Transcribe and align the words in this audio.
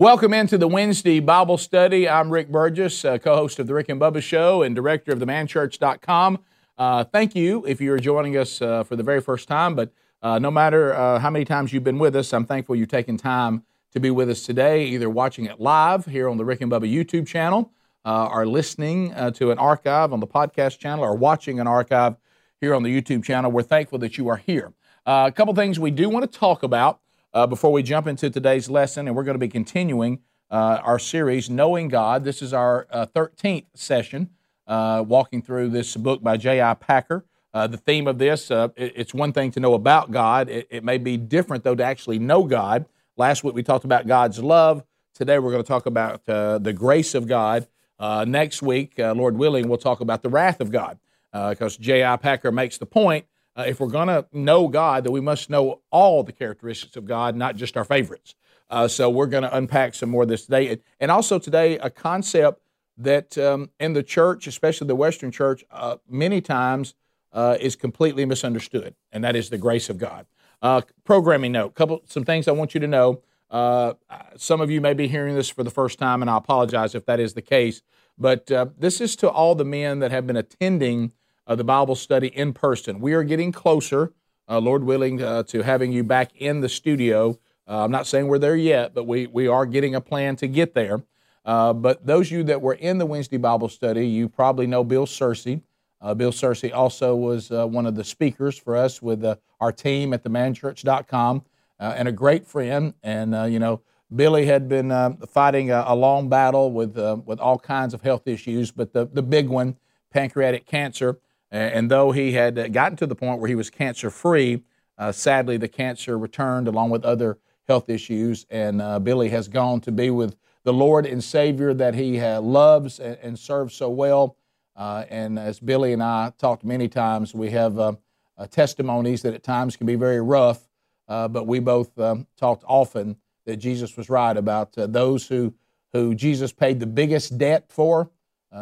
Welcome 0.00 0.34
into 0.34 0.58
the 0.58 0.66
Wednesday 0.66 1.20
Bible 1.20 1.56
study. 1.56 2.08
I'm 2.08 2.28
Rick 2.28 2.50
Burgess, 2.50 3.04
uh, 3.04 3.16
co 3.18 3.36
host 3.36 3.60
of 3.60 3.68
The 3.68 3.74
Rick 3.74 3.88
and 3.90 4.00
Bubba 4.00 4.20
Show 4.20 4.64
and 4.64 4.74
director 4.74 5.12
of 5.12 5.20
themanchurch.com. 5.20 6.40
Uh, 6.76 7.04
thank 7.04 7.36
you 7.36 7.64
if 7.64 7.80
you're 7.80 8.00
joining 8.00 8.36
us 8.36 8.60
uh, 8.60 8.82
for 8.82 8.96
the 8.96 9.04
very 9.04 9.20
first 9.20 9.46
time, 9.46 9.76
but 9.76 9.92
uh, 10.20 10.40
no 10.40 10.50
matter 10.50 10.92
uh, 10.94 11.20
how 11.20 11.30
many 11.30 11.44
times 11.44 11.72
you've 11.72 11.84
been 11.84 12.00
with 12.00 12.16
us, 12.16 12.32
I'm 12.32 12.44
thankful 12.44 12.74
you've 12.74 12.88
taken 12.88 13.16
time 13.16 13.62
to 13.92 14.00
be 14.00 14.10
with 14.10 14.28
us 14.28 14.42
today, 14.42 14.84
either 14.86 15.08
watching 15.08 15.44
it 15.44 15.60
live 15.60 16.06
here 16.06 16.28
on 16.28 16.38
the 16.38 16.44
Rick 16.44 16.60
and 16.60 16.72
Bubba 16.72 16.92
YouTube 16.92 17.28
channel, 17.28 17.70
uh, 18.04 18.26
or 18.32 18.48
listening 18.48 19.14
to 19.34 19.52
an 19.52 19.58
archive 19.58 20.12
on 20.12 20.18
the 20.18 20.26
podcast 20.26 20.80
channel, 20.80 21.04
or 21.04 21.14
watching 21.14 21.60
an 21.60 21.68
archive 21.68 22.16
here 22.60 22.74
on 22.74 22.82
the 22.82 22.90
YouTube 22.90 23.22
channel. 23.22 23.48
We're 23.52 23.62
thankful 23.62 24.00
that 24.00 24.18
you 24.18 24.26
are 24.26 24.38
here. 24.38 24.72
a 25.06 25.30
couple 25.30 25.54
things 25.54 25.78
we 25.78 25.92
do 25.92 26.08
want 26.08 26.28
to 26.30 26.36
talk 26.36 26.64
about 26.64 26.98
uh, 27.34 27.46
before 27.46 27.72
we 27.72 27.82
jump 27.82 28.06
into 28.06 28.30
today's 28.30 28.70
lesson, 28.70 29.08
and 29.08 29.16
we're 29.16 29.24
going 29.24 29.34
to 29.34 29.40
be 29.40 29.48
continuing 29.48 30.20
uh, 30.50 30.78
our 30.82 31.00
series, 31.00 31.50
Knowing 31.50 31.88
God. 31.88 32.24
This 32.24 32.40
is 32.40 32.54
our 32.54 32.86
uh, 32.90 33.06
13th 33.06 33.66
session, 33.74 34.30
uh, 34.68 35.04
walking 35.06 35.42
through 35.42 35.70
this 35.70 35.96
book 35.96 36.22
by 36.22 36.36
J.I. 36.36 36.74
Packer. 36.74 37.24
Uh, 37.52 37.66
the 37.66 37.76
theme 37.76 38.06
of 38.06 38.18
this, 38.18 38.50
uh, 38.50 38.68
it, 38.76 38.92
it's 38.96 39.14
one 39.14 39.32
thing 39.32 39.50
to 39.50 39.60
know 39.60 39.74
about 39.74 40.12
God. 40.12 40.48
It, 40.48 40.68
it, 40.70 40.84
may 40.84 40.98
be 40.98 41.16
different, 41.16 41.64
though, 41.64 41.74
to 41.74 41.84
actually 41.84 42.18
know 42.18 42.44
God. 42.44 42.86
Last 43.16 43.42
week 43.44 43.54
we 43.54 43.62
talked 43.62 43.84
about 43.84 44.06
God's 44.06 44.38
love. 44.38 44.84
Today 45.14 45.38
we're 45.38 45.50
going 45.50 45.62
to 45.62 45.68
talk 45.68 45.86
about 45.86 46.24
the 46.24 46.74
grace 46.76 47.14
of 47.14 47.28
God. 47.28 47.68
next 48.00 48.60
week, 48.60 48.94
Lord 48.98 49.36
willing, 49.36 49.68
we'll 49.68 49.78
talk 49.78 50.00
about 50.00 50.22
the 50.22 50.28
wrath 50.28 50.60
of 50.60 50.72
God 50.72 50.98
because 51.32 51.76
J.I. 51.76 52.16
Packer 52.16 52.50
makes 52.50 52.78
the 52.78 52.86
point 52.86 53.26
uh, 53.56 53.64
if 53.66 53.80
we're 53.80 53.86
going 53.86 54.08
to 54.08 54.26
know 54.32 54.68
God, 54.68 55.04
that 55.04 55.10
we 55.10 55.20
must 55.20 55.48
know 55.48 55.80
all 55.90 56.22
the 56.22 56.32
characteristics 56.32 56.96
of 56.96 57.04
God, 57.04 57.36
not 57.36 57.56
just 57.56 57.76
our 57.76 57.84
favorites. 57.84 58.34
Uh, 58.70 58.88
so 58.88 59.08
we're 59.10 59.26
going 59.26 59.42
to 59.42 59.56
unpack 59.56 59.94
some 59.94 60.10
more 60.10 60.22
of 60.22 60.28
this 60.28 60.46
today. 60.46 60.78
And 60.98 61.10
also 61.10 61.38
today, 61.38 61.78
a 61.78 61.90
concept 61.90 62.60
that 62.96 63.36
um, 63.38 63.70
in 63.78 63.92
the 63.92 64.02
church, 64.02 64.46
especially 64.46 64.86
the 64.86 64.96
Western 64.96 65.30
church, 65.30 65.64
uh, 65.70 65.96
many 66.08 66.40
times 66.40 66.94
uh, 67.32 67.56
is 67.60 67.76
completely 67.76 68.24
misunderstood, 68.24 68.94
and 69.12 69.22
that 69.24 69.36
is 69.36 69.50
the 69.50 69.58
grace 69.58 69.90
of 69.90 69.98
God. 69.98 70.26
Uh, 70.62 70.80
programming 71.04 71.52
note, 71.52 71.74
couple 71.74 72.02
some 72.06 72.24
things 72.24 72.48
I 72.48 72.52
want 72.52 72.74
you 72.74 72.80
to 72.80 72.86
know. 72.86 73.20
Uh, 73.50 73.94
some 74.36 74.60
of 74.60 74.70
you 74.70 74.80
may 74.80 74.94
be 74.94 75.06
hearing 75.06 75.34
this 75.34 75.48
for 75.48 75.62
the 75.62 75.70
first 75.70 75.98
time, 75.98 76.22
and 76.22 76.30
I 76.30 76.38
apologize 76.38 76.94
if 76.94 77.04
that 77.06 77.20
is 77.20 77.34
the 77.34 77.42
case. 77.42 77.82
But 78.16 78.46
this 78.78 79.00
is 79.00 79.16
to 79.16 79.28
all 79.28 79.54
the 79.54 79.64
men 79.64 79.98
that 79.98 80.10
have 80.12 80.26
been 80.26 80.36
attending 80.36 81.12
uh, 81.46 81.54
the 81.54 81.64
Bible 81.64 81.94
study 81.94 82.28
in 82.28 82.52
person. 82.52 83.00
We 83.00 83.12
are 83.12 83.22
getting 83.22 83.52
closer, 83.52 84.12
uh, 84.48 84.58
Lord 84.58 84.84
willing, 84.84 85.22
uh, 85.22 85.42
to 85.44 85.62
having 85.62 85.92
you 85.92 86.04
back 86.04 86.30
in 86.36 86.60
the 86.60 86.68
studio. 86.68 87.38
Uh, 87.68 87.84
I'm 87.84 87.90
not 87.90 88.06
saying 88.06 88.28
we're 88.28 88.38
there 88.38 88.56
yet, 88.56 88.94
but 88.94 89.06
we, 89.06 89.26
we 89.26 89.46
are 89.46 89.66
getting 89.66 89.94
a 89.94 90.00
plan 90.00 90.36
to 90.36 90.46
get 90.46 90.74
there. 90.74 91.02
Uh, 91.44 91.72
but 91.72 92.06
those 92.06 92.28
of 92.28 92.32
you 92.32 92.44
that 92.44 92.62
were 92.62 92.74
in 92.74 92.98
the 92.98 93.06
Wednesday 93.06 93.36
Bible 93.36 93.68
study, 93.68 94.06
you 94.06 94.28
probably 94.28 94.66
know 94.66 94.82
Bill 94.82 95.06
Searcy. 95.06 95.62
Uh, 96.00 96.14
Bill 96.14 96.32
Searcy 96.32 96.74
also 96.74 97.14
was 97.16 97.50
one 97.50 97.86
of 97.86 97.94
the 97.94 98.04
speakers 98.04 98.58
for 98.58 98.76
us 98.76 99.00
with 99.00 99.24
our 99.60 99.72
team 99.72 100.12
at 100.12 100.22
themanchurch.com 100.22 101.42
and 101.78 102.08
a 102.08 102.12
great 102.12 102.46
friend. 102.46 102.92
And, 103.02 103.50
you 103.50 103.58
know, 103.58 103.80
Billy 104.14 104.44
had 104.44 104.68
been 104.68 104.90
fighting 105.28 105.70
a, 105.70 105.84
a, 105.86 105.94
long 105.94 106.28
battle 106.28 106.72
with, 106.72 106.96
with 107.24 107.40
all 107.40 107.58
kinds 107.58 107.94
of 107.94 108.02
health 108.02 108.26
issues, 108.26 108.70
but 108.70 108.92
the, 108.92 109.06
the 109.06 109.22
big 109.22 109.48
one, 109.48 109.76
pancreatic 110.10 110.66
cancer. 110.66 111.18
And 111.54 111.88
though 111.88 112.10
he 112.10 112.32
had 112.32 112.72
gotten 112.72 112.96
to 112.96 113.06
the 113.06 113.14
point 113.14 113.38
where 113.38 113.48
he 113.48 113.54
was 113.54 113.70
cancer 113.70 114.10
free, 114.10 114.64
uh, 114.98 115.12
sadly 115.12 115.56
the 115.56 115.68
cancer 115.68 116.18
returned 116.18 116.66
along 116.66 116.90
with 116.90 117.04
other 117.04 117.38
health 117.68 117.88
issues. 117.88 118.44
And 118.50 118.82
uh, 118.82 118.98
Billy 118.98 119.28
has 119.28 119.46
gone 119.46 119.80
to 119.82 119.92
be 119.92 120.10
with 120.10 120.34
the 120.64 120.72
Lord 120.72 121.06
and 121.06 121.22
Savior 121.22 121.72
that 121.72 121.94
he 121.94 122.18
uh, 122.18 122.40
loves 122.40 122.98
and, 122.98 123.16
and, 123.22 123.38
serves 123.38 123.72
so 123.76 123.88
well. 123.88 124.36
Uh, 124.74 125.04
and 125.08 125.38
as 125.38 125.60
Billy 125.60 125.92
and 125.92 126.02
I 126.02 126.32
talked 126.38 126.64
many 126.64 126.88
times, 126.88 127.34
we 127.34 127.50
have 127.50 127.78
uh, 127.78 127.92
uh, 128.36 128.46
testimonies 128.48 129.22
that 129.22 129.34
at 129.34 129.44
times 129.44 129.76
can 129.76 129.86
be 129.86 129.94
very 129.94 130.20
rough, 130.20 130.68
but 131.06 131.46
we 131.46 131.60
both 131.60 131.96
um, 132.00 132.26
talked 132.36 132.64
often 132.66 133.16
that 133.46 133.58
Jesus 133.58 133.96
was 133.96 134.10
right 134.10 134.36
about 134.36 134.72
those 134.74 135.28
who, 135.28 135.54
who 135.92 136.16
Jesus 136.16 136.52
paid 136.52 136.80
the 136.80 136.86
biggest 136.86 137.38
debt 137.38 137.66
for 137.68 138.10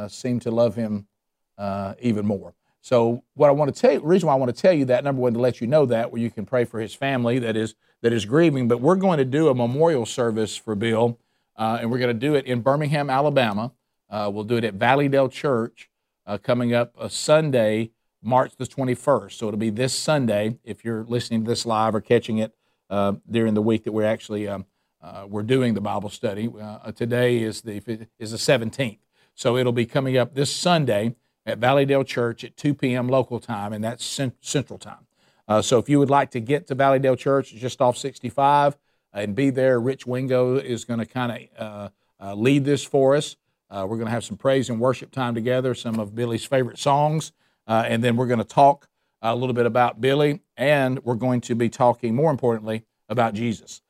seem 0.08 0.40
to 0.40 0.50
love 0.50 0.74
him 0.74 1.06
even 2.00 2.26
more. 2.26 2.52
So 2.82 3.22
what 3.34 3.48
I 3.48 3.52
want 3.52 3.72
to 3.72 3.80
tell 3.80 3.92
you, 3.92 4.00
reason 4.00 4.26
why 4.26 4.32
I 4.32 4.36
want 4.36 4.54
to 4.54 4.60
tell 4.60 4.72
you 4.72 4.84
that, 4.86 5.04
number 5.04 5.22
one, 5.22 5.32
to 5.34 5.38
let 5.38 5.60
you 5.60 5.68
know 5.68 5.86
that, 5.86 6.10
where 6.10 6.20
you 6.20 6.30
can 6.30 6.44
pray 6.44 6.64
for 6.64 6.80
his 6.80 6.92
family 6.92 7.38
that 7.38 7.56
is 7.56 7.76
that 8.02 8.12
is 8.12 8.24
grieving. 8.24 8.66
But 8.66 8.80
we're 8.80 8.96
going 8.96 9.18
to 9.18 9.24
do 9.24 9.48
a 9.48 9.54
memorial 9.54 10.04
service 10.04 10.56
for 10.56 10.74
Bill, 10.74 11.16
uh, 11.56 11.78
and 11.80 11.90
we're 11.90 12.00
going 12.00 12.14
to 12.14 12.26
do 12.26 12.34
it 12.34 12.44
in 12.44 12.60
Birmingham, 12.60 13.08
Alabama. 13.08 13.70
Uh, 14.10 14.28
we'll 14.34 14.44
do 14.44 14.56
it 14.56 14.64
at 14.64 14.74
Valleydale 14.74 15.28
Church 15.28 15.88
uh, 16.26 16.38
coming 16.38 16.74
up 16.74 16.92
a 16.98 17.08
Sunday, 17.08 17.92
March 18.20 18.56
the 18.56 18.66
21st. 18.66 19.32
So 19.32 19.46
it'll 19.46 19.58
be 19.58 19.70
this 19.70 19.94
Sunday 19.94 20.58
if 20.64 20.84
you're 20.84 21.04
listening 21.04 21.44
to 21.44 21.48
this 21.48 21.64
live 21.64 21.94
or 21.94 22.00
catching 22.00 22.38
it 22.38 22.52
uh, 22.90 23.14
during 23.30 23.54
the 23.54 23.62
week 23.62 23.84
that 23.84 23.92
we're 23.92 24.04
actually 24.04 24.48
um, 24.48 24.66
uh, 25.00 25.24
we're 25.28 25.42
doing 25.44 25.74
the 25.74 25.80
Bible 25.80 26.10
study. 26.10 26.50
Uh, 26.60 26.90
today 26.90 27.38
is 27.38 27.62
the 27.62 28.08
is 28.18 28.32
the 28.32 28.36
17th, 28.36 28.98
so 29.36 29.56
it'll 29.56 29.70
be 29.70 29.86
coming 29.86 30.16
up 30.16 30.34
this 30.34 30.54
Sunday 30.54 31.14
at 31.44 31.58
Valleydale 31.58 32.04
Church 32.04 32.44
at 32.44 32.56
2 32.56 32.74
p.m. 32.74 33.08
local 33.08 33.40
time, 33.40 33.72
and 33.72 33.82
that's 33.82 34.04
Central 34.04 34.78
Time. 34.78 35.06
Uh, 35.48 35.60
so 35.60 35.78
if 35.78 35.88
you 35.88 35.98
would 35.98 36.10
like 36.10 36.30
to 36.30 36.40
get 36.40 36.66
to 36.68 36.74
Valleydale 36.74 37.16
Church, 37.16 37.52
just 37.52 37.80
off 37.80 37.96
65, 37.96 38.76
and 39.12 39.34
be 39.34 39.50
there, 39.50 39.80
Rich 39.80 40.06
Wingo 40.06 40.56
is 40.56 40.84
going 40.84 41.00
to 41.00 41.06
kind 41.06 41.48
of 41.58 41.60
uh, 41.60 41.88
uh, 42.24 42.34
lead 42.34 42.64
this 42.64 42.84
for 42.84 43.16
us. 43.16 43.36
Uh, 43.70 43.86
we're 43.88 43.96
going 43.96 44.06
to 44.06 44.12
have 44.12 44.24
some 44.24 44.36
praise 44.36 44.70
and 44.70 44.78
worship 44.78 45.10
time 45.10 45.34
together, 45.34 45.74
some 45.74 45.98
of 45.98 46.14
Billy's 46.14 46.44
favorite 46.44 46.78
songs, 46.78 47.32
uh, 47.66 47.84
and 47.86 48.04
then 48.04 48.16
we're 48.16 48.26
going 48.26 48.38
to 48.38 48.44
talk 48.44 48.88
a 49.20 49.34
little 49.34 49.54
bit 49.54 49.66
about 49.66 50.00
Billy, 50.00 50.40
and 50.56 51.04
we're 51.04 51.14
going 51.14 51.40
to 51.42 51.54
be 51.54 51.68
talking, 51.68 52.14
more 52.14 52.30
importantly, 52.30 52.84
about 53.08 53.34
Jesus. 53.34 53.82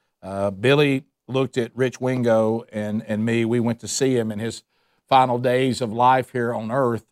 Billy 0.61 1.05
looked 1.27 1.57
at 1.57 1.75
Rich 1.75 2.01
Wingo 2.01 2.65
and, 2.73 3.03
and 3.07 3.25
me. 3.25 3.45
We 3.45 3.61
went 3.61 3.81
to 3.81 3.89
see 3.89 4.17
him 4.17 4.31
in 4.31 4.39
his 4.39 4.63
final 5.09 5.39
days 5.39 5.81
of 5.81 5.93
life 5.93 6.33
here 6.33 6.53
on 6.53 6.71
earth 6.71 7.05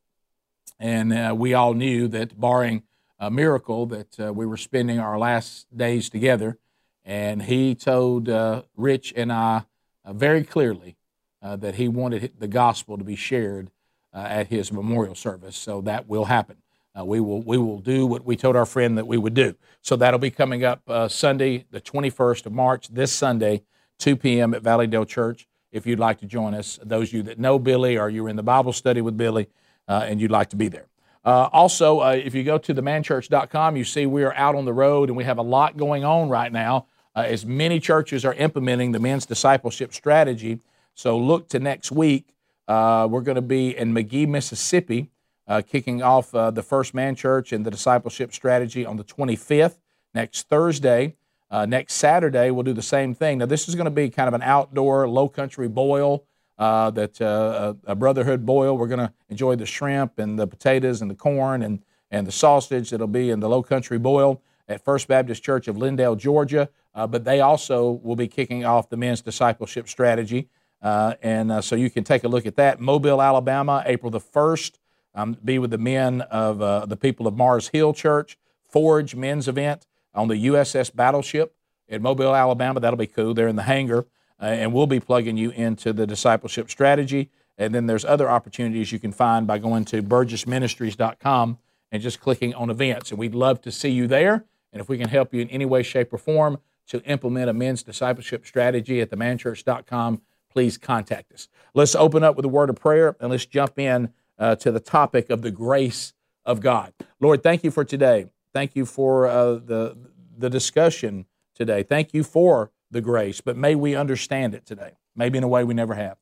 and 0.80 1.12
uh, 1.12 1.34
we 1.36 1.52
all 1.52 1.74
knew 1.74 2.08
that, 2.08 2.40
barring 2.40 2.82
a 3.18 3.30
miracle, 3.30 3.84
that 3.86 4.18
uh, 4.18 4.32
we 4.32 4.46
were 4.46 4.56
spending 4.56 4.98
our 4.98 5.18
last 5.18 5.66
days 5.76 6.08
together. 6.08 6.58
And 7.04 7.42
he 7.42 7.74
told 7.74 8.30
uh, 8.30 8.62
Rich 8.76 9.12
and 9.14 9.30
I 9.30 9.64
uh, 10.06 10.14
very 10.14 10.42
clearly 10.42 10.96
uh, 11.42 11.56
that 11.56 11.74
he 11.74 11.86
wanted 11.86 12.32
the 12.38 12.48
gospel 12.48 12.96
to 12.96 13.04
be 13.04 13.14
shared 13.14 13.70
uh, 14.14 14.20
at 14.20 14.46
his 14.46 14.72
memorial 14.72 15.14
service. 15.14 15.56
So 15.56 15.82
that 15.82 16.08
will 16.08 16.24
happen. 16.24 16.56
we 17.04 17.20
will 17.20 17.42
we 17.42 17.58
will 17.58 17.78
do 17.78 18.06
what 18.06 18.24
we 18.24 18.36
told 18.36 18.56
our 18.56 18.66
friend 18.66 18.96
that 18.96 19.06
we 19.06 19.18
would 19.18 19.34
do. 19.34 19.54
So 19.82 19.96
that'll 19.96 20.18
be 20.18 20.30
coming 20.30 20.64
up 20.64 20.82
Sunday, 21.10 21.66
the 21.70 21.80
21st 21.80 22.46
of 22.46 22.52
March, 22.52 22.88
this 22.88 23.12
Sunday, 23.12 23.62
2 23.98 24.16
p.m. 24.16 24.54
at 24.54 24.62
Valleydale 24.62 25.04
Church. 25.04 25.46
If 25.72 25.86
you'd 25.86 26.00
like 26.00 26.20
to 26.20 26.26
join 26.26 26.54
us, 26.54 26.78
those 26.82 27.08
of 27.08 27.14
you 27.14 27.22
that 27.24 27.38
know 27.38 27.58
Billy 27.58 27.98
or 27.98 28.08
you're 28.08 28.28
in 28.28 28.36
the 28.36 28.42
Bible 28.42 28.72
study 28.72 29.00
with 29.02 29.16
Billy, 29.16 29.46
and 29.90 30.20
you'd 30.20 30.30
like 30.30 30.50
to 30.50 30.56
be 30.56 30.68
there. 30.68 30.86
Uh, 31.24 31.48
also, 31.52 32.00
uh, 32.00 32.12
if 32.12 32.34
you 32.34 32.42
go 32.42 32.56
to 32.58 32.74
themanchurch.com, 32.74 33.76
you 33.76 33.84
see 33.84 34.06
we 34.06 34.22
are 34.22 34.34
out 34.34 34.54
on 34.54 34.64
the 34.64 34.72
road 34.72 35.08
and 35.10 35.16
we 35.16 35.24
have 35.24 35.38
a 35.38 35.42
lot 35.42 35.76
going 35.76 36.04
on 36.04 36.28
right 36.28 36.50
now 36.52 36.86
uh, 37.14 37.20
as 37.20 37.44
many 37.44 37.78
churches 37.78 38.24
are 38.24 38.34
implementing 38.34 38.92
the 38.92 38.98
men's 38.98 39.26
discipleship 39.26 39.92
strategy. 39.92 40.60
So 40.94 41.18
look 41.18 41.48
to 41.48 41.58
next 41.58 41.92
week. 41.92 42.34
Uh, 42.66 43.06
we're 43.10 43.20
going 43.20 43.36
to 43.36 43.42
be 43.42 43.76
in 43.76 43.92
Magee, 43.92 44.26
Mississippi, 44.26 45.10
uh, 45.46 45.60
kicking 45.60 46.02
off 46.02 46.30
the 46.30 46.62
First 46.62 46.94
Man 46.94 47.16
Church 47.16 47.52
and 47.52 47.66
the 47.66 47.70
discipleship 47.70 48.32
strategy 48.32 48.86
on 48.86 48.96
the 48.96 49.04
25th. 49.04 49.78
Next 50.14 50.48
Thursday, 50.48 51.16
next 51.50 51.94
Saturday, 51.94 52.50
we'll 52.52 52.62
do 52.62 52.72
the 52.72 52.82
same 52.82 53.12
thing. 53.12 53.38
Now, 53.38 53.46
this 53.46 53.68
is 53.68 53.74
going 53.74 53.86
to 53.86 53.90
be 53.90 54.08
kind 54.08 54.28
of 54.28 54.34
an 54.34 54.42
outdoor, 54.42 55.08
low 55.08 55.28
country 55.28 55.68
boil 55.68 56.24
uh, 56.60 56.90
that 56.90 57.20
uh, 57.22 57.72
a 57.86 57.96
brotherhood 57.96 58.44
boil. 58.44 58.76
We're 58.76 58.86
going 58.86 59.00
to 59.00 59.12
enjoy 59.30 59.56
the 59.56 59.64
shrimp 59.64 60.18
and 60.18 60.38
the 60.38 60.46
potatoes 60.46 61.00
and 61.00 61.10
the 61.10 61.14
corn 61.14 61.62
and, 61.62 61.82
and 62.10 62.26
the 62.26 62.32
sausage 62.32 62.90
that'll 62.90 63.06
be 63.06 63.30
in 63.30 63.40
the 63.40 63.48
low 63.48 63.62
country 63.62 63.98
boil 63.98 64.42
at 64.68 64.84
First 64.84 65.08
Baptist 65.08 65.42
Church 65.42 65.68
of 65.68 65.76
Lindale, 65.76 66.18
Georgia. 66.18 66.68
Uh, 66.94 67.06
but 67.06 67.24
they 67.24 67.40
also 67.40 67.92
will 68.02 68.14
be 68.14 68.28
kicking 68.28 68.66
off 68.66 68.90
the 68.90 68.98
men's 68.98 69.22
discipleship 69.22 69.88
strategy. 69.88 70.48
Uh, 70.82 71.14
and 71.22 71.50
uh, 71.50 71.60
so 71.62 71.76
you 71.76 71.88
can 71.88 72.04
take 72.04 72.24
a 72.24 72.28
look 72.28 72.44
at 72.44 72.56
that. 72.56 72.78
Mobile, 72.78 73.22
Alabama, 73.22 73.82
April 73.86 74.10
the 74.10 74.20
1st. 74.20 74.72
Um, 75.14 75.36
be 75.42 75.58
with 75.58 75.70
the 75.70 75.78
men 75.78 76.20
of 76.20 76.60
uh, 76.60 76.84
the 76.84 76.96
people 76.96 77.26
of 77.26 77.36
Mars 77.36 77.68
Hill 77.68 77.94
Church. 77.94 78.38
Forge 78.68 79.16
men's 79.16 79.48
event 79.48 79.86
on 80.14 80.28
the 80.28 80.46
USS 80.46 80.94
Battleship 80.94 81.54
in 81.88 82.02
Mobile, 82.02 82.36
Alabama. 82.36 82.80
That'll 82.80 82.98
be 82.98 83.06
cool. 83.06 83.32
They're 83.32 83.48
in 83.48 83.56
the 83.56 83.62
hangar 83.62 84.06
uh, 84.40 84.44
and 84.44 84.72
we'll 84.72 84.86
be 84.86 85.00
plugging 85.00 85.36
you 85.36 85.50
into 85.50 85.92
the 85.92 86.06
discipleship 86.06 86.70
strategy. 86.70 87.30
And 87.58 87.74
then 87.74 87.86
there's 87.86 88.04
other 88.04 88.30
opportunities 88.30 88.90
you 88.90 88.98
can 88.98 89.12
find 89.12 89.46
by 89.46 89.58
going 89.58 89.84
to 89.86 90.02
burgessministries.com 90.02 91.58
and 91.92 92.02
just 92.02 92.20
clicking 92.20 92.54
on 92.54 92.70
events. 92.70 93.10
And 93.10 93.18
we'd 93.18 93.34
love 93.34 93.60
to 93.62 93.72
see 93.72 93.90
you 93.90 94.06
there. 94.06 94.44
And 94.72 94.80
if 94.80 94.88
we 94.88 94.96
can 94.96 95.08
help 95.08 95.34
you 95.34 95.42
in 95.42 95.50
any 95.50 95.66
way, 95.66 95.82
shape, 95.82 96.12
or 96.12 96.18
form, 96.18 96.58
to 96.88 97.02
implement 97.04 97.50
a 97.50 97.52
men's 97.52 97.82
discipleship 97.82 98.46
strategy 98.46 99.00
at 99.00 99.10
themanchurch.com, 99.10 100.22
please 100.50 100.78
contact 100.78 101.32
us. 101.32 101.48
Let's 101.74 101.94
open 101.94 102.24
up 102.24 102.36
with 102.36 102.44
a 102.44 102.48
word 102.48 102.70
of 102.70 102.76
prayer 102.76 103.16
and 103.20 103.30
let's 103.30 103.46
jump 103.46 103.78
in 103.78 104.12
uh, 104.38 104.56
to 104.56 104.72
the 104.72 104.80
topic 104.80 105.30
of 105.30 105.42
the 105.42 105.50
grace 105.50 106.14
of 106.44 106.60
God. 106.60 106.92
Lord, 107.20 107.42
thank 107.42 107.62
you 107.62 107.70
for 107.70 107.84
today. 107.84 108.26
Thank 108.52 108.74
you 108.74 108.86
for 108.86 109.26
uh, 109.26 109.54
the, 109.54 109.96
the 110.36 110.50
discussion 110.50 111.26
today. 111.54 111.82
Thank 111.82 112.14
you 112.14 112.24
for 112.24 112.70
the 112.90 113.00
grace, 113.00 113.40
but 113.40 113.56
may 113.56 113.74
we 113.74 113.94
understand 113.94 114.54
it 114.54 114.66
today, 114.66 114.92
maybe 115.14 115.38
in 115.38 115.44
a 115.44 115.48
way 115.48 115.64
we 115.64 115.74
never 115.74 115.94
have, 115.94 116.16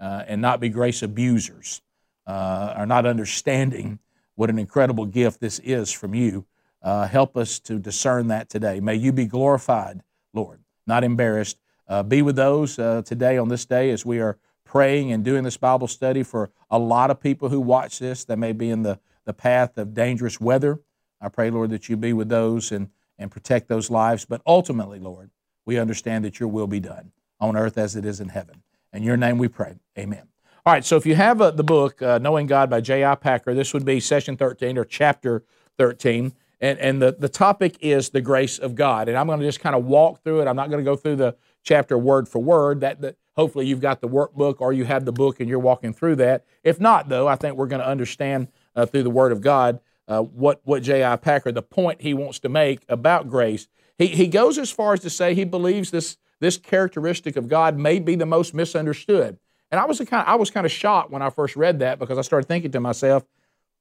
uh, 0.00 0.24
and 0.26 0.40
not 0.40 0.60
be 0.60 0.68
grace 0.68 1.02
abusers 1.02 1.82
uh, 2.26 2.74
or 2.76 2.86
not 2.86 3.06
understanding 3.06 3.98
what 4.34 4.50
an 4.50 4.58
incredible 4.58 5.06
gift 5.06 5.40
this 5.40 5.58
is 5.60 5.92
from 5.92 6.14
you. 6.14 6.44
Uh, 6.82 7.06
help 7.06 7.36
us 7.36 7.58
to 7.58 7.78
discern 7.78 8.28
that 8.28 8.48
today. 8.48 8.80
May 8.80 8.94
you 8.94 9.12
be 9.12 9.26
glorified, 9.26 10.02
Lord, 10.32 10.60
not 10.86 11.04
embarrassed. 11.04 11.58
Uh, 11.88 12.02
be 12.02 12.22
with 12.22 12.36
those 12.36 12.78
uh, 12.78 13.02
today 13.04 13.38
on 13.38 13.48
this 13.48 13.64
day 13.64 13.90
as 13.90 14.04
we 14.04 14.20
are 14.20 14.38
praying 14.64 15.12
and 15.12 15.24
doing 15.24 15.44
this 15.44 15.56
Bible 15.56 15.88
study 15.88 16.22
for 16.22 16.50
a 16.70 16.78
lot 16.78 17.10
of 17.10 17.20
people 17.20 17.48
who 17.48 17.60
watch 17.60 17.98
this 17.98 18.24
that 18.24 18.36
may 18.36 18.52
be 18.52 18.68
in 18.68 18.82
the, 18.82 18.98
the 19.24 19.32
path 19.32 19.78
of 19.78 19.94
dangerous 19.94 20.40
weather. 20.40 20.80
I 21.20 21.28
pray, 21.28 21.50
Lord, 21.50 21.70
that 21.70 21.88
you 21.88 21.96
be 21.96 22.12
with 22.12 22.28
those 22.28 22.72
and, 22.72 22.90
and 23.18 23.30
protect 23.30 23.68
those 23.68 23.90
lives. 23.90 24.24
But 24.24 24.42
ultimately, 24.46 24.98
Lord, 24.98 25.30
we 25.66 25.78
understand 25.78 26.24
that 26.24 26.40
your 26.40 26.48
will 26.48 26.66
be 26.66 26.80
done 26.80 27.12
on 27.38 27.56
earth 27.56 27.76
as 27.76 27.94
it 27.94 28.06
is 28.06 28.20
in 28.20 28.30
heaven. 28.30 28.62
In 28.92 29.02
your 29.02 29.18
name 29.18 29.36
we 29.36 29.48
pray. 29.48 29.78
Amen. 29.98 30.28
All 30.64 30.72
right, 30.72 30.84
so 30.84 30.96
if 30.96 31.04
you 31.04 31.14
have 31.14 31.40
uh, 31.40 31.50
the 31.50 31.62
book, 31.62 32.00
uh, 32.00 32.18
Knowing 32.18 32.46
God 32.46 32.70
by 32.70 32.80
J.I. 32.80 33.14
Packer, 33.16 33.52
this 33.52 33.74
would 33.74 33.84
be 33.84 34.00
session 34.00 34.36
13 34.36 34.78
or 34.78 34.84
chapter 34.84 35.44
13. 35.76 36.32
And, 36.60 36.78
and 36.78 37.02
the, 37.02 37.12
the 37.12 37.28
topic 37.28 37.76
is 37.80 38.08
the 38.08 38.22
grace 38.22 38.58
of 38.58 38.74
God. 38.74 39.08
And 39.08 39.18
I'm 39.18 39.26
going 39.26 39.38
to 39.38 39.44
just 39.44 39.60
kind 39.60 39.76
of 39.76 39.84
walk 39.84 40.24
through 40.24 40.40
it. 40.40 40.48
I'm 40.48 40.56
not 40.56 40.70
going 40.70 40.82
to 40.82 40.90
go 40.90 40.96
through 40.96 41.16
the 41.16 41.36
chapter 41.62 41.98
word 41.98 42.28
for 42.28 42.42
word. 42.42 42.80
That, 42.80 43.02
that 43.02 43.16
Hopefully, 43.36 43.66
you've 43.66 43.80
got 43.80 44.00
the 44.00 44.08
workbook 44.08 44.56
or 44.60 44.72
you 44.72 44.86
have 44.86 45.04
the 45.04 45.12
book 45.12 45.40
and 45.40 45.48
you're 45.48 45.58
walking 45.58 45.92
through 45.92 46.16
that. 46.16 46.44
If 46.64 46.80
not, 46.80 47.10
though, 47.10 47.28
I 47.28 47.36
think 47.36 47.56
we're 47.56 47.66
going 47.66 47.82
to 47.82 47.88
understand 47.88 48.48
uh, 48.74 48.86
through 48.86 49.02
the 49.02 49.10
Word 49.10 49.30
of 49.30 49.42
God 49.42 49.80
uh, 50.08 50.22
what, 50.22 50.62
what 50.64 50.82
J.I. 50.82 51.16
Packer, 51.16 51.52
the 51.52 51.62
point 51.62 52.00
he 52.00 52.14
wants 52.14 52.38
to 52.40 52.48
make 52.48 52.80
about 52.88 53.28
grace. 53.28 53.68
He, 53.98 54.08
he 54.08 54.26
goes 54.26 54.58
as 54.58 54.70
far 54.70 54.92
as 54.92 55.00
to 55.00 55.10
say 55.10 55.34
he 55.34 55.44
believes 55.44 55.90
this, 55.90 56.18
this 56.40 56.56
characteristic 56.58 57.36
of 57.36 57.48
God 57.48 57.78
may 57.78 57.98
be 57.98 58.14
the 58.14 58.26
most 58.26 58.54
misunderstood. 58.54 59.38
And 59.70 59.80
I 59.80 59.84
was 59.84 59.98
kind 59.98 60.22
of, 60.22 60.28
I 60.28 60.36
was 60.36 60.50
kind 60.50 60.66
of 60.66 60.72
shocked 60.72 61.10
when 61.10 61.22
I 61.22 61.30
first 61.30 61.56
read 61.56 61.80
that 61.80 61.98
because 61.98 62.18
I 62.18 62.22
started 62.22 62.46
thinking 62.46 62.70
to 62.72 62.80
myself, 62.80 63.24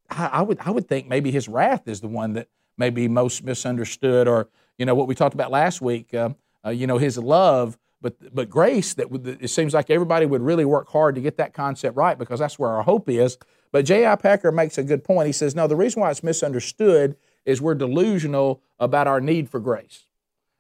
I, 0.10 0.28
I, 0.28 0.42
would 0.42 0.60
I 0.60 0.72
would 0.72 0.88
think 0.88 1.08
maybe 1.08 1.32
His 1.32 1.48
wrath 1.48 1.88
is 1.88 2.02
the 2.02 2.08
one 2.08 2.34
that 2.34 2.48
may 2.78 2.90
be 2.90 3.08
most 3.08 3.44
misunderstood, 3.44 4.28
or 4.28 4.50
you 4.78 4.86
know 4.86 4.96
what 4.96 5.08
we 5.08 5.16
talked 5.16 5.34
about 5.34 5.52
last 5.52 5.82
week. 5.82 6.14
Uh, 6.14 6.30
uh, 6.66 6.70
you 6.70 6.88
know 6.88 6.98
His 6.98 7.18
love, 7.18 7.78
but 8.02 8.16
but 8.34 8.50
grace. 8.50 8.94
That 8.96 9.38
it 9.42 9.50
seems 9.50 9.74
like 9.74 9.90
everybody 9.90 10.26
would 10.26 10.42
really 10.42 10.66
work 10.66 10.90
hard 10.90 11.16
to 11.16 11.22
get 11.22 11.38
that 11.38 11.54
concept 11.54 11.96
right 11.96 12.18
because 12.18 12.40
that's 12.40 12.58
where 12.58 12.72
our 12.72 12.84
hope 12.84 13.10
is. 13.10 13.38
But 13.72 13.86
J.I. 13.86 14.16
Packer 14.16 14.52
makes 14.52 14.78
a 14.78 14.84
good 14.84 15.04
point. 15.04 15.28
He 15.28 15.34
says, 15.34 15.54
no, 15.54 15.68
the 15.68 15.76
reason 15.76 16.02
why 16.02 16.10
it's 16.10 16.24
misunderstood 16.24 17.18
is 17.46 17.62
we're 17.62 17.76
delusional 17.76 18.62
about 18.80 19.08
our 19.08 19.22
need 19.22 19.50
for 19.50 19.60
grace. 19.60 20.06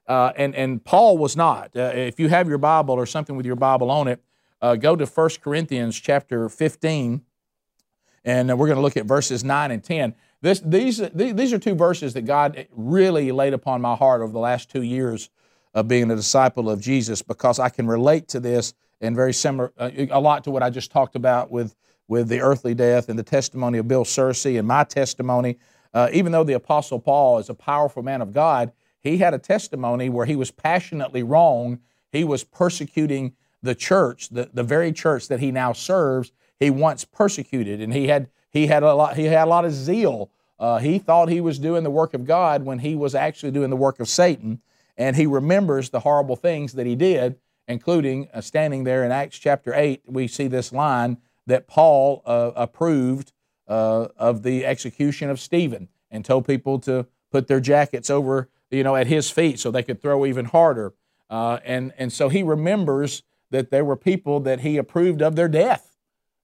Uh, 0.07 0.31
and, 0.35 0.55
and 0.55 0.83
Paul 0.83 1.17
was 1.17 1.35
not. 1.35 1.75
Uh, 1.75 1.91
if 1.93 2.19
you 2.19 2.29
have 2.29 2.47
your 2.47 2.57
Bible 2.57 2.93
or 2.93 3.05
something 3.05 3.35
with 3.35 3.45
your 3.45 3.55
Bible 3.55 3.89
on 3.89 4.07
it, 4.07 4.21
uh, 4.61 4.75
go 4.75 4.95
to 4.95 5.05
1 5.05 5.29
Corinthians 5.41 5.99
chapter 5.99 6.47
15, 6.47 7.21
and 8.23 8.47
we're 8.57 8.67
going 8.67 8.77
to 8.77 8.81
look 8.81 8.97
at 8.97 9.05
verses 9.05 9.43
9 9.43 9.71
and 9.71 9.83
10. 9.83 10.15
This, 10.41 10.59
these, 10.59 10.97
these 11.13 11.53
are 11.53 11.59
two 11.59 11.75
verses 11.75 12.13
that 12.13 12.23
God 12.23 12.67
really 12.71 13.31
laid 13.31 13.53
upon 13.53 13.81
my 13.81 13.95
heart 13.95 14.21
over 14.21 14.31
the 14.31 14.39
last 14.39 14.69
two 14.69 14.83
years 14.83 15.29
of 15.73 15.87
being 15.87 16.09
a 16.11 16.15
disciple 16.15 16.69
of 16.69 16.79
Jesus 16.79 17.21
because 17.21 17.59
I 17.59 17.69
can 17.69 17.87
relate 17.87 18.27
to 18.29 18.39
this 18.39 18.73
and 19.01 19.15
very 19.15 19.33
similar, 19.33 19.73
uh, 19.77 19.89
a 20.09 20.19
lot 20.19 20.43
to 20.45 20.51
what 20.51 20.63
I 20.63 20.69
just 20.69 20.91
talked 20.91 21.15
about 21.15 21.51
with, 21.51 21.75
with 22.07 22.29
the 22.29 22.41
earthly 22.41 22.73
death 22.73 23.09
and 23.09 23.17
the 23.17 23.23
testimony 23.23 23.77
of 23.77 23.87
Bill 23.87 24.05
Searcy 24.05 24.57
and 24.57 24.67
my 24.67 24.83
testimony. 24.83 25.57
Uh, 25.95 26.09
even 26.12 26.33
though 26.33 26.44
the 26.44 26.53
Apostle 26.53 27.00
Paul 27.00 27.39
is 27.39 27.50
a 27.50 27.53
powerful 27.53 28.03
man 28.03 28.21
of 28.21 28.33
God, 28.33 28.74
he 29.00 29.18
had 29.18 29.33
a 29.33 29.39
testimony 29.39 30.09
where 30.09 30.25
he 30.25 30.36
was 30.36 30.51
passionately 30.51 31.24
wrong. 31.24 31.80
He 32.12 32.25
was 32.25 32.44
persecuting 32.44 33.33
the 33.63 33.75
church, 33.75 34.30
the, 34.30 34.50
the 34.53 34.62
very 34.62 34.92
church 34.92 35.30
that 35.30 35.39
he 35.39 35.51
now 35.51 35.71
serves, 35.71 36.33
he 36.59 36.69
once 36.69 37.06
persecuted, 37.06 37.81
and 37.81 37.94
he 37.94 38.07
had 38.07 38.30
he 38.50 38.68
had 38.68 38.83
a 38.83 38.94
lot 38.94 39.15
he 39.15 39.25
had 39.25 39.47
a 39.47 39.50
lot 39.50 39.65
of 39.65 39.71
zeal. 39.71 40.30
Uh, 40.59 40.80
he 40.80 41.00
thought 41.00 41.30
he 41.30 41.42
was 41.42 41.59
doing 41.59 41.83
the 41.83 41.89
work 41.89 42.13
of 42.13 42.25
God 42.25 42.63
when 42.63 42.80
he 42.80 42.95
was 42.95 43.15
actually 43.15 43.51
doing 43.51 43.69
the 43.69 43.75
work 43.75 44.00
of 44.00 44.07
Satan, 44.07 44.62
and 44.97 45.15
he 45.15 45.25
remembers 45.25 45.89
the 45.89 46.01
horrible 46.01 46.36
things 46.36 46.74
that 46.74 46.86
he 46.86 46.95
did, 46.95 47.38
including 47.68 48.27
uh, 48.33 48.42
standing 48.42 48.83
there 48.83 49.03
in 49.03 49.12
Acts 49.12 49.39
chapter 49.39 49.74
eight. 49.74 50.03
We 50.06 50.27
see 50.27 50.47
this 50.47 50.71
line 50.74 51.18
that 51.47 51.68
Paul 51.68 52.21
uh, 52.25 52.51
approved 52.56 53.31
uh, 53.67 54.07
of 54.17 54.44
the 54.44 54.65
execution 54.65 55.29
of 55.29 55.39
Stephen 55.39 55.89
and 56.12 56.23
told 56.23 56.45
people 56.47 56.79
to 56.79 57.07
put 57.31 57.47
their 57.47 57.59
jackets 57.59 58.09
over 58.09 58.50
you 58.71 58.83
know 58.83 58.95
at 58.95 59.07
his 59.07 59.29
feet 59.29 59.59
so 59.59 59.71
they 59.71 59.83
could 59.83 60.01
throw 60.01 60.25
even 60.25 60.45
harder. 60.45 60.94
Uh, 61.29 61.59
and 61.63 61.94
and 61.97 62.12
so 62.12 62.29
he 62.29 62.44
remembers 62.44 63.23
that 63.51 63.71
there 63.71 63.85
were 63.85 63.95
people 63.95 64.39
that 64.41 64.62
he 64.62 64.77
approved 64.77 65.21
of 65.21 65.35
their 65.35 65.47
death, 65.47 65.97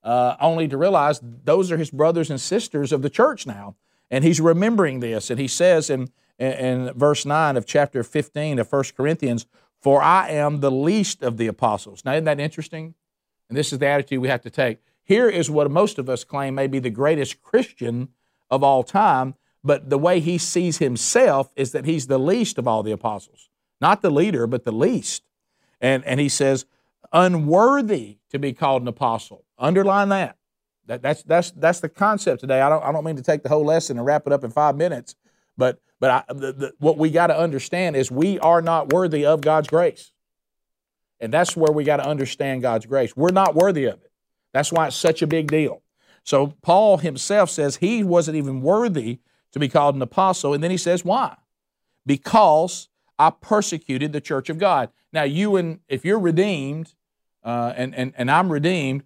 uh, 0.03 0.35
only 0.39 0.67
to 0.67 0.77
realize 0.77 1.19
those 1.21 1.71
are 1.71 1.77
his 1.77 1.91
brothers 1.91 2.29
and 2.29 2.39
sisters 2.39 2.91
of 2.91 3.01
the 3.01 3.09
church 3.09 3.45
now. 3.45 3.75
And 4.09 4.23
he's 4.23 4.41
remembering 4.41 4.99
this. 4.99 5.29
And 5.29 5.39
he 5.39 5.47
says 5.47 5.89
in, 5.89 6.09
in 6.37 6.91
verse 6.93 7.25
9 7.25 7.57
of 7.57 7.65
chapter 7.65 8.03
15 8.03 8.59
of 8.59 8.71
1 8.71 8.83
Corinthians, 8.95 9.45
For 9.79 10.01
I 10.01 10.29
am 10.29 10.59
the 10.59 10.71
least 10.71 11.23
of 11.23 11.37
the 11.37 11.47
apostles. 11.47 12.03
Now, 12.03 12.13
isn't 12.13 12.25
that 12.25 12.39
interesting? 12.39 12.93
And 13.49 13.57
this 13.57 13.71
is 13.73 13.79
the 13.79 13.87
attitude 13.87 14.21
we 14.21 14.27
have 14.27 14.41
to 14.41 14.49
take. 14.49 14.79
Here 15.11 15.27
is 15.27 15.51
what 15.51 15.69
most 15.69 15.99
of 15.99 16.07
us 16.07 16.23
claim 16.23 16.55
may 16.55 16.67
be 16.67 16.79
the 16.79 16.89
greatest 16.89 17.41
Christian 17.41 18.07
of 18.49 18.63
all 18.63 18.81
time, 18.81 19.35
but 19.61 19.89
the 19.89 19.97
way 19.97 20.21
he 20.21 20.37
sees 20.37 20.77
himself 20.77 21.51
is 21.57 21.73
that 21.73 21.83
he's 21.83 22.07
the 22.07 22.17
least 22.17 22.57
of 22.57 22.65
all 22.65 22.81
the 22.81 22.93
apostles. 22.93 23.49
Not 23.81 24.01
the 24.01 24.09
leader, 24.09 24.47
but 24.47 24.63
the 24.63 24.71
least. 24.71 25.23
And, 25.81 26.05
and 26.05 26.21
he 26.21 26.29
says, 26.29 26.65
unworthy 27.11 28.19
to 28.29 28.39
be 28.39 28.53
called 28.53 28.83
an 28.83 28.87
apostle. 28.87 29.43
Underline 29.59 30.07
that. 30.07 30.37
that 30.85 31.01
that's, 31.01 31.23
that's, 31.23 31.51
that's 31.51 31.81
the 31.81 31.89
concept 31.89 32.39
today. 32.39 32.61
I 32.61 32.69
don't, 32.69 32.81
I 32.81 32.93
don't 32.93 33.03
mean 33.03 33.17
to 33.17 33.21
take 33.21 33.43
the 33.43 33.49
whole 33.49 33.65
lesson 33.65 33.97
and 33.97 34.05
wrap 34.05 34.25
it 34.27 34.31
up 34.31 34.45
in 34.45 34.49
five 34.49 34.77
minutes, 34.77 35.15
but, 35.57 35.81
but 35.99 36.09
I, 36.09 36.33
the, 36.33 36.53
the, 36.53 36.73
what 36.79 36.97
we 36.97 37.09
got 37.09 37.27
to 37.27 37.37
understand 37.37 37.97
is 37.97 38.09
we 38.09 38.39
are 38.39 38.61
not 38.61 38.93
worthy 38.93 39.25
of 39.25 39.41
God's 39.41 39.67
grace. 39.67 40.13
And 41.19 41.33
that's 41.33 41.57
where 41.57 41.73
we 41.73 41.83
got 41.83 41.97
to 41.97 42.07
understand 42.07 42.61
God's 42.61 42.85
grace. 42.85 43.13
We're 43.13 43.31
not 43.31 43.55
worthy 43.55 43.83
of 43.83 43.95
it. 43.95 44.10
That's 44.53 44.71
why 44.71 44.87
it's 44.87 44.95
such 44.95 45.21
a 45.21 45.27
big 45.27 45.49
deal. 45.49 45.81
So 46.23 46.53
Paul 46.61 46.97
himself 46.97 47.49
says 47.49 47.77
he 47.77 48.03
wasn't 48.03 48.37
even 48.37 48.61
worthy 48.61 49.19
to 49.51 49.59
be 49.59 49.67
called 49.67 49.95
an 49.95 50.01
apostle. 50.01 50.53
And 50.53 50.63
then 50.63 50.71
he 50.71 50.77
says, 50.77 51.03
why? 51.03 51.35
Because 52.05 52.89
I 53.17 53.31
persecuted 53.31 54.13
the 54.13 54.21
church 54.21 54.49
of 54.49 54.57
God. 54.57 54.89
Now, 55.13 55.23
you 55.23 55.55
and 55.55 55.79
if 55.87 56.05
you're 56.05 56.19
redeemed, 56.19 56.93
uh, 57.43 57.73
and, 57.75 57.93
and, 57.95 58.13
and 58.17 58.31
I'm 58.31 58.51
redeemed, 58.51 59.03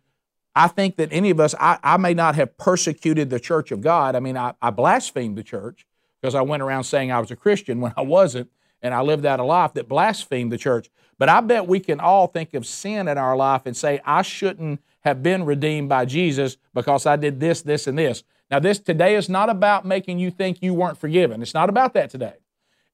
I 0.55 0.67
think 0.67 0.95
that 0.97 1.09
any 1.11 1.29
of 1.29 1.39
us, 1.39 1.53
I, 1.59 1.79
I 1.83 1.97
may 1.97 2.13
not 2.13 2.35
have 2.35 2.57
persecuted 2.57 3.29
the 3.29 3.39
church 3.39 3.71
of 3.71 3.81
God. 3.81 4.15
I 4.15 4.19
mean, 4.19 4.37
I, 4.37 4.53
I 4.61 4.69
blasphemed 4.69 5.37
the 5.37 5.43
church 5.43 5.85
because 6.21 6.35
I 6.35 6.41
went 6.41 6.63
around 6.63 6.85
saying 6.85 7.11
I 7.11 7.19
was 7.19 7.31
a 7.31 7.35
Christian 7.35 7.81
when 7.81 7.93
I 7.97 8.01
wasn't, 8.01 8.49
and 8.85 8.93
I 8.93 9.01
lived 9.01 9.25
out 9.25 9.39
a 9.39 9.43
life 9.43 9.73
that 9.73 9.89
blasphemed 9.89 10.51
the 10.51 10.59
church. 10.59 10.91
But 11.17 11.27
I 11.27 11.41
bet 11.41 11.65
we 11.65 11.79
can 11.79 11.99
all 11.99 12.27
think 12.27 12.53
of 12.53 12.67
sin 12.67 13.07
in 13.07 13.17
our 13.17 13.35
life 13.35 13.63
and 13.65 13.75
say, 13.75 13.99
I 14.05 14.21
shouldn't 14.21 14.79
have 15.01 15.23
been 15.23 15.43
redeemed 15.43 15.89
by 15.89 16.05
Jesus 16.05 16.57
because 16.71 17.07
I 17.07 17.15
did 17.15 17.39
this, 17.39 17.63
this, 17.63 17.87
and 17.87 17.97
this. 17.97 18.23
Now, 18.51 18.59
this 18.59 18.77
today 18.77 19.15
is 19.15 19.27
not 19.27 19.49
about 19.49 19.85
making 19.85 20.19
you 20.19 20.29
think 20.29 20.61
you 20.61 20.75
weren't 20.75 20.99
forgiven. 20.99 21.41
It's 21.41 21.55
not 21.55 21.67
about 21.67 21.95
that 21.95 22.11
today. 22.11 22.35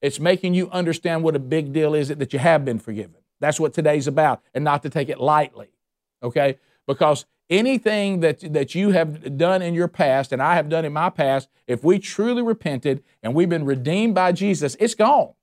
It's 0.00 0.18
making 0.18 0.54
you 0.54 0.70
understand 0.70 1.24
what 1.24 1.36
a 1.36 1.38
big 1.38 1.74
deal 1.74 1.94
is 1.94 2.08
it 2.08 2.18
that 2.20 2.32
you 2.32 2.38
have 2.38 2.64
been 2.64 2.78
forgiven. 2.78 3.16
That's 3.38 3.60
what 3.60 3.74
today's 3.74 4.06
about, 4.06 4.40
and 4.54 4.64
not 4.64 4.82
to 4.84 4.88
take 4.88 5.10
it 5.10 5.20
lightly, 5.20 5.68
okay? 6.22 6.58
Because 6.86 7.26
anything 7.50 8.20
that, 8.20 8.40
that 8.54 8.74
you 8.74 8.92
have 8.92 9.36
done 9.36 9.60
in 9.60 9.74
your 9.74 9.88
past 9.88 10.32
and 10.32 10.42
I 10.42 10.54
have 10.54 10.70
done 10.70 10.86
in 10.86 10.92
my 10.94 11.10
past, 11.10 11.50
if 11.66 11.84
we 11.84 11.98
truly 11.98 12.40
repented 12.40 13.04
and 13.22 13.34
we've 13.34 13.50
been 13.50 13.66
redeemed 13.66 14.14
by 14.14 14.32
Jesus, 14.32 14.74
it's 14.80 14.94
gone, 14.94 15.34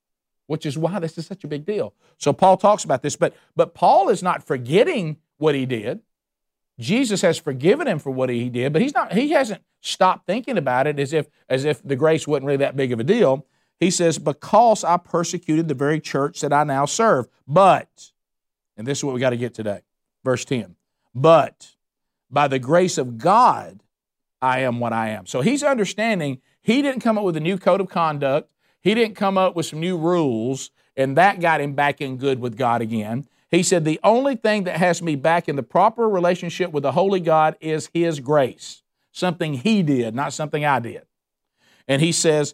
which 0.49 0.65
is 0.65 0.79
why 0.79 0.97
this 0.97 1.15
is 1.19 1.27
such 1.27 1.43
a 1.43 1.47
big 1.47 1.63
deal. 1.63 1.93
So 2.17 2.33
Paul 2.33 2.57
talks 2.57 2.83
about 2.83 3.03
this, 3.03 3.15
but, 3.15 3.35
but 3.55 3.75
Paul 3.75 4.09
is 4.09 4.23
not 4.23 4.43
forgetting 4.43 5.17
what 5.37 5.53
he 5.53 5.67
did. 5.67 6.01
Jesus 6.79 7.21
has 7.21 7.37
forgiven 7.37 7.87
him 7.87 7.99
for 7.99 8.09
what 8.09 8.31
he 8.31 8.49
did, 8.49 8.73
but 8.73 8.81
he's 8.81 8.95
not, 8.95 9.13
he 9.13 9.29
hasn't 9.29 9.61
stopped 9.81 10.25
thinking 10.25 10.57
about 10.57 10.87
it 10.87 10.99
as 10.99 11.13
if, 11.13 11.27
as 11.49 11.65
if 11.65 11.83
the 11.83 11.95
grace 11.95 12.27
wasn't 12.27 12.47
really 12.47 12.57
that 12.57 12.75
big 12.75 12.91
of 12.91 12.99
a 12.99 13.03
deal. 13.03 13.45
He 13.79 13.91
says, 13.91 14.17
Because 14.17 14.83
I 14.83 14.97
persecuted 14.97 15.67
the 15.67 15.75
very 15.75 15.99
church 15.99 16.41
that 16.41 16.51
I 16.51 16.63
now 16.63 16.85
serve. 16.85 17.27
But, 17.47 18.11
and 18.75 18.87
this 18.87 18.97
is 18.97 19.03
what 19.03 19.13
we 19.13 19.19
got 19.19 19.29
to 19.29 19.37
get 19.37 19.53
today, 19.53 19.81
verse 20.23 20.45
10. 20.45 20.75
But 21.13 21.75
by 22.31 22.47
the 22.47 22.57
grace 22.57 22.97
of 22.97 23.19
God, 23.19 23.83
I 24.41 24.61
am 24.61 24.79
what 24.79 24.93
I 24.93 25.09
am. 25.09 25.27
So 25.27 25.41
he's 25.41 25.61
understanding 25.61 26.41
he 26.59 26.81
didn't 26.81 27.01
come 27.01 27.19
up 27.19 27.23
with 27.23 27.37
a 27.37 27.39
new 27.39 27.59
code 27.59 27.81
of 27.81 27.89
conduct, 27.89 28.51
he 28.81 28.93
didn't 28.93 29.15
come 29.15 29.37
up 29.37 29.55
with 29.55 29.65
some 29.65 29.79
new 29.79 29.97
rules, 29.97 30.71
and 30.95 31.17
that 31.17 31.39
got 31.39 31.61
him 31.61 31.73
back 31.73 32.01
in 32.01 32.17
good 32.17 32.39
with 32.39 32.57
God 32.57 32.81
again. 32.81 33.27
He 33.49 33.63
said, 33.63 33.83
The 33.83 33.99
only 34.03 34.35
thing 34.35 34.65
that 34.65 34.77
has 34.77 35.01
me 35.01 35.15
back 35.15 35.49
in 35.49 35.55
the 35.55 35.63
proper 35.63 36.07
relationship 36.07 36.71
with 36.71 36.83
the 36.83 36.91
Holy 36.91 37.19
God 37.19 37.55
is 37.59 37.89
His 37.93 38.19
grace, 38.19 38.83
something 39.11 39.55
He 39.55 39.83
did, 39.83 40.15
not 40.15 40.33
something 40.33 40.63
I 40.63 40.79
did. 40.79 41.03
And 41.87 42.01
he 42.01 42.11
says, 42.11 42.53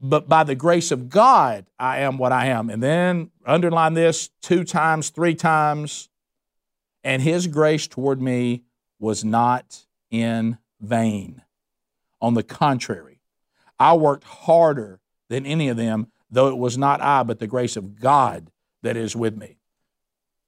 But 0.00 0.28
by 0.28 0.44
the 0.44 0.54
grace 0.54 0.90
of 0.90 1.08
God, 1.08 1.66
I 1.78 1.98
am 1.98 2.18
what 2.18 2.32
I 2.32 2.46
am. 2.46 2.70
And 2.70 2.82
then 2.82 3.30
underline 3.44 3.94
this 3.94 4.30
two 4.40 4.64
times, 4.64 5.10
three 5.10 5.34
times. 5.34 6.08
And 7.02 7.22
His 7.22 7.46
grace 7.48 7.86
toward 7.86 8.22
me 8.22 8.62
was 8.98 9.24
not 9.24 9.84
in 10.10 10.58
vain. 10.80 11.42
On 12.20 12.34
the 12.34 12.42
contrary, 12.42 13.20
I 13.78 13.94
worked 13.94 14.24
harder 14.24 15.00
than 15.28 15.46
any 15.46 15.68
of 15.68 15.76
them, 15.76 16.08
though 16.30 16.48
it 16.48 16.58
was 16.58 16.76
not 16.76 17.00
I, 17.00 17.22
but 17.22 17.38
the 17.38 17.46
grace 17.46 17.76
of 17.76 18.00
God 18.00 18.50
that 18.82 18.96
is 18.96 19.16
with 19.16 19.36
me. 19.36 19.58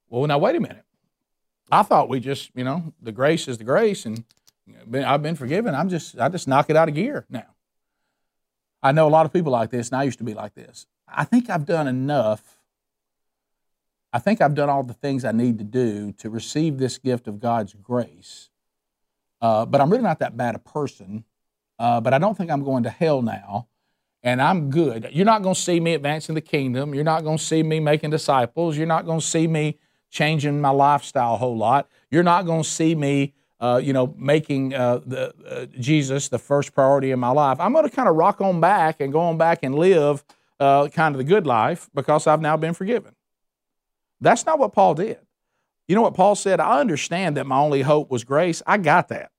Well, 0.09 0.25
now 0.27 0.37
wait 0.37 0.55
a 0.55 0.59
minute. 0.59 0.83
I 1.71 1.83
thought 1.83 2.09
we 2.09 2.19
just, 2.19 2.51
you 2.55 2.63
know, 2.63 2.93
the 3.01 3.11
grace 3.11 3.47
is 3.47 3.57
the 3.57 3.63
grace, 3.63 4.05
and 4.05 4.23
I've 4.93 5.21
been 5.21 5.35
forgiven. 5.35 5.75
I'm 5.75 5.89
just, 5.89 6.19
I 6.19 6.29
just 6.29 6.47
knock 6.47 6.69
it 6.69 6.75
out 6.75 6.89
of 6.89 6.95
gear 6.95 7.25
now. 7.29 7.45
I 8.81 8.91
know 8.91 9.07
a 9.07 9.09
lot 9.09 9.25
of 9.25 9.33
people 9.33 9.51
like 9.51 9.69
this, 9.69 9.89
and 9.89 9.97
I 9.97 10.03
used 10.03 10.17
to 10.19 10.23
be 10.23 10.33
like 10.33 10.55
this. 10.55 10.87
I 11.07 11.25
think 11.25 11.49
I've 11.49 11.65
done 11.65 11.87
enough. 11.87 12.57
I 14.11 14.19
think 14.19 14.41
I've 14.41 14.55
done 14.55 14.69
all 14.69 14.83
the 14.83 14.93
things 14.93 15.25
I 15.25 15.31
need 15.31 15.59
to 15.59 15.63
do 15.63 16.13
to 16.13 16.29
receive 16.29 16.77
this 16.77 16.97
gift 16.97 17.27
of 17.27 17.39
God's 17.39 17.73
grace. 17.73 18.49
Uh, 19.41 19.65
but 19.65 19.81
I'm 19.81 19.89
really 19.89 20.03
not 20.03 20.19
that 20.19 20.35
bad 20.35 20.55
a 20.55 20.59
person. 20.59 21.25
Uh, 21.77 22.01
but 22.01 22.13
I 22.13 22.17
don't 22.17 22.37
think 22.37 22.51
I'm 22.51 22.63
going 22.63 22.83
to 22.83 22.89
hell 22.89 23.21
now 23.21 23.67
and 24.23 24.41
I'm 24.41 24.69
good. 24.69 25.09
You're 25.11 25.25
not 25.25 25.43
going 25.43 25.55
to 25.55 25.61
see 25.61 25.79
me 25.79 25.93
advancing 25.93 26.35
the 26.35 26.41
kingdom. 26.41 26.93
You're 26.93 27.03
not 27.03 27.23
going 27.23 27.37
to 27.37 27.43
see 27.43 27.63
me 27.63 27.79
making 27.79 28.09
disciples. 28.09 28.77
You're 28.77 28.87
not 28.87 29.05
going 29.05 29.19
to 29.19 29.25
see 29.25 29.47
me 29.47 29.77
changing 30.09 30.59
my 30.59 30.71
lifestyle 30.71 31.35
a 31.35 31.37
whole 31.37 31.57
lot. 31.57 31.87
You're 32.11 32.23
not 32.23 32.45
going 32.45 32.63
to 32.63 32.69
see 32.69 32.95
me, 32.95 33.33
uh, 33.59 33.79
you 33.81 33.93
know, 33.93 34.13
making 34.17 34.73
uh, 34.73 34.99
the, 35.05 35.33
uh, 35.47 35.65
Jesus 35.79 36.27
the 36.29 36.39
first 36.39 36.73
priority 36.73 37.11
in 37.11 37.19
my 37.19 37.29
life. 37.29 37.59
I'm 37.59 37.71
going 37.73 37.87
to 37.87 37.95
kind 37.95 38.09
of 38.09 38.15
rock 38.15 38.41
on 38.41 38.59
back 38.59 38.99
and 38.99 39.13
go 39.13 39.21
on 39.21 39.37
back 39.37 39.59
and 39.63 39.75
live 39.75 40.23
uh, 40.59 40.89
kind 40.89 41.15
of 41.15 41.17
the 41.17 41.23
good 41.23 41.47
life 41.47 41.89
because 41.93 42.27
I've 42.27 42.41
now 42.41 42.57
been 42.57 42.73
forgiven. 42.73 43.15
That's 44.19 44.45
not 44.45 44.59
what 44.59 44.73
Paul 44.73 44.95
did. 44.95 45.19
You 45.87 45.95
know 45.95 46.01
what 46.01 46.13
Paul 46.13 46.35
said? 46.35 46.59
I 46.59 46.79
understand 46.79 47.37
that 47.37 47.47
my 47.47 47.57
only 47.57 47.81
hope 47.81 48.11
was 48.11 48.23
grace. 48.23 48.61
I 48.67 48.77
got 48.77 49.07
that. 49.07 49.31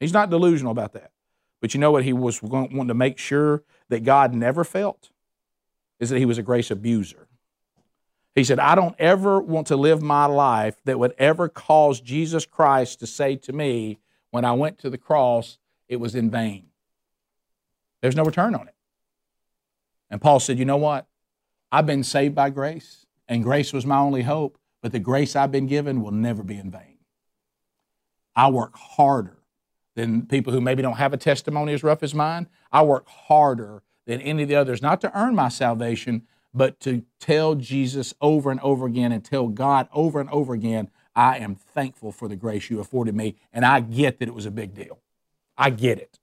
He's 0.00 0.12
not 0.12 0.30
delusional 0.30 0.72
about 0.72 0.92
that. 0.94 1.12
But 1.60 1.74
you 1.74 1.80
know 1.80 1.90
what 1.90 2.04
he 2.04 2.12
was 2.12 2.42
wanting 2.42 2.88
to 2.88 2.94
make 2.94 3.18
sure 3.18 3.62
that 3.88 4.04
God 4.04 4.34
never 4.34 4.64
felt? 4.64 5.10
Is 6.00 6.10
that 6.10 6.18
he 6.18 6.26
was 6.26 6.38
a 6.38 6.42
grace 6.42 6.70
abuser. 6.70 7.28
He 8.34 8.44
said, 8.44 8.60
I 8.60 8.76
don't 8.76 8.94
ever 9.00 9.40
want 9.40 9.66
to 9.68 9.76
live 9.76 10.00
my 10.00 10.26
life 10.26 10.76
that 10.84 10.98
would 10.98 11.14
ever 11.18 11.48
cause 11.48 12.00
Jesus 12.00 12.46
Christ 12.46 13.00
to 13.00 13.06
say 13.06 13.34
to 13.36 13.52
me, 13.52 13.98
when 14.30 14.44
I 14.44 14.52
went 14.52 14.78
to 14.78 14.90
the 14.90 14.98
cross, 14.98 15.58
it 15.88 15.96
was 15.96 16.14
in 16.14 16.30
vain. 16.30 16.66
There's 18.00 18.14
no 18.14 18.22
return 18.22 18.54
on 18.54 18.68
it. 18.68 18.74
And 20.10 20.20
Paul 20.20 20.40
said, 20.40 20.58
You 20.58 20.64
know 20.64 20.76
what? 20.76 21.06
I've 21.72 21.86
been 21.86 22.04
saved 22.04 22.34
by 22.34 22.50
grace, 22.50 23.06
and 23.28 23.42
grace 23.42 23.72
was 23.72 23.84
my 23.84 23.98
only 23.98 24.22
hope, 24.22 24.58
but 24.82 24.92
the 24.92 24.98
grace 24.98 25.36
I've 25.36 25.52
been 25.52 25.66
given 25.66 26.00
will 26.00 26.12
never 26.12 26.42
be 26.42 26.56
in 26.56 26.70
vain. 26.70 26.98
I 28.34 28.50
work 28.50 28.76
harder 28.76 29.38
than 29.96 30.26
people 30.26 30.52
who 30.52 30.60
maybe 30.60 30.80
don't 30.80 30.94
have 30.94 31.12
a 31.12 31.16
testimony 31.16 31.72
as 31.72 31.82
rough 31.82 32.02
as 32.02 32.14
mine. 32.14 32.46
I 32.70 32.82
work 32.82 33.06
harder 33.08 33.82
than 34.06 34.20
any 34.20 34.42
of 34.42 34.48
the 34.48 34.56
others, 34.56 34.82
not 34.82 35.00
to 35.02 35.18
earn 35.18 35.34
my 35.34 35.48
salvation, 35.48 36.22
but 36.54 36.80
to 36.80 37.04
tell 37.20 37.54
Jesus 37.54 38.14
over 38.20 38.50
and 38.50 38.60
over 38.60 38.86
again 38.86 39.12
and 39.12 39.24
tell 39.24 39.48
God 39.48 39.88
over 39.92 40.20
and 40.20 40.30
over 40.30 40.54
again, 40.54 40.90
I 41.14 41.38
am 41.38 41.54
thankful 41.54 42.12
for 42.12 42.28
the 42.28 42.36
grace 42.36 42.70
you 42.70 42.80
afforded 42.80 43.14
me. 43.14 43.36
And 43.52 43.64
I 43.64 43.80
get 43.80 44.18
that 44.18 44.28
it 44.28 44.34
was 44.34 44.46
a 44.46 44.50
big 44.50 44.74
deal. 44.74 44.98
I 45.56 45.70
get 45.70 45.98
it. 45.98 46.18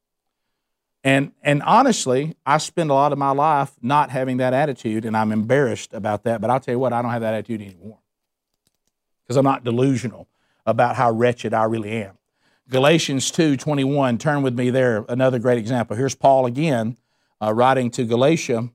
And, 1.04 1.34
and 1.44 1.62
honestly, 1.62 2.36
I 2.46 2.58
spend 2.58 2.90
a 2.90 2.96
lot 2.96 3.12
of 3.12 3.20
my 3.20 3.30
life 3.30 3.74
not 3.82 4.10
having 4.10 4.38
that 4.38 4.54
attitude, 4.54 5.06
and 5.06 5.16
I'm 5.16 5.32
embarrassed 5.32 5.94
about 5.94 6.24
that. 6.24 6.42
But 6.42 6.50
I'll 6.50 6.60
tell 6.60 6.74
you 6.74 6.80
what, 6.80 6.94
I 6.94 7.02
don't 7.04 7.12
have 7.12 7.22
that 7.22 7.36
attitude 7.36 7.62
anymore 7.62 8.00
because 9.24 9.38
I'm 9.38 9.44
not 9.44 9.64
delusional 9.64 10.28
about 10.66 10.96
how 10.96 11.12
wretched 11.12 11.54
I 11.54 11.66
really 11.66 11.92
am. 11.92 12.18
Galatians 12.67 13.29
2 13.29 13.57
21, 13.57 14.17
turn 14.17 14.41
with 14.41 14.57
me 14.57 14.72
there, 14.72 15.05
another 15.07 15.38
great 15.38 15.60
example. 15.60 15.95
Here's 15.95 16.15
Paul 16.15 16.48
again 16.48 16.98
uh, 17.39 17.53
writing 17.53 17.91
to 17.91 18.05
Galatia 18.05 18.69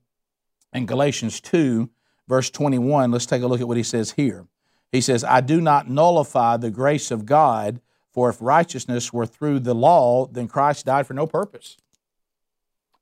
in 0.73 0.87
Galatians 0.87 1.41
2, 1.41 1.91
verse 2.29 2.51
21, 2.51 3.11
let's 3.11 3.27
take 3.27 3.43
a 3.43 3.49
look 3.49 3.61
at 3.61 3.67
what 3.67 3.77
he 3.77 3.83
says 3.83 4.13
here. 4.13 4.47
He 4.93 5.01
says, 5.01 5.25
I 5.25 5.41
do 5.41 5.61
not 5.61 5.91
nullify 5.91 6.57
the 6.57 6.71
grace 6.71 7.11
of 7.11 7.27
God, 7.27 7.81
for 8.13 8.31
if 8.31 8.37
righteousness 8.41 9.13
were 9.13 9.27
through 9.27 9.61
the 9.61 9.75
law, 9.75 10.27
then 10.27 10.47
Christ 10.47 10.87
died 10.87 11.09
for 11.09 11.15
no 11.15 11.27
purpose. 11.27 11.77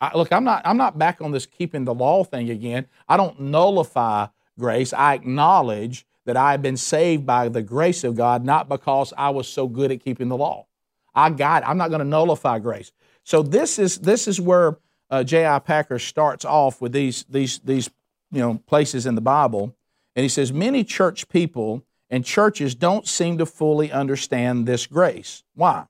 I, 0.00 0.16
look, 0.16 0.32
I'm 0.32 0.44
not, 0.44 0.62
I'm 0.64 0.78
not 0.78 0.96
back 0.96 1.20
on 1.20 1.32
this 1.32 1.44
keeping 1.44 1.84
the 1.84 1.94
law 1.94 2.24
thing 2.24 2.48
again. 2.48 2.86
I 3.06 3.18
don't 3.18 3.38
nullify 3.38 4.28
grace. 4.58 4.94
I 4.94 5.12
acknowledge 5.14 6.06
that 6.24 6.36
I 6.36 6.52
have 6.52 6.62
been 6.62 6.76
saved 6.78 7.26
by 7.26 7.50
the 7.50 7.62
grace 7.62 8.04
of 8.04 8.16
God, 8.16 8.42
not 8.42 8.70
because 8.70 9.12
I 9.18 9.30
was 9.30 9.48
so 9.48 9.66
good 9.68 9.90
at 9.90 10.00
keeping 10.00 10.28
the 10.28 10.36
law. 10.36 10.67
I 11.14 11.30
got 11.30 11.62
it. 11.62 11.68
I'm 11.68 11.78
not 11.78 11.88
going 11.88 12.00
to 12.00 12.04
nullify 12.04 12.58
grace. 12.58 12.92
So 13.24 13.42
this 13.42 13.78
is 13.78 13.98
this 13.98 14.28
is 14.28 14.40
where 14.40 14.78
uh, 15.10 15.24
J.I. 15.24 15.58
Packer 15.60 15.98
starts 15.98 16.44
off 16.44 16.80
with 16.80 16.92
these, 16.92 17.24
these, 17.28 17.58
these 17.60 17.90
you 18.30 18.40
know, 18.40 18.60
places 18.66 19.06
in 19.06 19.14
the 19.14 19.20
Bible. 19.20 19.74
And 20.14 20.22
he 20.22 20.28
says, 20.28 20.52
Many 20.52 20.84
church 20.84 21.28
people 21.28 21.84
and 22.10 22.24
churches 22.24 22.74
don't 22.74 23.06
seem 23.06 23.38
to 23.38 23.46
fully 23.46 23.92
understand 23.92 24.66
this 24.66 24.86
grace. 24.86 25.44
Why? 25.54 25.86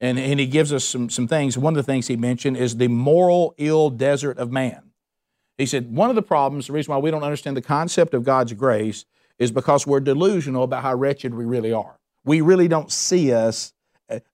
And, 0.00 0.18
and 0.18 0.38
he 0.38 0.46
gives 0.46 0.72
us 0.72 0.84
some, 0.84 1.10
some 1.10 1.26
things. 1.26 1.58
One 1.58 1.72
of 1.72 1.84
the 1.84 1.90
things 1.90 2.06
he 2.06 2.16
mentioned 2.16 2.56
is 2.56 2.76
the 2.76 2.88
moral 2.88 3.54
ill 3.58 3.90
desert 3.90 4.38
of 4.38 4.52
man. 4.52 4.90
He 5.56 5.66
said, 5.66 5.92
One 5.92 6.08
of 6.08 6.16
the 6.16 6.22
problems, 6.22 6.68
the 6.68 6.72
reason 6.72 6.92
why 6.92 6.98
we 6.98 7.10
don't 7.10 7.24
understand 7.24 7.56
the 7.56 7.62
concept 7.62 8.14
of 8.14 8.24
God's 8.24 8.52
grace 8.52 9.04
is 9.38 9.50
because 9.52 9.86
we're 9.86 10.00
delusional 10.00 10.64
about 10.64 10.82
how 10.82 10.94
wretched 10.94 11.34
we 11.34 11.44
really 11.44 11.72
are. 11.72 11.98
We 12.24 12.40
really 12.40 12.68
don't 12.68 12.90
see 12.90 13.32
us, 13.32 13.72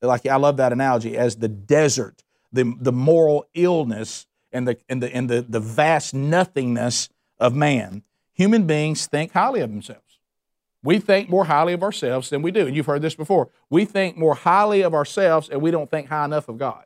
like 0.02 0.26
I 0.26 0.36
love 0.36 0.56
that 0.58 0.72
analogy, 0.72 1.16
as 1.16 1.36
the 1.36 1.48
desert 1.48 2.24
the, 2.54 2.72
the 2.80 2.92
moral 2.92 3.46
illness 3.52 4.26
and, 4.52 4.66
the, 4.66 4.78
and, 4.88 5.02
the, 5.02 5.14
and 5.14 5.28
the, 5.28 5.42
the 5.42 5.60
vast 5.60 6.14
nothingness 6.14 7.10
of 7.38 7.54
man. 7.54 8.02
Human 8.32 8.66
beings 8.66 9.06
think 9.06 9.32
highly 9.32 9.60
of 9.60 9.70
themselves. 9.70 10.00
We 10.82 10.98
think 10.98 11.28
more 11.28 11.46
highly 11.46 11.72
of 11.72 11.82
ourselves 11.82 12.30
than 12.30 12.42
we 12.42 12.52
do. 12.52 12.66
And 12.66 12.76
you've 12.76 12.86
heard 12.86 13.02
this 13.02 13.14
before. 13.14 13.50
We 13.70 13.84
think 13.84 14.16
more 14.16 14.34
highly 14.34 14.82
of 14.82 14.94
ourselves 14.94 15.48
and 15.48 15.60
we 15.60 15.70
don't 15.70 15.90
think 15.90 16.08
high 16.08 16.24
enough 16.24 16.48
of 16.48 16.58
God. 16.58 16.84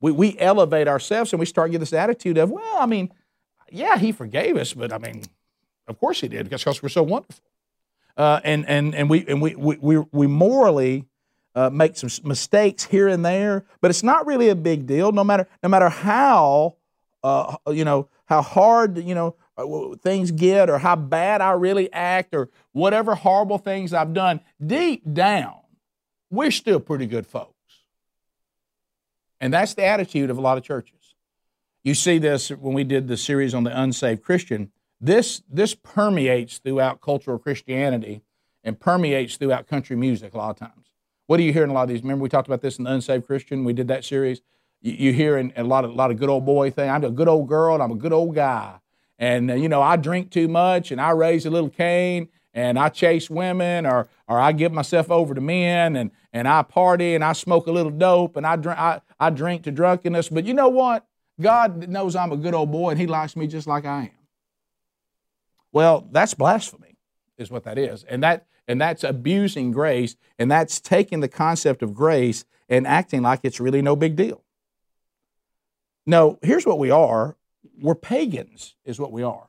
We, 0.00 0.12
we 0.12 0.38
elevate 0.38 0.86
ourselves 0.86 1.32
and 1.32 1.40
we 1.40 1.46
start 1.46 1.70
getting 1.70 1.80
this 1.80 1.92
attitude 1.92 2.38
of, 2.38 2.50
well, 2.50 2.76
I 2.78 2.86
mean, 2.86 3.12
yeah, 3.70 3.98
he 3.98 4.12
forgave 4.12 4.56
us, 4.56 4.72
but 4.72 4.92
I 4.92 4.98
mean, 4.98 5.22
of 5.88 5.98
course 5.98 6.20
he 6.20 6.28
did 6.28 6.48
because 6.48 6.82
we're 6.82 6.88
so 6.90 7.02
wonderful. 7.02 7.42
Uh, 8.16 8.40
and, 8.44 8.68
and, 8.68 8.94
and, 8.94 9.10
we, 9.10 9.26
and 9.26 9.42
we, 9.42 9.54
we, 9.56 9.98
we 10.12 10.26
morally 10.26 11.06
uh, 11.56 11.70
make 11.70 11.96
some 11.96 12.10
mistakes 12.22 12.84
here 12.84 13.08
and 13.08 13.24
there, 13.24 13.64
but 13.80 13.90
it's 13.90 14.02
not 14.02 14.26
really 14.26 14.50
a 14.50 14.54
big 14.54 14.86
deal. 14.86 15.10
No 15.10 15.24
matter 15.24 15.48
no 15.62 15.68
matter 15.70 15.88
how 15.88 16.76
uh, 17.24 17.56
you 17.68 17.84
know 17.84 18.08
how 18.26 18.42
hard 18.42 18.98
you 18.98 19.14
know 19.14 19.34
uh, 19.56 19.96
things 19.96 20.30
get, 20.30 20.68
or 20.68 20.78
how 20.78 20.94
bad 20.94 21.40
I 21.40 21.52
really 21.52 21.90
act, 21.92 22.34
or 22.34 22.50
whatever 22.72 23.14
horrible 23.14 23.56
things 23.56 23.94
I've 23.94 24.12
done, 24.12 24.40
deep 24.64 25.02
down, 25.14 25.56
we're 26.30 26.50
still 26.50 26.78
pretty 26.78 27.06
good 27.06 27.26
folks. 27.26 27.52
And 29.40 29.52
that's 29.52 29.74
the 29.74 29.84
attitude 29.84 30.28
of 30.28 30.36
a 30.36 30.40
lot 30.40 30.58
of 30.58 30.64
churches. 30.64 31.14
You 31.82 31.94
see 31.94 32.18
this 32.18 32.50
when 32.50 32.74
we 32.74 32.84
did 32.84 33.08
the 33.08 33.16
series 33.16 33.54
on 33.54 33.64
the 33.64 33.80
unsaved 33.80 34.22
Christian. 34.22 34.72
This 35.00 35.42
this 35.48 35.74
permeates 35.74 36.58
throughout 36.58 37.00
cultural 37.00 37.38
Christianity 37.38 38.20
and 38.62 38.78
permeates 38.78 39.36
throughout 39.36 39.66
country 39.66 39.96
music 39.96 40.34
a 40.34 40.36
lot 40.36 40.50
of 40.50 40.56
times. 40.58 40.85
What 41.26 41.38
do 41.38 41.42
you 41.42 41.52
hear 41.52 41.64
in 41.64 41.70
a 41.70 41.72
lot 41.72 41.82
of 41.82 41.88
these? 41.88 42.02
Remember 42.02 42.22
we 42.22 42.28
talked 42.28 42.48
about 42.48 42.60
this 42.60 42.78
in 42.78 42.84
the 42.84 42.92
Unsaved 42.92 43.26
Christian. 43.26 43.64
We 43.64 43.72
did 43.72 43.88
that 43.88 44.04
series. 44.04 44.40
You, 44.80 44.92
you 44.92 45.12
hear 45.12 45.36
in, 45.36 45.50
in, 45.50 45.66
a 45.66 45.68
lot 45.68 45.84
of 45.84 45.90
a 45.90 45.94
lot 45.94 46.10
of 46.10 46.18
good 46.18 46.28
old 46.28 46.46
boy 46.46 46.70
thing. 46.70 46.88
I'm 46.88 47.04
a 47.04 47.10
good 47.10 47.28
old 47.28 47.48
girl 47.48 47.74
and 47.74 47.82
I'm 47.82 47.90
a 47.90 47.96
good 47.96 48.12
old 48.12 48.34
guy. 48.34 48.78
And 49.18 49.50
uh, 49.50 49.54
you 49.54 49.68
know 49.68 49.82
I 49.82 49.96
drink 49.96 50.30
too 50.30 50.48
much 50.48 50.90
and 50.90 51.00
I 51.00 51.10
raise 51.10 51.46
a 51.46 51.50
little 51.50 51.70
Cain, 51.70 52.28
and 52.54 52.78
I 52.78 52.88
chase 52.88 53.28
women 53.28 53.86
or 53.86 54.08
or 54.28 54.38
I 54.38 54.52
give 54.52 54.72
myself 54.72 55.10
over 55.10 55.34
to 55.34 55.40
men 55.40 55.96
and 55.96 56.10
and 56.32 56.46
I 56.46 56.62
party 56.62 57.14
and 57.14 57.24
I 57.24 57.32
smoke 57.32 57.66
a 57.66 57.72
little 57.72 57.92
dope 57.92 58.36
and 58.36 58.46
I 58.46 58.56
drink 58.56 58.78
I, 58.78 59.00
I 59.18 59.30
drink 59.30 59.64
to 59.64 59.72
drunkenness. 59.72 60.28
But 60.28 60.44
you 60.44 60.54
know 60.54 60.68
what? 60.68 61.06
God 61.40 61.88
knows 61.88 62.14
I'm 62.14 62.32
a 62.32 62.36
good 62.36 62.54
old 62.54 62.70
boy 62.70 62.90
and 62.90 63.00
He 63.00 63.06
likes 63.06 63.36
me 63.36 63.46
just 63.46 63.66
like 63.66 63.84
I 63.84 64.02
am. 64.02 64.10
Well, 65.72 66.08
that's 66.10 66.32
blasphemy, 66.32 66.96
is 67.36 67.50
what 67.50 67.64
that 67.64 67.76
is, 67.76 68.04
and 68.04 68.22
that 68.22 68.46
and 68.68 68.80
that's 68.80 69.04
abusing 69.04 69.70
grace, 69.70 70.16
and 70.38 70.50
that's 70.50 70.80
taking 70.80 71.20
the 71.20 71.28
concept 71.28 71.82
of 71.82 71.94
grace 71.94 72.44
and 72.68 72.86
acting 72.86 73.22
like 73.22 73.40
it's 73.42 73.60
really 73.60 73.82
no 73.82 73.96
big 73.96 74.16
deal. 74.16 74.42
No, 76.06 76.38
here's 76.42 76.66
what 76.66 76.78
we 76.78 76.90
are 76.90 77.36
we're 77.78 77.94
pagans, 77.94 78.74
is 78.84 78.98
what 78.98 79.12
we 79.12 79.22
are. 79.22 79.48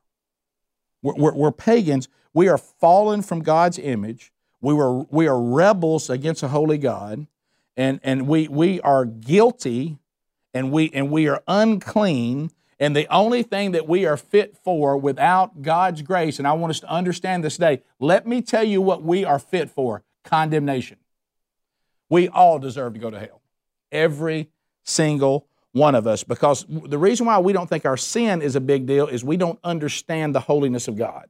We're, 1.02 1.16
we're, 1.16 1.34
we're 1.34 1.52
pagans. 1.52 2.10
We 2.34 2.50
are 2.50 2.58
fallen 2.58 3.22
from 3.22 3.42
God's 3.42 3.80
image. 3.80 4.34
We, 4.60 4.74
were, 4.74 5.04
we 5.04 5.28
are 5.28 5.40
rebels 5.40 6.10
against 6.10 6.44
a 6.44 6.50
holy 6.50 6.78
God, 6.78 7.28
and, 7.76 8.00
and 8.04 8.28
we, 8.28 8.48
we 8.48 8.82
are 8.82 9.06
guilty 9.06 10.00
and 10.54 10.72
we, 10.72 10.90
and 10.94 11.12
we 11.12 11.28
are 11.28 11.44
unclean. 11.48 12.52
And 12.80 12.96
the 12.96 13.12
only 13.12 13.42
thing 13.42 13.72
that 13.72 13.88
we 13.88 14.06
are 14.06 14.18
fit 14.18 14.56
for 14.64 14.98
without 14.98 15.62
God's 15.64 16.04
grace, 16.04 16.38
and 16.38 16.48
I 16.48 16.54
want 16.54 16.72
us 16.72 16.80
to 16.82 16.90
understand 16.90 17.44
this 17.44 17.58
day, 17.58 17.82
let 18.00 18.28
me 18.28 18.42
tell 18.42 18.64
you 18.64 18.82
what 18.82 19.02
we 19.02 19.26
are 19.26 19.40
fit 19.40 19.70
for 19.70 20.04
condemnation. 20.24 20.98
We 22.10 22.28
all 22.28 22.60
deserve 22.60 22.94
to 22.94 23.00
go 23.00 23.10
to 23.10 23.20
hell. 23.20 23.42
Every 23.92 24.52
single 24.84 25.48
one 25.72 25.96
of 25.96 26.06
us. 26.06 26.24
Because 26.24 26.66
the 26.70 26.98
reason 26.98 27.26
why 27.26 27.40
we 27.40 27.52
don't 27.52 27.68
think 27.68 27.86
our 27.86 27.98
sin 27.98 28.42
is 28.42 28.56
a 28.56 28.62
big 28.62 28.86
deal 28.86 29.08
is 29.08 29.24
we 29.24 29.38
don't 29.38 29.60
understand 29.64 30.36
the 30.36 30.40
holiness 30.42 30.88
of 30.88 30.98
God. 30.98 31.28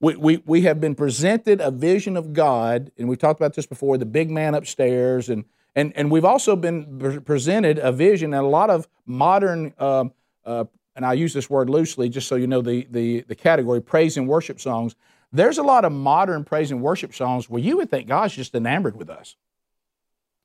We, 0.00 0.14
we, 0.14 0.42
we 0.46 0.62
have 0.62 0.80
been 0.80 0.94
presented 0.94 1.60
a 1.60 1.72
vision 1.72 2.16
of 2.16 2.32
God, 2.32 2.92
and 2.96 3.08
we've 3.08 3.18
talked 3.18 3.40
about 3.40 3.54
this 3.54 3.66
before 3.66 3.98
the 3.98 4.06
big 4.06 4.30
man 4.30 4.54
upstairs, 4.54 5.28
and, 5.28 5.44
and, 5.78 5.96
and 5.96 6.10
we've 6.10 6.24
also 6.24 6.56
been 6.56 7.22
presented 7.24 7.78
a 7.78 7.92
vision 7.92 8.34
and 8.34 8.44
a 8.44 8.48
lot 8.48 8.68
of 8.68 8.88
modern, 9.06 9.72
um, 9.78 10.12
uh, 10.44 10.64
and 10.96 11.06
I 11.06 11.12
use 11.12 11.32
this 11.32 11.48
word 11.48 11.70
loosely 11.70 12.08
just 12.08 12.26
so 12.26 12.34
you 12.34 12.48
know 12.48 12.60
the, 12.60 12.88
the, 12.90 13.20
the 13.28 13.36
category, 13.36 13.80
praise 13.80 14.16
and 14.16 14.26
worship 14.26 14.60
songs. 14.60 14.96
There's 15.32 15.56
a 15.56 15.62
lot 15.62 15.84
of 15.84 15.92
modern 15.92 16.42
praise 16.42 16.72
and 16.72 16.82
worship 16.82 17.14
songs 17.14 17.48
where 17.48 17.62
you 17.62 17.76
would 17.76 17.90
think 17.90 18.08
God's 18.08 18.34
just 18.34 18.56
enamored 18.56 18.96
with 18.96 19.08
us. 19.08 19.36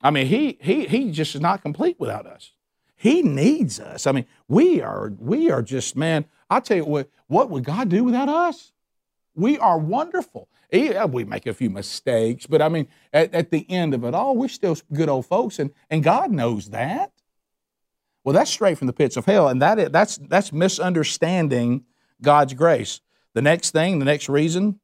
I 0.00 0.12
mean, 0.12 0.26
he, 0.26 0.56
he, 0.60 0.86
he 0.86 1.10
just 1.10 1.34
is 1.34 1.40
not 1.40 1.62
complete 1.62 1.98
without 1.98 2.26
us. 2.26 2.52
He 2.94 3.20
needs 3.22 3.80
us. 3.80 4.06
I 4.06 4.12
mean, 4.12 4.26
we 4.46 4.80
are, 4.82 5.12
we 5.18 5.50
are 5.50 5.62
just, 5.62 5.96
man, 5.96 6.26
I 6.48 6.60
tell 6.60 6.76
you 6.76 6.84
what, 6.84 7.10
what 7.26 7.50
would 7.50 7.64
God 7.64 7.88
do 7.88 8.04
without 8.04 8.28
us? 8.28 8.70
We 9.34 9.58
are 9.58 9.78
wonderful. 9.78 10.48
We 10.74 11.24
make 11.24 11.46
a 11.46 11.54
few 11.54 11.70
mistakes, 11.70 12.46
but 12.46 12.60
I 12.60 12.68
mean, 12.68 12.88
at, 13.12 13.32
at 13.32 13.50
the 13.50 13.64
end 13.70 13.94
of 13.94 14.04
it 14.04 14.14
all, 14.14 14.36
we're 14.36 14.48
still 14.48 14.76
good 14.92 15.08
old 15.08 15.26
folks, 15.26 15.58
and, 15.58 15.70
and 15.88 16.02
God 16.02 16.32
knows 16.32 16.70
that. 16.70 17.12
Well, 18.24 18.32
that's 18.32 18.50
straight 18.50 18.78
from 18.78 18.86
the 18.88 18.92
pits 18.92 19.16
of 19.16 19.26
hell, 19.26 19.48
and 19.48 19.62
that 19.62 19.78
is, 19.78 19.90
that's, 19.90 20.18
that's 20.18 20.52
misunderstanding 20.52 21.84
God's 22.20 22.54
grace. 22.54 23.00
The 23.34 23.42
next 23.42 23.70
thing, 23.70 23.98
the 23.98 24.04
next 24.04 24.28
reason, 24.28 24.80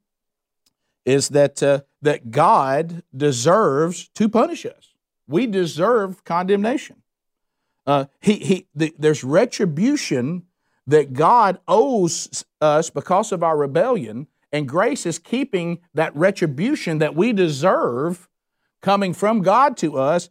is 1.05 1.31
that, 1.31 1.63
uh, 1.63 1.81
that 2.03 2.31
God 2.31 3.03
deserves 3.17 4.09
to 4.11 4.29
punish 4.29 4.67
us. 4.67 4.95
We 5.27 5.47
deserve 5.47 6.25
condemnation. 6.25 7.03
Uh, 7.87 8.05
he, 8.21 8.35
he, 8.35 8.67
the, 8.75 8.95
there's 8.99 9.25
retribution 9.25 10.45
that 10.87 11.15
God 11.15 11.59
owes 11.67 12.45
us 12.61 12.91
because 12.91 13.33
of 13.33 13.43
our 13.43 13.57
rebellion, 13.57 14.27
and 14.53 14.69
grace 14.69 15.07
is 15.07 15.19
keeping 15.19 15.81
that 15.95 16.15
retribution 16.17 16.99
that 16.99 17.15
we 17.15 17.33
deserve 17.33 18.29
coming 18.83 19.13
from 19.13 19.43
God 19.43 19.77
to 19.79 19.99
us. 19.99 20.31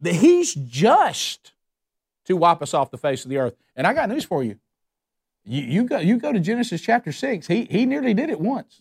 That 0.00 0.14
He's 0.14 0.54
just 0.54 1.52
to 2.26 2.36
wipe 2.36 2.62
us 2.62 2.74
off 2.74 2.90
the 2.90 2.98
face 2.98 3.24
of 3.24 3.30
the 3.30 3.38
earth. 3.38 3.54
And 3.74 3.86
I 3.86 3.94
got 3.94 4.08
news 4.08 4.24
for 4.24 4.44
you. 4.44 4.58
You, 5.44 5.62
you, 5.62 5.84
go, 5.84 5.98
you 5.98 6.18
go 6.18 6.32
to 6.32 6.38
Genesis 6.38 6.80
chapter 6.80 7.10
6, 7.10 7.48
he, 7.48 7.64
he 7.64 7.84
nearly 7.84 8.14
did 8.14 8.30
it 8.30 8.40
once. 8.40 8.80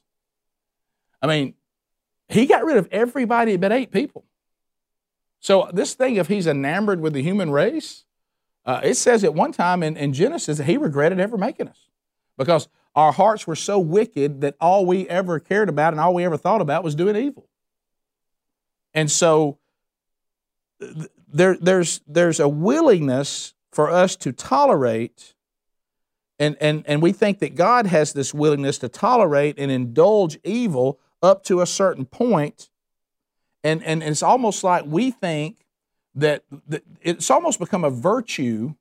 I 1.22 1.27
mean, 1.27 1.56
he 2.30 2.46
got 2.46 2.63
rid 2.63 2.77
of 2.77 2.88
everybody 2.91 3.58
but 3.58 3.72
eight 3.72 3.91
people. 3.91 4.25
So, 5.39 5.70
this 5.74 5.96
thing, 5.96 6.18
if 6.18 6.27
he's 6.27 6.46
enamored 6.46 7.01
with 7.01 7.13
the 7.13 7.24
human 7.24 7.50
race, 7.50 8.06
uh, 8.63 8.82
it 8.84 8.96
says 8.96 9.24
at 9.24 9.34
one 9.34 9.51
time 9.51 9.82
in, 9.82 9.98
in 9.98 10.13
Genesis 10.13 10.60
that 10.60 10.65
he 10.65 10.77
regretted 10.77 11.20
ever 11.20 11.36
making 11.38 11.68
us 11.68 11.88
because 12.38 12.68
our 12.95 13.12
hearts 13.12 13.48
were 13.48 13.55
so 13.55 13.79
wicked 13.79 14.41
that 14.41 14.55
all 14.60 14.86
we 14.86 15.07
ever 15.07 15.39
cared 15.39 15.69
about 15.69 15.93
and 15.93 16.00
all 16.00 16.13
we 16.13 16.25
ever 16.25 16.38
thought 16.38 16.62
about 16.62 16.83
was 16.83 16.95
doing 16.95 17.15
evil. 17.15 17.48
And 18.93 19.10
so 19.10 19.57
there, 21.32 21.58
there's, 21.60 22.01
there's 22.08 22.39
a 22.39 22.49
willingness 22.49 23.54
for 23.71 23.89
us 23.89 24.17
to 24.17 24.34
tolerate, 24.34 25.34
and, 26.38 26.58
and, 26.60 26.84
and 26.86 27.01
we 27.01 27.13
think 27.13 27.39
that 27.39 27.56
God 27.56 27.86
has 27.86 28.12
this 28.12 28.34
willingness 28.34 28.77
to 28.80 28.89
tolerate 28.89 29.58
and 29.58 29.71
indulge 29.71 30.38
evil 30.43 30.99
up 31.23 31.43
to 31.45 31.62
a 31.62 31.65
certain 31.65 32.06
point. 32.06 32.69
And, 33.63 33.82
and, 33.84 34.01
and 34.01 34.12
it's 34.12 34.23
almost 34.23 34.63
like 34.63 34.84
we 34.86 35.12
think 35.12 35.65
that, 36.15 36.43
that 36.67 36.84
it's 37.01 37.32
almost 37.32 37.60
become 37.60 37.86
a 37.86 37.89
virtue 37.89 38.73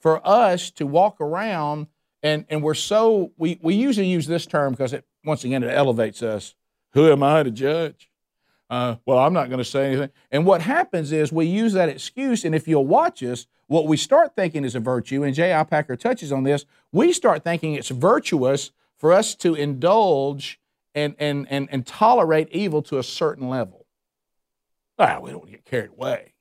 for 0.00 0.20
us 0.26 0.70
to 0.72 0.86
walk 0.86 1.20
around 1.20 1.86
and, 2.24 2.46
and 2.48 2.62
we're 2.62 2.72
so, 2.72 3.32
we, 3.36 3.60
we 3.62 3.74
usually 3.74 4.06
use 4.06 4.26
this 4.26 4.46
term 4.46 4.72
because 4.72 4.94
it, 4.94 5.04
once 5.24 5.44
again, 5.44 5.62
it 5.62 5.68
elevates 5.68 6.22
us. 6.22 6.54
Who 6.94 7.12
am 7.12 7.22
I 7.22 7.42
to 7.42 7.50
judge? 7.50 8.08
Uh, 8.70 8.96
well, 9.04 9.18
I'm 9.18 9.34
not 9.34 9.50
going 9.50 9.58
to 9.58 9.64
say 9.64 9.88
anything. 9.88 10.10
And 10.30 10.46
what 10.46 10.62
happens 10.62 11.12
is 11.12 11.30
we 11.30 11.44
use 11.44 11.74
that 11.74 11.90
excuse, 11.90 12.46
and 12.46 12.54
if 12.54 12.66
you'll 12.66 12.86
watch 12.86 13.22
us, 13.22 13.46
what 13.66 13.86
we 13.86 13.98
start 13.98 14.34
thinking 14.34 14.64
is 14.64 14.74
a 14.74 14.80
virtue, 14.80 15.22
and 15.22 15.34
J.I. 15.34 15.64
Packer 15.64 15.96
touches 15.96 16.32
on 16.32 16.44
this, 16.44 16.64
we 16.92 17.12
start 17.12 17.44
thinking 17.44 17.74
it's 17.74 17.90
virtuous 17.90 18.72
for 18.96 19.12
us 19.12 19.34
to 19.36 19.54
indulge 19.54 20.58
and, 20.94 21.14
and, 21.18 21.46
and, 21.50 21.68
and 21.70 21.86
tolerate 21.86 22.48
evil 22.52 22.80
to 22.82 22.98
a 22.98 23.02
certain 23.02 23.50
level. 23.50 23.84
Well, 24.98 25.20
we 25.20 25.30
don't 25.30 25.50
get 25.50 25.66
carried 25.66 25.90
away. 25.90 26.32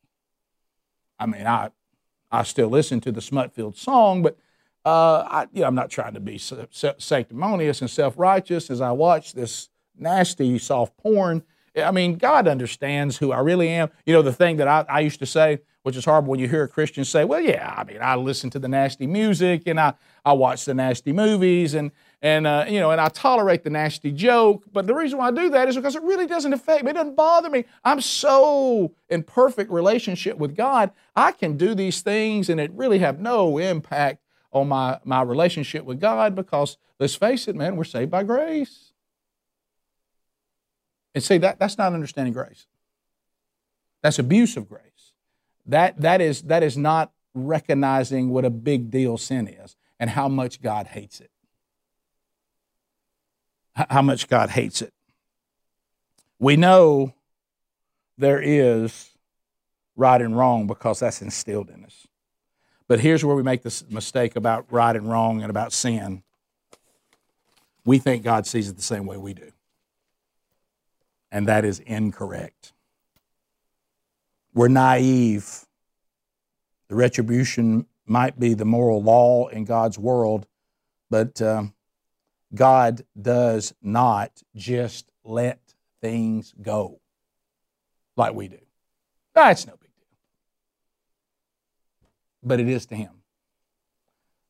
I 1.19 1.26
mean, 1.26 1.46
I, 1.46 1.72
I 2.32 2.43
still 2.43 2.69
listen 2.69 3.02
to 3.02 3.12
the 3.12 3.22
Smutfield 3.22 3.76
song, 3.76 4.22
but 4.22 4.38
uh, 4.86 5.26
I, 5.30 5.48
you 5.54 5.62
know, 5.62 5.67
I'm 5.67 5.76
not 5.76 5.89
trying 5.89 6.13
to 6.13 6.19
be 6.19 6.38
sanctimonious 6.38 7.82
and 7.82 7.89
self-righteous 7.89 8.69
as 8.69 8.82
I 8.82 8.91
watch 8.91 9.34
this 9.34 9.69
nasty 9.98 10.60
soft 10.60 10.98
porn. 10.98 11.43
I 11.76 11.91
mean, 11.91 12.17
God 12.17 12.48
understands 12.48 13.17
who 13.17 13.32
I 13.32 13.39
really 13.39 13.69
am. 13.69 13.89
You 14.06 14.13
know, 14.13 14.22
the 14.22 14.34
thing 14.34 14.58
that 14.58 14.67
I, 14.67 14.86
I 14.88 15.00
used 15.00 15.19
to 15.19 15.26
say, 15.26 15.60
which 15.82 15.96
is 15.98 16.06
horrible 16.06 16.30
when 16.30 16.39
you 16.39 16.48
hear 16.48 16.63
a 16.63 16.67
Christian 16.67 17.04
say, 17.04 17.26
well, 17.26 17.41
yeah, 17.41 17.74
I 17.76 17.84
mean, 17.84 17.98
I 18.02 18.15
listen 18.15 18.50
to 18.52 18.60
the 18.60 18.67
nasty 18.67 19.08
music 19.08 19.63
and 19.65 19.80
I, 19.80 19.93
I 20.24 20.34
watch 20.34 20.65
the 20.65 20.74
nasty 20.74 21.12
movies 21.12 21.74
and, 21.74 21.91
and 22.22 22.48
uh, 22.48 22.65
you 22.69 22.80
know, 22.80 22.91
and 22.91 23.02
I 23.02 23.10
tolerate 23.10 23.63
the 23.63 23.69
nasty 23.69 24.12
joke. 24.12 24.63
But 24.72 24.88
the 24.88 24.93
reason 24.93 25.17
why 25.17 25.28
I 25.28 25.32
do 25.32 25.50
that 25.50 25.67
is 25.67 25.76
because 25.76 25.96
it 25.96 26.04
really 26.04 26.28
doesn't 26.28 26.54
affect 26.54 26.84
me. 26.84 26.91
It 26.91 26.93
doesn't 26.93 27.15
bother 27.15 27.50
me. 27.50 27.65
I'm 27.84 28.02
so 28.02 28.93
in 29.10 29.24
perfect 29.24 29.72
relationship 29.72 30.38
with 30.38 30.56
God. 30.56 30.91
I 31.15 31.32
can 31.32 31.58
do 31.58 31.74
these 31.76 32.02
things 32.02 32.50
and 32.50 32.60
it 32.60 32.72
really 32.74 33.00
have 33.00 33.19
no 33.19 33.58
impact 33.58 34.22
on 34.53 34.67
my, 34.69 34.99
my 35.03 35.21
relationship 35.21 35.83
with 35.83 35.99
God 35.99 36.35
because 36.35 36.77
let's 36.99 37.15
face 37.15 37.47
it, 37.47 37.55
man, 37.55 37.75
we're 37.75 37.83
saved 37.83 38.11
by 38.11 38.23
grace. 38.23 38.93
And 41.15 41.23
see, 41.23 41.37
that, 41.39 41.59
that's 41.59 41.77
not 41.77 41.93
understanding 41.93 42.33
grace. 42.33 42.65
That's 44.01 44.19
abuse 44.19 44.57
of 44.57 44.69
grace. 44.69 44.81
That, 45.65 45.99
that, 46.01 46.21
is, 46.21 46.43
that 46.43 46.63
is 46.63 46.77
not 46.77 47.11
recognizing 47.33 48.29
what 48.29 48.45
a 48.45 48.49
big 48.49 48.91
deal 48.91 49.17
sin 49.17 49.47
is 49.47 49.75
and 49.99 50.09
how 50.09 50.27
much 50.27 50.61
God 50.61 50.87
hates 50.87 51.19
it. 51.19 51.31
How 53.75 54.01
much 54.01 54.27
God 54.27 54.51
hates 54.51 54.81
it. 54.81 54.93
We 56.37 56.57
know 56.57 57.13
there 58.17 58.41
is 58.41 59.09
right 59.95 60.21
and 60.21 60.37
wrong 60.37 60.67
because 60.67 60.99
that's 60.99 61.21
instilled 61.21 61.69
in 61.69 61.85
us. 61.85 62.07
But 62.88 63.00
here's 63.00 63.24
where 63.24 63.36
we 63.36 63.43
make 63.43 63.63
this 63.63 63.89
mistake 63.89 64.36
about 64.36 64.65
right 64.69 64.96
and 64.96 65.10
wrong 65.10 65.41
and 65.41 65.50
about 65.50 65.74
sin. 65.74 66.24
We 67.86 67.98
think 67.98 68.24
God 68.24 68.46
sees 68.46 68.69
it 68.69 68.76
the 68.76 68.82
same 68.82 69.06
way 69.06 69.17
we 69.17 69.34
do. 69.34 69.52
And 71.32 71.48
that 71.48 71.65
is 71.65 71.80
incorrect. 71.80 72.74
We're 74.54 74.67
naive. 74.67 75.65
The 76.89 76.96
retribution 76.96 77.88
might 78.06 78.39
be 78.39 78.54
the 78.54 78.65
moral 78.65 79.02
law 79.02 79.48
in 79.48 79.65
God's 79.65 79.98
world, 79.98 80.46
but 81.10 81.41
um, 81.41 81.74
God 82.54 83.04
does 83.19 83.74
not 83.82 84.43
just 84.56 85.10
let 85.24 85.60
things 86.02 86.54
go 86.62 87.00
like 88.15 88.34
we 88.34 88.48
do. 88.48 88.60
That's 89.34 89.65
no 89.65 89.74
but 92.43 92.60
it 92.60 92.69
is 92.69 92.86
to 92.88 92.95
him. 92.95 93.12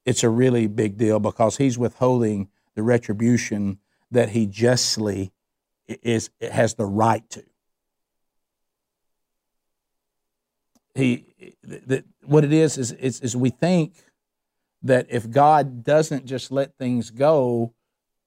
It's 0.05 0.23
a 0.23 0.29
really 0.29 0.67
big 0.67 0.97
deal 0.97 1.19
because 1.19 1.57
he's 1.57 1.77
withholding 1.77 2.49
the 2.75 2.83
retribution 2.83 3.79
that 4.11 4.29
he 4.29 4.45
justly 4.45 5.31
is 5.87 6.29
has 6.41 6.75
the 6.75 6.85
right 6.85 7.27
to. 7.31 7.43
He, 10.95 11.55
that 11.63 12.05
what 12.23 12.43
it 12.43 12.53
is, 12.53 12.77
is 12.77 12.91
is 12.91 13.19
is 13.21 13.35
we 13.35 13.49
think 13.49 13.95
that 14.83 15.07
if 15.09 15.29
God 15.29 15.83
doesn't 15.83 16.25
just 16.25 16.51
let 16.51 16.77
things 16.77 17.09
go, 17.09 17.73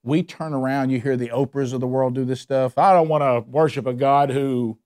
we 0.02 0.22
turn 0.22 0.54
around. 0.54 0.90
You 0.90 1.00
hear 1.00 1.16
the 1.16 1.28
Oprahs 1.28 1.72
of 1.72 1.80
the 1.80 1.86
world 1.86 2.14
do 2.14 2.24
this 2.24 2.40
stuff. 2.40 2.78
I 2.78 2.92
don't 2.92 3.08
want 3.08 3.22
to 3.22 3.48
worship 3.50 3.86
a 3.86 3.92
God 3.92 4.30
who 4.30 4.78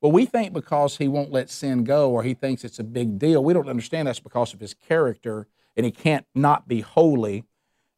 well, 0.00 0.12
we 0.12 0.24
think 0.24 0.52
because 0.52 0.96
he 0.96 1.08
won't 1.08 1.30
let 1.30 1.50
sin 1.50 1.84
go 1.84 2.10
or 2.10 2.22
he 2.22 2.34
thinks 2.34 2.64
it's 2.64 2.78
a 2.78 2.84
big 2.84 3.18
deal. 3.18 3.44
We 3.44 3.52
don't 3.52 3.68
understand 3.68 4.08
that's 4.08 4.20
because 4.20 4.54
of 4.54 4.60
his 4.60 4.74
character 4.74 5.46
and 5.76 5.84
he 5.84 5.92
can't 5.92 6.26
not 6.34 6.66
be 6.66 6.80
holy. 6.80 7.44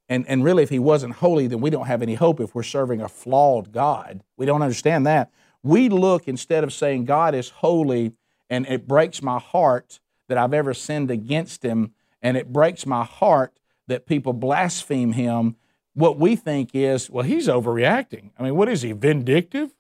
and, 0.09 0.27
and 0.29 0.45
really, 0.45 0.63
if 0.63 0.71
he 0.71 0.79
wasn't 0.79 1.15
holy, 1.15 1.47
then 1.47 1.61
we 1.61 1.71
don't 1.71 1.87
have 1.87 2.03
any 2.03 2.15
hope 2.15 2.41
if 2.41 2.55
we're 2.55 2.63
serving 2.63 3.01
a 3.01 3.09
flawed 3.09 3.73
God. 3.73 4.23
We 4.37 4.47
don't 4.47 4.63
understand 4.63 5.07
that. 5.07 5.31
We 5.63 5.89
look, 5.89 6.29
instead 6.29 6.65
of 6.65 6.73
saying 6.73 7.05
God 7.05 7.35
is 7.35 7.51
holy 7.51 8.13
and 8.51 8.67
it 8.67 8.87
breaks 8.87 9.23
my 9.23 9.39
heart 9.39 10.01
that 10.29 10.37
I've 10.37 10.53
ever 10.55 10.75
sinned 10.75 11.11
against 11.11 11.63
him, 11.65 11.95
and 12.21 12.37
it 12.37 12.53
breaks 12.53 12.87
my 12.87 13.05
heart 13.05 13.59
that 13.87 14.07
people 14.07 14.33
blaspheme 14.33 15.13
him, 15.13 15.57
what 15.95 16.19
we 16.19 16.37
think 16.37 16.71
is, 16.75 17.11
well, 17.11 17.25
he's 17.25 17.49
overreacting. 17.49 18.31
I 18.39 18.43
mean, 18.43 18.55
what 18.55 18.69
is 18.69 18.83
he, 18.83 18.93
vindictive? 18.93 19.75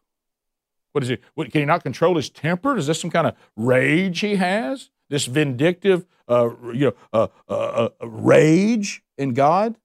What 0.93 1.03
is 1.05 1.09
he? 1.09 1.19
What, 1.35 1.51
can 1.51 1.61
he 1.63 1.65
not 1.65 1.83
control 1.83 2.17
his 2.17 2.31
temper? 2.31 2.77
Is 2.77 2.87
this 2.87 3.01
some 3.01 3.11
kind 3.11 3.27
of 3.27 3.35
rage 3.57 4.21
he 4.21 4.37
has? 4.37 4.91
This 5.09 5.27
vindictive, 5.27 6.07
uh, 6.29 6.51
you 6.73 6.87
know, 6.87 6.95
uh, 7.13 7.29
uh, 7.49 7.89
uh 8.03 8.07
rage 8.07 9.03
in 9.19 9.35
God? 9.35 9.77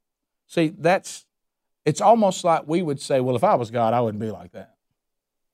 See, 0.48 0.74
that's, 0.78 1.26
it's 1.86 2.02
almost 2.02 2.44
like 2.44 2.64
we 2.68 2.82
would 2.82 3.02
say, 3.02 3.20
well, 3.20 3.36
if 3.36 3.44
I 3.44 3.56
was 3.56 3.72
God, 3.72 3.94
I 3.94 4.02
wouldn't 4.02 4.22
be 4.22 4.32
like 4.32 4.52
that. 4.54 4.76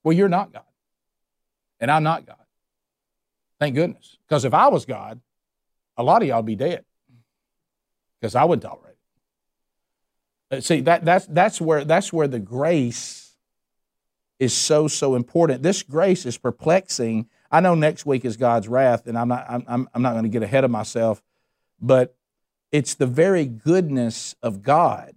Well, 0.04 0.14
you're 0.14 0.30
not 0.30 0.52
God. 0.52 0.64
And 1.80 1.90
I'm 1.90 2.04
not 2.04 2.26
God. 2.26 2.36
Thank 3.60 3.76
goodness. 3.76 4.18
Because 4.28 4.46
if 4.46 4.54
I 4.54 4.68
was 4.68 4.86
God, 4.86 5.22
a 5.98 6.04
lot 6.04 6.22
of 6.22 6.28
y'all 6.28 6.42
be 6.42 6.56
dead. 6.56 6.84
Because 8.20 8.36
I 8.36 8.44
wouldn't 8.44 8.64
tolerate 8.64 8.96
it. 10.52 10.58
Uh, 10.58 10.62
see, 10.62 10.82
that, 10.82 11.06
that's, 11.06 11.26
that's, 11.28 11.62
where, 11.62 11.84
that's 11.86 12.12
where 12.12 12.28
the 12.28 12.40
grace 12.40 13.23
is 14.44 14.54
so, 14.54 14.88
so 14.88 15.16
important. 15.16 15.64
This 15.64 15.82
grace 15.82 16.26
is 16.26 16.38
perplexing. 16.38 17.28
I 17.52 17.62
know 17.62 17.76
next 17.76 18.06
week 18.06 18.26
is 18.26 18.38
God's 18.38 18.68
wrath, 18.68 19.08
and 19.08 19.18
I'm 19.18 19.30
not, 19.30 19.46
I'm, 19.50 19.90
I'm 19.94 20.02
not 20.02 20.12
going 20.12 20.24
to 20.24 20.30
get 20.30 20.44
ahead 20.44 20.64
of 20.64 20.72
myself, 20.72 21.24
but 21.82 22.16
it's 22.72 22.96
the 22.96 23.08
very 23.08 23.46
goodness 23.46 24.36
of 24.44 24.62
God 24.62 25.14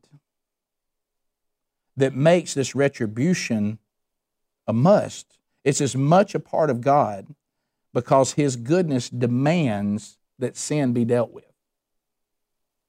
that 1.97 2.15
makes 2.15 2.55
this 2.55 2.75
retribution 2.75 3.79
a 4.67 4.73
must. 4.73 5.39
It's 5.65 5.81
as 5.81 5.97
much 5.97 6.35
a 6.35 6.41
part 6.41 6.71
of 6.71 6.81
God 6.81 7.27
because 7.93 8.35
His 8.35 8.57
goodness 8.57 9.09
demands 9.09 10.19
that 10.39 10.57
sin 10.57 10.93
be 10.93 11.05
dealt 11.05 11.33
with. 11.33 11.45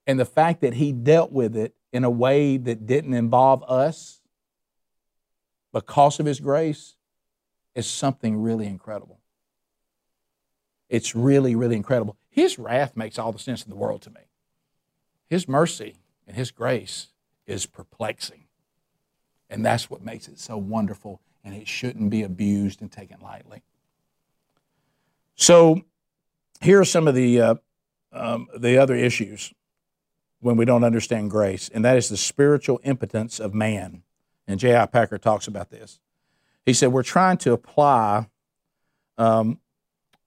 And 0.06 0.20
the 0.20 0.26
fact 0.26 0.60
that 0.60 0.74
He 0.74 0.92
dealt 0.92 1.32
with 1.32 1.56
it 1.56 1.74
in 1.92 2.04
a 2.04 2.10
way 2.10 2.58
that 2.58 2.86
didn't 2.86 3.14
involve 3.14 3.64
us 3.64 4.17
because 5.72 6.20
of 6.20 6.26
His 6.26 6.40
grace 6.40 6.96
is 7.74 7.86
something 7.86 8.40
really 8.40 8.66
incredible. 8.66 9.20
It's 10.88 11.14
really, 11.14 11.54
really 11.54 11.76
incredible. 11.76 12.16
His 12.30 12.58
wrath 12.58 12.96
makes 12.96 13.18
all 13.18 13.32
the 13.32 13.38
sense 13.38 13.62
in 13.64 13.70
the 13.70 13.76
world 13.76 14.02
to 14.02 14.10
me. 14.10 14.22
His 15.28 15.46
mercy 15.46 15.96
and 16.26 16.36
His 16.36 16.50
grace 16.50 17.08
is 17.46 17.66
perplexing. 17.66 18.44
And 19.50 19.64
that's 19.64 19.88
what 19.88 20.04
makes 20.04 20.28
it 20.28 20.38
so 20.38 20.56
wonderful, 20.58 21.20
and 21.42 21.54
it 21.54 21.66
shouldn't 21.66 22.10
be 22.10 22.22
abused 22.22 22.82
and 22.82 22.92
taken 22.92 23.20
lightly. 23.20 23.62
So, 25.34 25.82
here 26.60 26.80
are 26.80 26.84
some 26.84 27.08
of 27.08 27.14
the, 27.14 27.40
uh, 27.40 27.54
um, 28.12 28.48
the 28.56 28.76
other 28.78 28.94
issues 28.94 29.54
when 30.40 30.56
we 30.56 30.64
don't 30.64 30.84
understand 30.84 31.30
grace, 31.30 31.70
and 31.72 31.84
that 31.84 31.96
is 31.96 32.08
the 32.08 32.16
spiritual 32.16 32.80
impotence 32.84 33.40
of 33.40 33.54
man. 33.54 34.02
And 34.48 34.58
J.I. 34.58 34.86
Packer 34.86 35.18
talks 35.18 35.46
about 35.46 35.70
this. 35.70 36.00
He 36.66 36.72
said, 36.72 36.88
We're 36.88 37.04
trying 37.04 37.36
to 37.38 37.52
apply 37.52 38.26
um, 39.18 39.60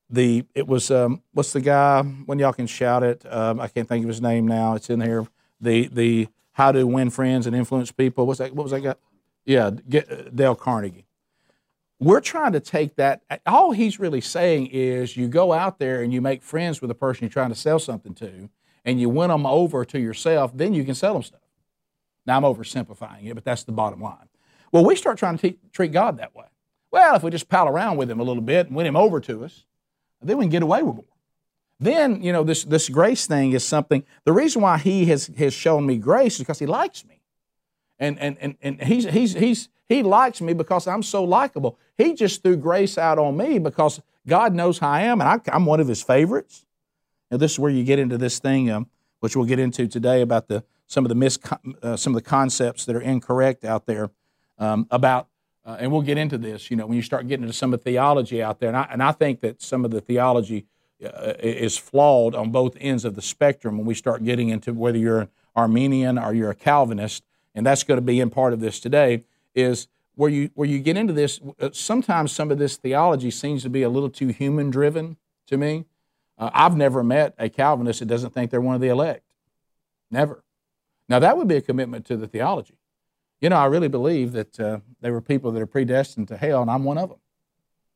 the 0.10 0.45
it 0.53 0.67
was 0.67 0.91
um, 0.91 1.21
what's 1.34 1.53
the 1.53 1.62
guy 1.62 2.03
when 2.03 2.38
y'all 2.38 2.53
can 2.53 2.67
shout 2.67 3.03
it? 3.03 3.25
Um, 3.31 3.60
I 3.60 3.67
can't 3.67 3.88
think 3.88 4.03
of 4.03 4.10
his 4.10 4.21
name 4.21 4.47
now. 4.47 4.75
It's 4.75 4.89
in 4.89 5.01
here. 5.01 5.25
The 5.60 5.88
the 5.88 6.27
how 6.53 6.71
to 6.71 6.86
win 6.86 7.10
friends 7.10 7.47
and 7.47 7.55
influence 7.55 7.91
people. 7.91 8.27
What's 8.27 8.39
that? 8.39 8.53
What 8.53 8.63
was 8.63 8.71
that 8.71 8.81
guy? 8.81 8.95
Yeah, 9.45 9.71
get, 9.89 10.12
uh, 10.12 10.29
Dale 10.36 10.55
Carnegie. 10.55 11.05
We're 11.99 12.19
trying 12.19 12.51
to 12.53 12.60
take 12.60 12.95
that. 12.95 13.21
All 13.45 13.71
he's 13.71 13.99
really 13.99 14.21
saying 14.21 14.67
is 14.67 15.15
you 15.15 15.27
go 15.27 15.53
out 15.53 15.79
there 15.79 16.01
and 16.01 16.12
you 16.12 16.19
make 16.19 16.41
friends 16.41 16.81
with 16.81 16.89
the 16.89 16.95
person 16.95 17.23
you're 17.23 17.31
trying 17.31 17.49
to 17.49 17.55
sell 17.55 17.79
something 17.79 18.13
to, 18.15 18.49
and 18.84 18.99
you 18.99 19.07
win 19.07 19.29
them 19.29 19.45
over 19.45 19.86
to 19.86 19.99
yourself. 19.99 20.51
Then 20.55 20.73
you 20.73 20.84
can 20.84 20.95
sell 20.95 21.13
them 21.13 21.23
stuff. 21.23 21.40
Now 22.25 22.38
I'm 22.38 22.43
oversimplifying 22.43 23.25
it, 23.25 23.36
but 23.36 23.43
that's 23.43 23.63
the 23.63 23.71
bottom 23.71 24.01
line. 24.01 24.27
Well, 24.71 24.86
we 24.86 24.95
start 24.95 25.17
trying 25.17 25.38
to 25.39 25.55
treat 25.73 25.91
God 25.91 26.17
that 26.17 26.36
way. 26.36 26.45
Well, 26.91 27.15
if 27.15 27.23
we 27.23 27.31
just 27.31 27.49
pal 27.49 27.67
around 27.67 27.97
with 27.97 28.10
him 28.10 28.19
a 28.19 28.23
little 28.23 28.43
bit 28.43 28.67
and 28.67 28.75
win 28.75 28.86
him 28.86 28.95
over 28.95 29.19
to 29.21 29.43
us, 29.43 29.65
then 30.21 30.38
we 30.38 30.45
can 30.45 30.51
get 30.51 30.63
away 30.63 30.84
with 30.84 30.95
more. 30.95 31.05
Then, 31.79 32.21
you 32.21 32.31
know, 32.31 32.43
this, 32.43 32.63
this 32.63 32.89
grace 32.89 33.25
thing 33.25 33.53
is 33.53 33.65
something, 33.67 34.03
the 34.23 34.34
reason 34.34 34.62
why 34.62 34.77
he 34.77 35.05
has, 35.05 35.27
has 35.38 35.53
shown 35.53 35.86
me 35.86 35.97
grace 35.97 36.36
is 36.36 36.39
because 36.39 36.60
he 36.60 36.67
likes 36.67 37.03
me. 37.05 37.21
And, 37.97 38.19
and, 38.19 38.38
and, 38.39 38.55
and 38.62 38.84
he's, 38.84 39.05
he's, 39.05 39.34
he's, 39.34 39.69
he 39.89 40.03
likes 40.03 40.41
me 40.41 40.53
because 40.53 40.88
I'm 40.88 41.01
so 41.01 41.23
likable. 41.23 41.79
He 41.97 42.13
just 42.13 42.43
threw 42.43 42.55
grace 42.55 42.99
out 42.99 43.17
on 43.17 43.36
me 43.36 43.57
because 43.57 43.99
God 44.27 44.53
knows 44.53 44.77
how 44.77 44.89
I 44.89 45.01
am, 45.01 45.21
and 45.21 45.29
I, 45.29 45.55
am 45.55 45.65
one 45.65 45.79
of 45.79 45.88
his 45.88 46.03
favorites. 46.03 46.65
Now, 47.31 47.38
this 47.38 47.53
is 47.53 47.60
where 47.60 47.71
you 47.71 47.84
get 47.84 47.97
into 47.97 48.17
this 48.17 48.38
thing, 48.38 48.69
um, 48.69 48.88
which 49.19 49.36
we'll 49.36 49.45
get 49.45 49.60
into 49.60 49.88
today 49.88 50.21
about 50.21 50.47
the, 50.49 50.63
some, 50.91 51.06
of 51.06 51.10
the 51.10 51.15
mis, 51.15 51.39
uh, 51.82 51.95
some 51.95 52.15
of 52.15 52.21
the 52.21 52.30
concepts 52.30 52.86
that 52.86 52.95
are 52.95 53.01
incorrect 53.01 53.63
out 53.63 53.86
there 53.86 54.12
um, 54.58 54.88
about 54.91 55.27
uh, 55.63 55.77
and 55.80 55.91
we'll 55.91 56.01
get 56.01 56.17
into 56.17 56.38
this, 56.38 56.71
you 56.71 56.77
know, 56.77 56.88
when 56.88 56.95
you 56.95 57.04
start 57.04 57.27
getting 57.27 57.43
into 57.43 57.54
some 57.54 57.71
of 57.73 57.80
the 57.80 57.84
theology 57.91 58.41
out 58.41 58.60
there. 58.60 58.69
And 58.69 58.77
I, 58.77 58.88
and 58.91 59.04
I 59.04 59.12
think 59.12 59.41
that 59.41 59.62
some 59.62 59.86
of 59.86 59.91
the 59.91 60.01
theology 60.01 60.65
uh, 61.04 61.34
is 61.39 61.77
flawed 61.77 62.34
on 62.34 62.51
both 62.51 62.75
ends 62.80 63.06
of 63.06 63.15
the 63.15 63.21
spectrum 63.21 63.77
when 63.77 63.86
we 63.86 63.93
start 63.93 64.23
getting 64.23 64.49
into 64.49 64.73
whether 64.73 64.97
you're 64.97 65.21
an 65.21 65.30
Arminian 65.56 66.17
or 66.17 66.34
you're 66.34 66.49
a 66.49 66.56
Calvinist, 66.56 67.23
and 67.54 67.65
that's 67.65 67.84
going 67.84 67.99
to 67.99 68.01
be 68.01 68.19
in 68.19 68.32
part 68.32 68.54
of 68.54 68.60
this 68.60 68.80
today, 68.80 69.23
is 69.54 69.88
where 70.15 70.30
you, 70.30 70.49
where 70.56 70.67
you 70.67 70.80
get 70.80 70.97
into 70.97 71.13
this, 71.13 71.39
uh, 71.60 71.69
sometimes 71.73 72.32
some 72.32 72.49
of 72.49 72.58
this 72.58 72.77
theology 72.77 73.30
seems 73.30 73.62
to 73.62 73.69
be 73.69 73.84
a 73.84 73.89
little 73.89 74.10
too 74.10 74.30
human 74.30 74.71
driven 74.71 75.17
to 75.45 75.58
me. 75.58 75.86
Uh, 76.39 76.49
I've 76.54 76.75
never 76.75 77.04
met 77.04 77.36
a 77.38 77.49
Calvinist 77.49 77.99
that 77.99 78.08
doesn't 78.08 78.34
think 78.34 78.49
they're 78.49 78.62
one 78.62 78.75
of 78.75 78.82
the 78.82 78.88
elect. 78.88 79.23
Never. 80.10 80.43
Now, 81.12 81.19
that 81.19 81.36
would 81.36 81.50
be 81.50 81.58
a 81.58 81.62
commitment 81.62 82.06
to 82.06 82.15
the 82.15 82.26
theology. 82.26 82.78
You 83.41 83.50
know, 83.50 83.58
I 83.58 83.65
really 83.65 83.89
believe 83.89 84.32
that 84.32 84.58
uh, 84.58 84.80
there 85.02 85.12
were 85.12 85.19
people 85.19 85.52
that 85.52 85.62
are 85.62 85.67
predestined 85.67 86.30
to 86.30 86.38
hell, 86.38 86.62
and 86.62 86.71
I'm 86.71 86.86
one 86.86 86.97
of 86.97 87.10
them. 87.10 87.17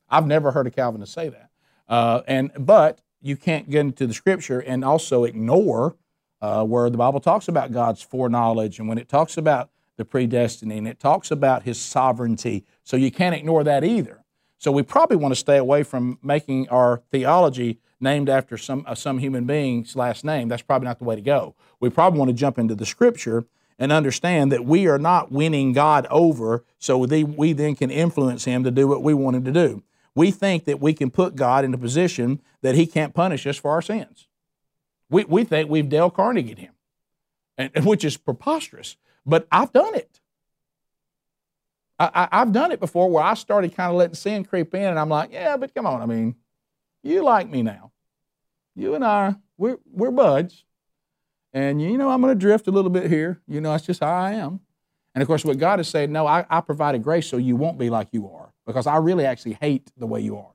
I've 0.09 0.27
never 0.27 0.51
heard 0.51 0.67
a 0.67 0.69
Calvinist 0.69 1.13
say 1.13 1.29
that. 1.29 1.49
Uh, 1.87 2.23
and 2.27 2.51
but 2.59 2.99
you 3.21 3.37
can't 3.37 3.69
get 3.69 3.79
into 3.79 4.05
the 4.05 4.13
Scripture 4.13 4.59
and 4.59 4.83
also 4.83 5.23
ignore 5.23 5.95
uh, 6.41 6.65
where 6.65 6.89
the 6.89 6.97
Bible 6.97 7.21
talks 7.21 7.47
about 7.47 7.71
God's 7.71 8.01
foreknowledge 8.01 8.79
and 8.79 8.89
when 8.89 8.97
it 8.97 9.07
talks 9.07 9.37
about 9.37 9.69
the 9.95 10.03
predestiny 10.03 10.77
and 10.77 10.85
it 10.85 10.99
talks 10.99 11.31
about 11.31 11.63
His 11.63 11.79
sovereignty. 11.79 12.65
So 12.83 12.97
you 12.97 13.11
can't 13.11 13.33
ignore 13.33 13.63
that 13.63 13.85
either. 13.85 14.25
So 14.57 14.73
we 14.73 14.83
probably 14.83 15.15
want 15.15 15.31
to 15.31 15.39
stay 15.39 15.55
away 15.55 15.83
from 15.83 16.19
making 16.21 16.67
our 16.67 17.01
theology 17.11 17.79
named 17.99 18.29
after 18.29 18.57
some 18.57 18.83
uh, 18.87 18.95
some 18.95 19.19
human 19.19 19.45
being's 19.45 19.95
last 19.95 20.23
name. 20.23 20.47
That's 20.47 20.61
probably 20.61 20.87
not 20.87 20.99
the 20.99 21.05
way 21.05 21.15
to 21.15 21.21
go. 21.21 21.55
We 21.79 21.89
probably 21.89 22.19
want 22.19 22.29
to 22.29 22.35
jump 22.35 22.57
into 22.57 22.75
the 22.75 22.85
Scripture 22.85 23.45
and 23.77 23.91
understand 23.91 24.51
that 24.51 24.65
we 24.65 24.87
are 24.87 24.97
not 24.97 25.31
winning 25.31 25.73
God 25.73 26.07
over 26.09 26.63
so 26.79 27.05
they, 27.05 27.23
we 27.23 27.53
then 27.53 27.75
can 27.75 27.91
influence 27.91 28.45
Him 28.45 28.63
to 28.63 28.71
do 28.71 28.87
what 28.87 29.03
we 29.03 29.13
want 29.13 29.35
Him 29.35 29.43
to 29.45 29.51
do. 29.51 29.83
We 30.13 30.31
think 30.31 30.63
that 30.65 30.79
we 30.79 30.93
can 30.93 31.11
put 31.11 31.35
God 31.35 31.65
in 31.65 31.73
a 31.73 31.77
position 31.77 32.41
that 32.61 32.75
He 32.75 32.87
can't 32.87 33.13
punish 33.13 33.45
us 33.45 33.57
for 33.57 33.71
our 33.71 33.81
sins. 33.81 34.27
We, 35.09 35.25
we 35.25 35.43
think 35.43 35.69
we've 35.69 35.89
Dale 35.89 36.09
Carnegie 36.09 36.55
Him, 36.55 36.73
and, 37.57 37.85
which 37.85 38.05
is 38.05 38.17
preposterous. 38.17 38.95
But 39.25 39.47
I've 39.51 39.73
done 39.73 39.95
it. 39.95 40.21
I, 41.97 42.27
have 42.31 42.51
done 42.51 42.73
it 42.73 42.81
before 42.81 43.09
where 43.09 43.23
I 43.23 43.35
started 43.35 43.73
kind 43.73 43.89
of 43.89 43.95
letting 43.95 44.15
sin 44.15 44.43
creep 44.43 44.75
in, 44.75 44.83
and 44.83 44.99
I'm 44.99 45.07
like, 45.07 45.31
yeah, 45.31 45.55
but 45.55 45.73
come 45.73 45.85
on. 45.85 46.01
I 46.01 46.05
mean, 46.05 46.35
you 47.05 47.23
like 47.23 47.49
me 47.49 47.61
now. 47.61 47.91
You 48.75 48.95
and 48.95 49.05
I, 49.05 49.35
we're, 49.57 49.77
we're 49.85 50.11
buds. 50.11 50.65
And 51.53 51.81
you 51.81 51.97
know, 51.97 52.09
I'm 52.09 52.21
going 52.21 52.33
to 52.33 52.39
drift 52.39 52.67
a 52.67 52.71
little 52.71 52.91
bit 52.91 53.09
here. 53.09 53.39
You 53.47 53.61
know, 53.61 53.71
that's 53.71 53.85
just 53.85 54.01
how 54.01 54.11
I 54.11 54.33
am. 54.33 54.59
And 55.13 55.21
of 55.21 55.27
course, 55.27 55.45
what 55.45 55.57
God 55.57 55.79
is 55.79 55.87
saying, 55.87 56.11
no, 56.11 56.27
I, 56.27 56.45
I 56.49 56.59
provided 56.59 57.01
grace 57.01 57.27
so 57.27 57.37
you 57.37 57.55
won't 57.55 57.77
be 57.77 57.89
like 57.89 58.09
you 58.11 58.29
are, 58.29 58.53
because 58.65 58.85
I 58.85 58.97
really 58.97 59.25
actually 59.25 59.53
hate 59.53 59.89
the 59.95 60.05
way 60.05 60.19
you 60.19 60.37
are. 60.37 60.51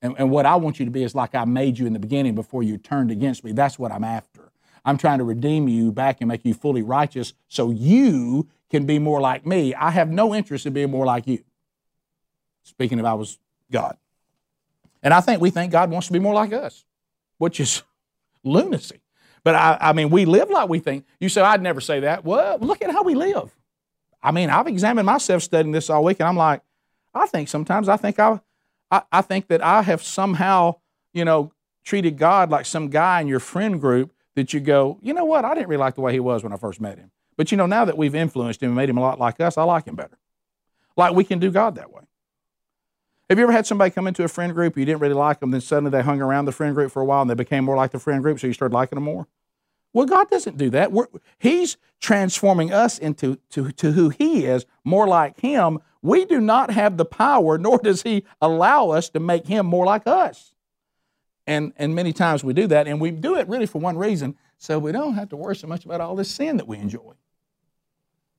And, 0.00 0.14
and 0.18 0.30
what 0.30 0.46
I 0.46 0.56
want 0.56 0.78
you 0.78 0.86
to 0.86 0.90
be 0.90 1.02
is 1.02 1.14
like 1.14 1.34
I 1.34 1.44
made 1.44 1.78
you 1.78 1.86
in 1.86 1.92
the 1.92 1.98
beginning 1.98 2.34
before 2.34 2.62
you 2.62 2.78
turned 2.78 3.10
against 3.10 3.44
me. 3.44 3.52
That's 3.52 3.78
what 3.78 3.92
I'm 3.92 4.04
after. 4.04 4.52
I'm 4.84 4.96
trying 4.96 5.18
to 5.18 5.24
redeem 5.24 5.68
you 5.68 5.92
back 5.92 6.20
and 6.20 6.28
make 6.28 6.44
you 6.44 6.54
fully 6.54 6.82
righteous 6.82 7.34
so 7.48 7.70
you 7.70 8.48
can 8.70 8.86
be 8.86 8.98
more 8.98 9.20
like 9.20 9.44
me. 9.44 9.74
I 9.74 9.90
have 9.90 10.08
no 10.08 10.34
interest 10.34 10.64
in 10.64 10.72
being 10.72 10.90
more 10.90 11.04
like 11.04 11.26
you. 11.26 11.42
Speaking 12.62 12.98
of 13.00 13.04
I 13.04 13.14
was 13.14 13.38
God. 13.70 13.98
And 15.06 15.14
I 15.14 15.20
think 15.20 15.40
we 15.40 15.50
think 15.50 15.70
God 15.70 15.88
wants 15.92 16.08
to 16.08 16.12
be 16.12 16.18
more 16.18 16.34
like 16.34 16.52
us, 16.52 16.84
which 17.38 17.60
is 17.60 17.84
lunacy. 18.42 18.98
But 19.44 19.54
I, 19.54 19.78
I 19.80 19.92
mean, 19.92 20.10
we 20.10 20.24
live 20.24 20.50
like 20.50 20.68
we 20.68 20.80
think. 20.80 21.04
You 21.20 21.28
say, 21.28 21.42
I'd 21.42 21.62
never 21.62 21.80
say 21.80 22.00
that. 22.00 22.24
Well, 22.24 22.58
look 22.58 22.82
at 22.82 22.90
how 22.90 23.04
we 23.04 23.14
live. 23.14 23.56
I 24.20 24.32
mean, 24.32 24.50
I've 24.50 24.66
examined 24.66 25.06
myself 25.06 25.44
studying 25.44 25.70
this 25.70 25.90
all 25.90 26.02
week, 26.02 26.18
and 26.18 26.28
I'm 26.28 26.36
like, 26.36 26.60
I 27.14 27.28
think 27.28 27.48
sometimes 27.48 27.88
I 27.88 27.96
think 27.96 28.18
I, 28.18 28.40
I, 28.90 29.02
I 29.12 29.22
think 29.22 29.46
that 29.46 29.62
I 29.62 29.82
have 29.82 30.02
somehow, 30.02 30.80
you 31.12 31.24
know, 31.24 31.52
treated 31.84 32.18
God 32.18 32.50
like 32.50 32.66
some 32.66 32.88
guy 32.88 33.20
in 33.20 33.28
your 33.28 33.38
friend 33.38 33.80
group 33.80 34.12
that 34.34 34.52
you 34.52 34.58
go, 34.58 34.98
you 35.02 35.14
know 35.14 35.24
what? 35.24 35.44
I 35.44 35.54
didn't 35.54 35.68
really 35.68 35.78
like 35.78 35.94
the 35.94 36.00
way 36.00 36.14
he 36.14 36.20
was 36.20 36.42
when 36.42 36.52
I 36.52 36.56
first 36.56 36.80
met 36.80 36.98
him. 36.98 37.12
But 37.36 37.52
you 37.52 37.56
know, 37.56 37.66
now 37.66 37.84
that 37.84 37.96
we've 37.96 38.16
influenced 38.16 38.60
him 38.60 38.70
and 38.70 38.76
made 38.76 38.90
him 38.90 38.98
a 38.98 39.02
lot 39.02 39.20
like 39.20 39.40
us, 39.40 39.56
I 39.56 39.62
like 39.62 39.86
him 39.86 39.94
better. 39.94 40.18
Like 40.96 41.14
we 41.14 41.22
can 41.22 41.38
do 41.38 41.52
God 41.52 41.76
that 41.76 41.92
way. 41.92 42.02
Have 43.28 43.38
you 43.38 43.44
ever 43.44 43.52
had 43.52 43.66
somebody 43.66 43.90
come 43.90 44.06
into 44.06 44.22
a 44.22 44.28
friend 44.28 44.54
group, 44.54 44.76
you 44.76 44.84
didn't 44.84 45.00
really 45.00 45.14
like 45.14 45.40
them, 45.40 45.50
then 45.50 45.60
suddenly 45.60 45.90
they 45.90 46.02
hung 46.02 46.20
around 46.20 46.44
the 46.44 46.52
friend 46.52 46.74
group 46.74 46.92
for 46.92 47.02
a 47.02 47.04
while 47.04 47.22
and 47.22 47.30
they 47.30 47.34
became 47.34 47.64
more 47.64 47.76
like 47.76 47.90
the 47.90 47.98
friend 47.98 48.22
group, 48.22 48.38
so 48.38 48.46
you 48.46 48.52
started 48.52 48.74
liking 48.74 48.96
them 48.96 49.04
more? 49.04 49.26
Well, 49.92 50.06
God 50.06 50.30
doesn't 50.30 50.58
do 50.58 50.70
that. 50.70 50.92
We're, 50.92 51.06
he's 51.38 51.76
transforming 52.00 52.72
us 52.72 52.98
into 52.98 53.38
to, 53.50 53.72
to 53.72 53.92
who 53.92 54.10
He 54.10 54.44
is, 54.44 54.66
more 54.84 55.08
like 55.08 55.40
Him. 55.40 55.78
We 56.02 56.24
do 56.24 56.40
not 56.40 56.70
have 56.70 56.98
the 56.98 57.04
power, 57.04 57.58
nor 57.58 57.78
does 57.78 58.02
He 58.02 58.24
allow 58.40 58.90
us 58.90 59.08
to 59.10 59.20
make 59.20 59.46
Him 59.46 59.66
more 59.66 59.86
like 59.86 60.06
us. 60.06 60.52
And, 61.48 61.72
and 61.76 61.94
many 61.94 62.12
times 62.12 62.44
we 62.44 62.52
do 62.52 62.66
that, 62.68 62.86
and 62.86 63.00
we 63.00 63.10
do 63.10 63.36
it 63.36 63.48
really 63.48 63.66
for 63.66 63.80
one 63.80 63.96
reason, 63.96 64.36
so 64.58 64.78
we 64.78 64.92
don't 64.92 65.14
have 65.14 65.30
to 65.30 65.36
worry 65.36 65.56
so 65.56 65.66
much 65.66 65.84
about 65.84 66.00
all 66.00 66.14
this 66.14 66.30
sin 66.30 66.58
that 66.58 66.68
we 66.68 66.78
enjoy. 66.78 67.14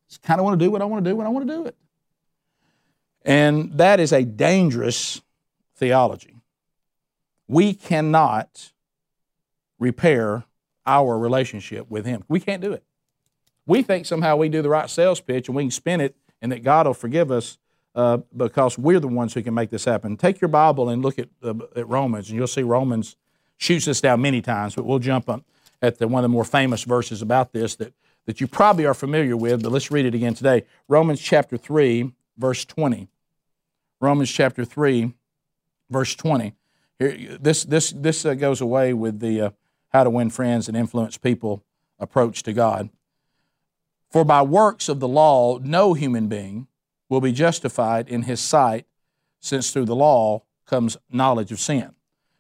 Just 0.08 0.22
kind 0.22 0.40
of 0.40 0.46
want 0.46 0.60
to 0.60 0.66
do 0.66 0.72
what 0.72 0.82
I 0.82 0.86
want 0.86 1.04
to 1.04 1.10
do 1.10 1.16
when 1.16 1.28
I 1.28 1.30
want 1.30 1.48
to 1.48 1.54
do 1.54 1.66
it. 1.66 1.76
And 3.28 3.74
that 3.74 4.00
is 4.00 4.14
a 4.14 4.24
dangerous 4.24 5.22
theology. 5.76 6.38
We 7.46 7.74
cannot 7.74 8.72
repair 9.78 10.46
our 10.86 11.20
relationship 11.20 11.92
with 11.92 12.06
Him. 12.06 12.24
We 12.30 12.40
can't 12.40 12.62
do 12.62 12.72
it. 12.72 12.84
We 13.66 13.82
think 13.82 14.06
somehow 14.06 14.38
we 14.38 14.48
do 14.48 14.62
the 14.62 14.70
right 14.70 14.90
sales 14.90 15.20
pitch 15.20 15.50
and 15.50 15.56
we 15.58 15.64
can 15.64 15.72
spin 15.72 16.00
it 16.00 16.16
and 16.42 16.54
that 16.54 16.64
God 16.64 16.88
will 16.88 16.94
forgive 16.94 17.30
us 17.30 17.58
uh, 17.96 18.20
because 18.36 18.78
we're 18.78 19.02
the 19.02 19.10
ones 19.10 19.34
who 19.34 19.44
can 19.44 19.54
make 19.54 19.72
this 19.72 19.84
happen. 19.84 20.16
Take 20.16 20.40
your 20.40 20.48
Bible 20.48 20.88
and 20.88 21.02
look 21.02 21.20
at, 21.20 21.28
uh, 21.44 21.54
at 21.76 21.88
Romans, 21.90 22.30
and 22.30 22.38
you'll 22.38 22.48
see 22.48 22.64
Romans 22.64 23.18
shoots 23.58 23.86
this 23.86 24.00
down 24.00 24.22
many 24.22 24.42
times, 24.42 24.76
but 24.76 24.86
we'll 24.86 25.00
jump 25.00 25.30
at 25.82 25.98
the, 25.98 26.08
one 26.08 26.24
of 26.24 26.30
the 26.30 26.34
more 26.34 26.46
famous 26.46 26.86
verses 26.86 27.22
about 27.22 27.52
this 27.52 27.76
that, 27.76 27.94
that 28.26 28.40
you 28.40 28.48
probably 28.48 28.86
are 28.86 28.94
familiar 28.94 29.36
with, 29.36 29.64
but 29.64 29.72
let's 29.74 29.92
read 29.92 30.06
it 30.06 30.16
again 30.16 30.34
today. 30.34 30.64
Romans 30.88 31.20
chapter 31.20 31.58
3, 31.58 32.14
verse 32.38 32.64
20. 32.64 33.10
Romans 34.00 34.32
chapter 34.32 34.64
3, 34.64 35.14
verse 35.90 36.16
20. 36.16 36.54
Here, 37.00 37.38
this 37.40 37.64
this, 37.64 37.92
this 37.92 38.26
uh, 38.26 38.34
goes 38.34 38.62
away 38.62 38.94
with 38.94 39.20
the 39.20 39.42
uh, 39.42 39.50
how 39.90 40.04
to 40.04 40.10
win 40.10 40.30
friends 40.30 40.68
and 40.68 40.78
influence 40.78 41.18
people 41.18 41.64
approach 42.00 42.44
to 42.44 42.54
God. 42.54 42.90
For 44.12 44.24
by 44.24 44.42
works 44.42 44.90
of 44.90 45.00
the 45.00 45.08
law, 45.08 45.58
no 45.60 45.94
human 45.94 46.28
being 46.28 46.68
will 47.10 47.22
be 47.22 47.32
justified 47.32 48.08
in 48.08 48.24
his 48.24 48.40
sight, 48.40 48.86
since 49.40 49.72
through 49.72 49.86
the 49.86 49.96
law 49.96 50.44
comes 50.66 50.98
knowledge 51.10 51.52
of 51.52 51.60
sin. 51.60 51.96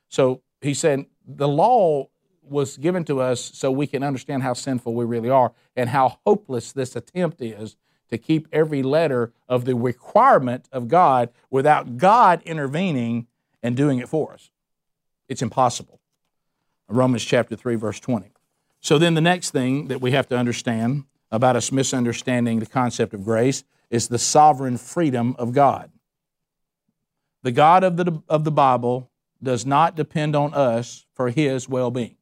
So 0.09 0.41
he 0.61 0.73
said 0.73 1.05
the 1.25 1.47
law 1.47 2.09
was 2.43 2.77
given 2.77 3.03
to 3.05 3.19
us 3.21 3.51
so 3.53 3.71
we 3.71 3.87
can 3.87 4.03
understand 4.03 4.43
how 4.43 4.53
sinful 4.53 4.93
we 4.93 5.05
really 5.05 5.29
are 5.29 5.53
and 5.75 5.89
how 5.89 6.19
hopeless 6.25 6.71
this 6.71 6.95
attempt 6.95 7.41
is 7.41 7.75
to 8.09 8.17
keep 8.17 8.47
every 8.51 8.83
letter 8.83 9.33
of 9.47 9.65
the 9.65 9.75
requirement 9.75 10.67
of 10.71 10.87
God 10.87 11.29
without 11.49 11.97
God 11.97 12.41
intervening 12.43 13.27
and 13.61 13.75
doing 13.75 13.99
it 13.99 14.09
for 14.09 14.33
us. 14.33 14.49
It's 15.27 15.41
impossible. 15.41 15.99
Romans 16.87 17.23
chapter 17.23 17.55
3, 17.55 17.75
verse 17.75 17.99
20. 17.99 18.31
So 18.79 18.97
then 18.97 19.13
the 19.13 19.21
next 19.21 19.51
thing 19.51 19.87
that 19.87 19.99
we 20.01 20.11
have 20.11 20.27
to 20.29 20.37
understand 20.37 21.03
about 21.31 21.55
us 21.55 21.71
misunderstanding 21.71 22.59
the 22.59 22.65
concept 22.65 23.13
of 23.13 23.23
grace 23.23 23.63
is 23.89 24.07
the 24.07 24.19
sovereign 24.19 24.77
freedom 24.77 25.35
of 25.37 25.51
God. 25.53 25.91
The 27.43 27.51
God 27.51 27.83
of 27.83 27.97
the, 27.97 28.21
of 28.29 28.43
the 28.43 28.51
Bible 28.51 29.09
does 29.41 29.65
not 29.65 29.95
depend 29.95 30.35
on 30.35 30.53
us 30.53 31.05
for 31.13 31.29
his 31.29 31.67
well 31.67 31.91
being. 31.91 32.15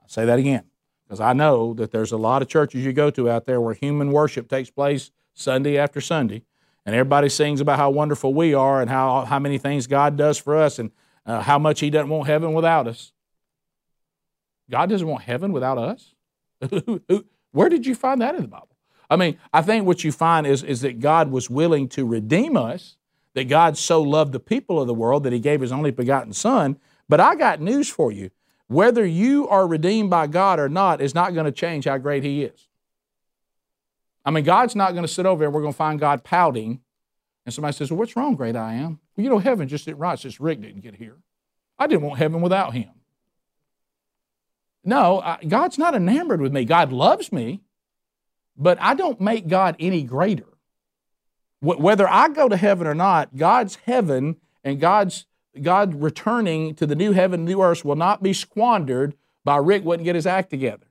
I'll 0.00 0.08
say 0.08 0.24
that 0.24 0.38
again. 0.38 0.64
Because 1.08 1.20
I 1.20 1.32
know 1.32 1.72
that 1.74 1.90
there's 1.90 2.12
a 2.12 2.18
lot 2.18 2.42
of 2.42 2.48
churches 2.48 2.84
you 2.84 2.92
go 2.92 3.10
to 3.10 3.30
out 3.30 3.46
there 3.46 3.62
where 3.62 3.72
human 3.72 4.12
worship 4.12 4.46
takes 4.46 4.68
place 4.68 5.10
Sunday 5.32 5.78
after 5.78 6.02
Sunday, 6.02 6.42
and 6.84 6.94
everybody 6.94 7.30
sings 7.30 7.62
about 7.62 7.78
how 7.78 7.88
wonderful 7.88 8.34
we 8.34 8.52
are 8.52 8.82
and 8.82 8.90
how, 8.90 9.24
how 9.24 9.38
many 9.38 9.56
things 9.56 9.86
God 9.86 10.18
does 10.18 10.36
for 10.36 10.54
us 10.54 10.78
and 10.78 10.90
uh, 11.24 11.40
how 11.40 11.58
much 11.58 11.80
He 11.80 11.88
doesn't 11.88 12.10
want 12.10 12.26
heaven 12.26 12.52
without 12.52 12.86
us. 12.86 13.12
God 14.70 14.90
doesn't 14.90 15.06
want 15.06 15.22
heaven 15.22 15.52
without 15.52 15.78
us? 15.78 16.14
Where 17.52 17.70
did 17.70 17.86
you 17.86 17.94
find 17.94 18.20
that 18.20 18.34
in 18.34 18.42
the 18.42 18.48
Bible? 18.48 18.76
I 19.08 19.16
mean, 19.16 19.38
I 19.50 19.62
think 19.62 19.86
what 19.86 20.04
you 20.04 20.12
find 20.12 20.46
is, 20.46 20.62
is 20.62 20.82
that 20.82 21.00
God 21.00 21.30
was 21.30 21.48
willing 21.48 21.88
to 21.90 22.06
redeem 22.06 22.54
us, 22.54 22.98
that 23.32 23.44
God 23.44 23.78
so 23.78 24.02
loved 24.02 24.32
the 24.32 24.40
people 24.40 24.78
of 24.78 24.86
the 24.86 24.92
world 24.92 25.22
that 25.22 25.32
He 25.32 25.38
gave 25.38 25.62
His 25.62 25.72
only 25.72 25.90
begotten 25.90 26.34
Son. 26.34 26.78
But 27.08 27.20
I 27.20 27.34
got 27.34 27.62
news 27.62 27.88
for 27.88 28.12
you 28.12 28.30
whether 28.68 29.04
you 29.04 29.48
are 29.48 29.66
redeemed 29.66 30.10
by 30.10 30.26
God 30.26 30.60
or 30.60 30.68
not 30.68 31.00
is 31.00 31.14
not 31.14 31.34
going 31.34 31.46
to 31.46 31.52
change 31.52 31.86
how 31.86 31.98
great 31.98 32.22
He 32.22 32.44
is. 32.44 32.68
I 34.24 34.30
mean, 34.30 34.44
God's 34.44 34.76
not 34.76 34.92
going 34.92 35.06
to 35.06 35.12
sit 35.12 35.26
over 35.26 35.40
there 35.40 35.48
and 35.48 35.54
we're 35.54 35.62
going 35.62 35.72
to 35.72 35.76
find 35.76 35.98
God 35.98 36.22
pouting. 36.22 36.80
And 37.46 37.54
somebody 37.54 37.74
says, 37.74 37.90
Well, 37.90 37.98
what's 37.98 38.14
wrong, 38.14 38.34
great 38.34 38.56
I 38.56 38.74
am? 38.74 39.00
Well, 39.16 39.24
you 39.24 39.30
know, 39.30 39.38
heaven 39.38 39.68
just 39.68 39.86
didn't 39.86 39.98
rise. 39.98 40.20
Just 40.20 40.38
Rick 40.38 40.60
didn't 40.60 40.82
get 40.82 40.94
here. 40.94 41.16
I 41.78 41.86
didn't 41.86 42.02
want 42.02 42.18
heaven 42.18 42.42
without 42.42 42.74
Him. 42.74 42.90
No, 44.84 45.20
I, 45.20 45.38
God's 45.46 45.78
not 45.78 45.94
enamored 45.94 46.40
with 46.40 46.52
me. 46.52 46.64
God 46.64 46.92
loves 46.92 47.32
me, 47.32 47.62
but 48.56 48.78
I 48.80 48.94
don't 48.94 49.20
make 49.20 49.48
God 49.48 49.76
any 49.80 50.02
greater. 50.02 50.46
Whether 51.60 52.06
I 52.08 52.28
go 52.28 52.48
to 52.48 52.56
heaven 52.56 52.86
or 52.86 52.94
not, 52.94 53.34
God's 53.36 53.76
heaven 53.86 54.36
and 54.62 54.78
God's 54.78 55.26
God 55.62 56.02
returning 56.02 56.74
to 56.76 56.86
the 56.86 56.94
new 56.94 57.12
heaven 57.12 57.44
new 57.44 57.62
earth 57.62 57.84
will 57.84 57.96
not 57.96 58.22
be 58.22 58.32
squandered 58.32 59.14
by 59.44 59.56
Rick 59.56 59.84
wouldn't 59.84 60.04
get 60.04 60.14
his 60.14 60.26
act 60.26 60.50
together. 60.50 60.86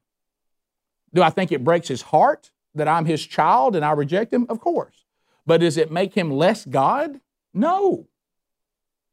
Do 1.13 1.21
I 1.21 1.29
think 1.29 1.51
it 1.51 1.63
breaks 1.63 1.87
his 1.87 2.01
heart 2.01 2.51
that 2.75 2.87
I'm 2.87 3.05
his 3.05 3.25
child 3.25 3.75
and 3.75 3.83
I 3.83 3.91
reject 3.91 4.33
him? 4.33 4.45
Of 4.49 4.59
course. 4.59 5.05
But 5.45 5.61
does 5.61 5.77
it 5.77 5.91
make 5.91 6.13
him 6.13 6.31
less 6.31 6.65
God? 6.65 7.19
No. 7.53 8.07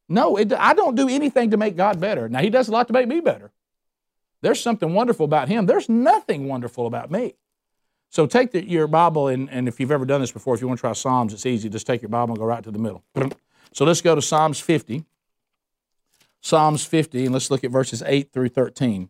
No, 0.09 0.37
it, 0.37 0.53
I 0.53 0.75
don't 0.75 0.97
do 0.97 1.09
anything 1.09 1.51
to 1.51 1.57
make 1.57 1.77
God 1.77 2.01
better. 2.01 2.29
Now, 2.29 2.40
he 2.40 2.51
does 2.51 2.69
a 2.69 2.73
lot 2.73 2.88
to 2.88 2.93
make 2.93 3.09
me 3.09 3.21
better. 3.21 3.53
There's 4.43 4.61
something 4.61 4.93
wonderful 4.93 5.25
about 5.25 5.49
him. 5.49 5.67
There's 5.67 5.88
nothing 5.88 6.47
wonderful 6.47 6.87
about 6.87 7.11
me. 7.11 7.35
So 8.11 8.27
take 8.27 8.53
the, 8.53 8.69
your 8.69 8.87
Bible, 8.87 9.29
and, 9.29 9.49
and 9.51 9.67
if 9.67 9.81
you've 9.81 9.90
ever 9.90 10.05
done 10.05 10.21
this 10.21 10.31
before, 10.31 10.55
if 10.55 10.61
you 10.61 10.69
want 10.69 10.79
to 10.79 10.83
try 10.83 10.93
Psalms, 10.93 11.33
it's 11.33 11.47
easy. 11.47 11.69
Just 11.69 11.87
take 11.87 12.03
your 12.03 12.11
Bible 12.11 12.35
and 12.35 12.38
go 12.38 12.45
right 12.45 12.62
to 12.62 12.71
the 12.71 12.79
middle. 12.79 13.03
So 13.73 13.85
let's 13.85 14.01
go 14.01 14.14
to 14.14 14.23
Psalms 14.23 14.61
50. 14.61 15.05
Psalms 16.44 16.85
50, 16.85 17.24
and 17.24 17.33
let's 17.33 17.50
look 17.50 17.64
at 17.64 17.70
verses 17.70 18.02
8 18.04 18.30
through 18.30 18.50
13. 18.50 19.09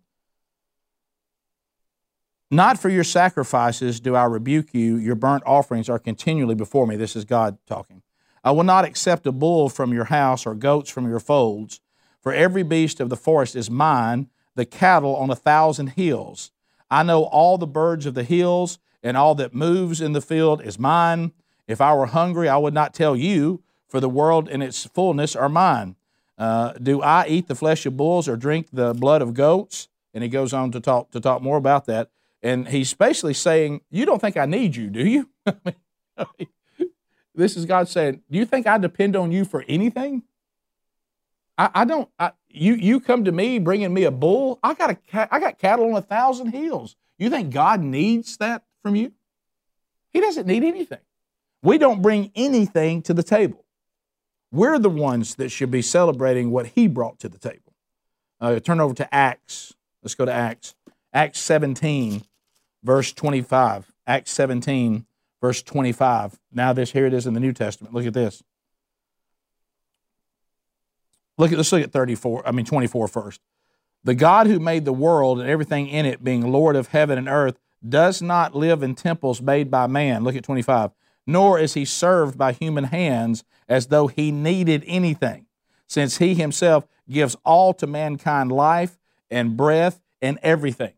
Not 2.49 2.79
for 2.79 2.89
your 2.89 3.03
sacrifices 3.03 3.99
do 3.99 4.15
I 4.15 4.23
rebuke 4.23 4.73
you, 4.73 4.95
your 4.95 5.17
burnt 5.17 5.43
offerings 5.45 5.89
are 5.89 5.99
continually 5.99 6.55
before 6.55 6.87
me. 6.87 6.95
This 6.95 7.17
is 7.17 7.25
God 7.25 7.59
talking. 7.67 8.03
I 8.45 8.53
will 8.53 8.63
not 8.63 8.85
accept 8.85 9.27
a 9.27 9.33
bull 9.33 9.69
from 9.69 9.93
your 9.93 10.05
house 10.05 10.47
or 10.47 10.55
goats 10.55 10.91
from 10.91 11.09
your 11.09 11.19
folds, 11.19 11.81
for 12.23 12.33
every 12.33 12.63
beast 12.63 13.01
of 13.01 13.09
the 13.09 13.17
forest 13.17 13.57
is 13.57 13.69
mine, 13.69 14.29
the 14.55 14.65
cattle 14.65 15.17
on 15.17 15.29
a 15.29 15.35
thousand 15.35 15.89
hills. 15.89 16.53
I 16.89 17.03
know 17.03 17.25
all 17.25 17.59
the 17.59 17.67
birds 17.67 18.07
of 18.07 18.15
the 18.15 18.23
hills, 18.23 18.79
and 19.03 19.17
all 19.17 19.35
that 19.35 19.53
moves 19.53 20.01
in 20.01 20.13
the 20.13 20.21
field 20.21 20.63
is 20.63 20.79
mine. 20.79 21.33
If 21.67 21.81
I 21.81 21.95
were 21.95 22.07
hungry, 22.07 22.49
I 22.49 22.59
would 22.59 22.75
not 22.75 22.95
tell 22.95 23.17
you, 23.17 23.65
for 23.89 23.99
the 23.99 24.09
world 24.09 24.49
and 24.49 24.63
its 24.63 24.87
fullness 24.87 25.35
are 25.35 25.49
mine. 25.49 25.97
Uh, 26.37 26.73
do 26.73 27.01
I 27.01 27.27
eat 27.29 27.47
the 27.47 27.55
flesh 27.55 27.87
of 27.87 27.97
bulls 27.97 28.29
or 28.29 28.37
drink 28.37 28.69
the 28.73 28.95
blood 28.95 29.23
of 29.23 29.35
goats? 29.35 29.89
And 30.13 30.23
he 30.23 30.29
goes 30.29 30.53
on 30.53 30.71
to 30.73 30.81
talk 30.81 31.11
to 31.11 31.21
talk 31.21 31.43
more 31.43 31.57
about 31.57 31.87
that. 31.87 32.11
And 32.43 32.69
he's 32.69 32.93
basically 32.95 33.35
saying, 33.35 33.81
"You 33.91 34.07
don't 34.07 34.21
think 34.21 34.37
I 34.37 34.47
need 34.47 34.77
you, 34.77 34.89
do 34.89 35.07
you?" 35.07 35.29
this 37.35 37.57
is 37.57 37.65
God 37.65 37.89
saying, 37.89 38.23
"Do 38.31 38.39
you 38.39 38.45
think 38.45 38.67
I 38.67 38.79
depend 38.79 39.17
on 39.17 39.33
you 39.33 39.45
for 39.45 39.65
anything?" 39.69 40.23
I, 41.57 41.71
I 41.75 41.85
don't. 41.85 42.09
I, 42.19 42.33
you 42.49 42.75
you 42.75 43.01
come 43.01 43.25
to 43.25 43.33
me 43.33 43.59
bringing 43.59 43.93
me 43.93 44.05
a 44.05 44.11
bull. 44.11 44.59
I 44.63 44.75
got 44.75 44.91
a 44.91 45.35
I 45.35 45.39
got 45.39 45.59
cattle 45.59 45.87
on 45.91 45.97
a 45.97 46.03
thousand 46.03 46.49
hills. 46.49 46.97
You 47.19 47.31
think 47.31 47.53
God 47.53 47.81
needs 47.81 48.37
that 48.39 48.65
from 48.83 48.97
you? 48.97 49.13
He 50.11 50.21
doesn't 50.21 50.47
need 50.47 50.65
anything. 50.65 50.99
We 51.63 51.79
don't 51.79 52.03
bring 52.03 52.31
anything 52.35 53.03
to 53.03 53.15
the 53.15 53.23
table. 53.23 53.65
We're 54.55 54.79
the 54.79 54.89
ones 54.89 55.35
that 55.35 55.49
should 55.49 55.73
be 55.73 55.83
celebrating 55.83 56.53
what 56.53 56.69
he 56.69 56.87
brought 56.87 57.19
to 57.19 57.29
the 57.29 57.39
table. 57.39 57.75
Uh, 58.41 58.61
turn 58.61 58.81
over 58.81 58.95
to 58.95 59.13
Acts. 59.13 59.75
Let's 60.01 60.15
go 60.15 60.25
to 60.25 60.33
Acts. 60.33 60.77
Acts 61.13 61.41
17, 61.41 62.23
verse 62.85 63.13
25. 63.13 63.93
Acts 64.07 64.31
17, 64.31 65.07
verse 65.41 65.61
25. 65.61 66.39
Now 66.53 66.73
this 66.73 66.93
here 66.93 67.05
it 67.05 67.13
is 67.13 67.27
in 67.27 67.35
the 67.35 67.41
New 67.41 67.53
Testament. 67.53 67.95
Look 67.95 68.07
at 68.07 68.15
this. 68.15 68.45
Look 71.37 71.51
at 71.51 71.59
let's 71.59 71.73
look 71.73 71.83
at 71.83 71.91
34, 71.91 72.47
I 72.47 72.53
mean 72.53 72.65
24 72.65 73.09
first. 73.09 73.41
The 74.05 74.15
God 74.15 74.47
who 74.47 74.61
made 74.61 74.85
the 74.85 74.93
world 74.93 75.41
and 75.41 75.51
everything 75.51 75.89
in 75.89 76.07
it, 76.07 76.23
being 76.23 76.43
Lord 76.53 76.77
of 76.77 76.89
heaven 76.89 77.19
and 77.19 77.29
earth, 77.29 77.59
does 77.87 78.23
not 78.23 78.55
live 78.55 78.85
in 78.85 78.95
temples 78.95 79.43
made 79.43 79.69
by 79.69 79.89
man. 79.89 80.23
Look 80.23 80.37
at 80.37 80.45
25 80.45 80.93
nor 81.27 81.59
is 81.59 81.75
he 81.75 81.85
served 81.85 82.37
by 82.37 82.53
human 82.53 82.85
hands 82.85 83.45
as 83.69 83.87
though 83.87 84.09
he 84.09 84.31
needed 84.31 84.85
anything, 84.87 85.47
since 85.87 86.19
he 86.19 86.35
himself 86.35 86.87
gives 87.09 87.37
all 87.45 87.75
to 87.75 87.87
mankind 87.87 88.53
life 88.53 88.99
and 89.31 89.57
breath 89.57 90.01
and 90.21 90.39
everything. 90.43 90.93